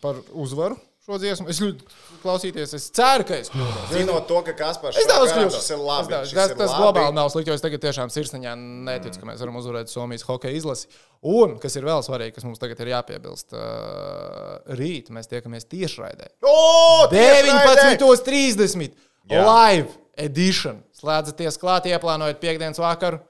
par 0.04 0.22
uzvaru 0.38 0.78
šo 1.02 1.18
dziesmu. 1.18 1.48
Es 1.50 1.60
ļoti 1.62 1.88
klausīties, 2.22 2.74
es 2.78 2.84
ceru, 2.94 3.26
ka 3.26 3.40
es 3.42 3.50
kļūdos. 3.52 3.88
Zinot 3.96 4.28
to, 4.30 4.42
ka 4.46 4.54
Kaspars 4.58 5.00
Es 5.02 5.08
daudz 5.10 5.34
kļūdos. 5.34 5.56
Tas 5.58 5.72
ir. 5.74 6.36
Tas, 6.38 6.54
tas, 6.54 6.76
ir 6.76 6.78
globāli 6.78 7.18
nav 7.18 7.32
slikti, 7.34 7.50
jo 7.50 7.58
es 7.58 7.64
tagad 7.64 7.82
tiešām 7.82 8.12
sirsniņā 8.14 8.54
neticu, 8.90 9.22
ka 9.22 9.30
mēs 9.32 9.42
varam 9.42 9.58
uzvarēt 9.58 9.90
Somijas 9.90 10.26
hokeja 10.28 10.60
izlasi. 10.60 10.92
Un, 11.26 11.58
kas 11.62 11.78
ir 11.80 11.88
vēl 11.90 12.06
svarīgi, 12.06 12.36
kas 12.38 12.46
mums 12.46 12.62
tagad 12.62 12.84
ir 12.86 12.94
jāpiebilst, 12.94 13.58
uh, 13.58 14.62
rīt 14.78 15.10
mēs 15.14 15.30
tiekamies 15.32 15.66
tiešraidē. 15.74 16.36
O, 16.46 17.10
tiešraidē! 17.10 17.98
19.30. 17.98 18.94
Jā. 19.32 19.42
Live 19.46 19.98
edition. 20.22 20.84
Slēdzaties 21.02 21.58
klāt, 21.62 21.90
ieplānojat 21.90 22.42
piekdienas 22.42 22.82
vakaru. 22.82 23.22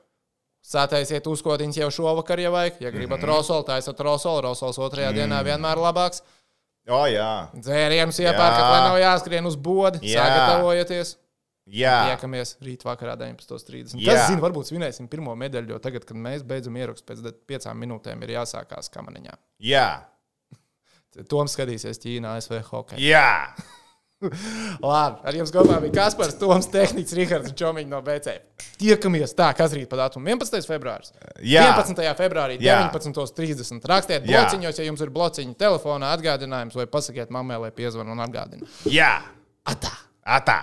Sataisiet 0.71 1.25
uzkotiņus 1.27 1.79
jau 1.81 1.89
šovakar, 1.91 2.39
ja 2.39 2.51
vajag. 2.53 2.77
Ja 2.79 2.91
gribat 2.91 3.19
mm 3.19 3.25
-hmm. 3.25 3.33
rosolu, 3.33 3.63
taisiet 3.67 3.99
rosolu. 3.99 4.41
Rosols 4.47 4.79
otrajā 4.79 5.11
mm. 5.11 5.17
dienā 5.17 5.41
vienmēr 5.43 5.81
labāks. 5.81 6.23
O, 6.89 7.01
jā. 7.07 7.47
Dzērienus 7.53 8.19
iepērkat, 8.23 8.63
lai 8.65 8.79
nav 8.87 8.97
jāskrien 8.99 9.45
uz 9.45 9.55
bodi. 9.55 9.99
Jā. 10.01 10.23
Sagatavojieties. 10.23 11.17
jā. 11.67 11.97
Tiekamies 12.07 12.55
rīt 12.61 12.85
vakarā 12.85 13.15
19.30. 13.19 13.99
Jā. 13.99 14.15
Kas 14.15 14.31
zina, 14.31 14.41
varbūt 14.41 14.71
svinēsim 14.71 15.07
pirmo 15.07 15.35
medaļu, 15.35 15.75
jo 15.75 15.79
tagad, 15.79 16.05
kad 16.05 16.17
mēs 16.17 16.43
beidzam 16.43 16.77
ierakstu, 16.77 17.05
pēc 17.05 17.35
piecām 17.47 17.77
minūtēm 17.77 18.23
ir 18.23 18.37
jāsākās 18.39 18.89
kamaniņā. 18.89 19.37
jā. 19.59 20.01
Toms 21.31 21.53
skatīsies 21.57 21.99
Ķīnā, 21.99 22.37
ASV 22.39 22.61
hokeju. 22.71 22.99
jā. 23.03 23.53
Labi, 24.91 25.21
ar 25.25 25.37
jums 25.37 25.51
kopā 25.53 25.79
bija 25.83 25.93
Kaspars, 25.97 26.35
Toms, 26.39 26.67
Tehnicis, 26.73 27.15
Rihards 27.17 27.51
un 27.51 27.57
Čomiņš 27.57 27.89
no 27.91 28.01
BC. 28.05 28.35
Tiekamies 28.81 29.33
tā, 29.37 29.51
kas 29.57 29.73
rīt 29.77 29.89
pa 29.91 29.99
datumu 30.03 30.29
11. 30.29 30.61
februāris. 30.69 31.13
Jā. 31.45 31.67
11. 31.75 32.01
februārī, 32.19 32.57
Jā. 32.61 32.79
19.30. 32.93 33.85
Rakstiet 33.91 34.25
blociņos, 34.29 34.79
ja 34.81 34.87
jums 34.87 35.01
ir 35.05 35.13
blociņa 35.13 35.57
telefonā 35.59 36.13
atgādinājums, 36.17 36.77
vai 36.77 36.87
pasakiet 36.89 37.33
mammai, 37.33 37.59
lai 37.65 37.71
piezvan 37.75 38.09
un 38.13 38.21
atgādina. 38.25 38.69
jā. 38.89 39.13
Atā! 39.69 39.91
Atā. 40.25 40.59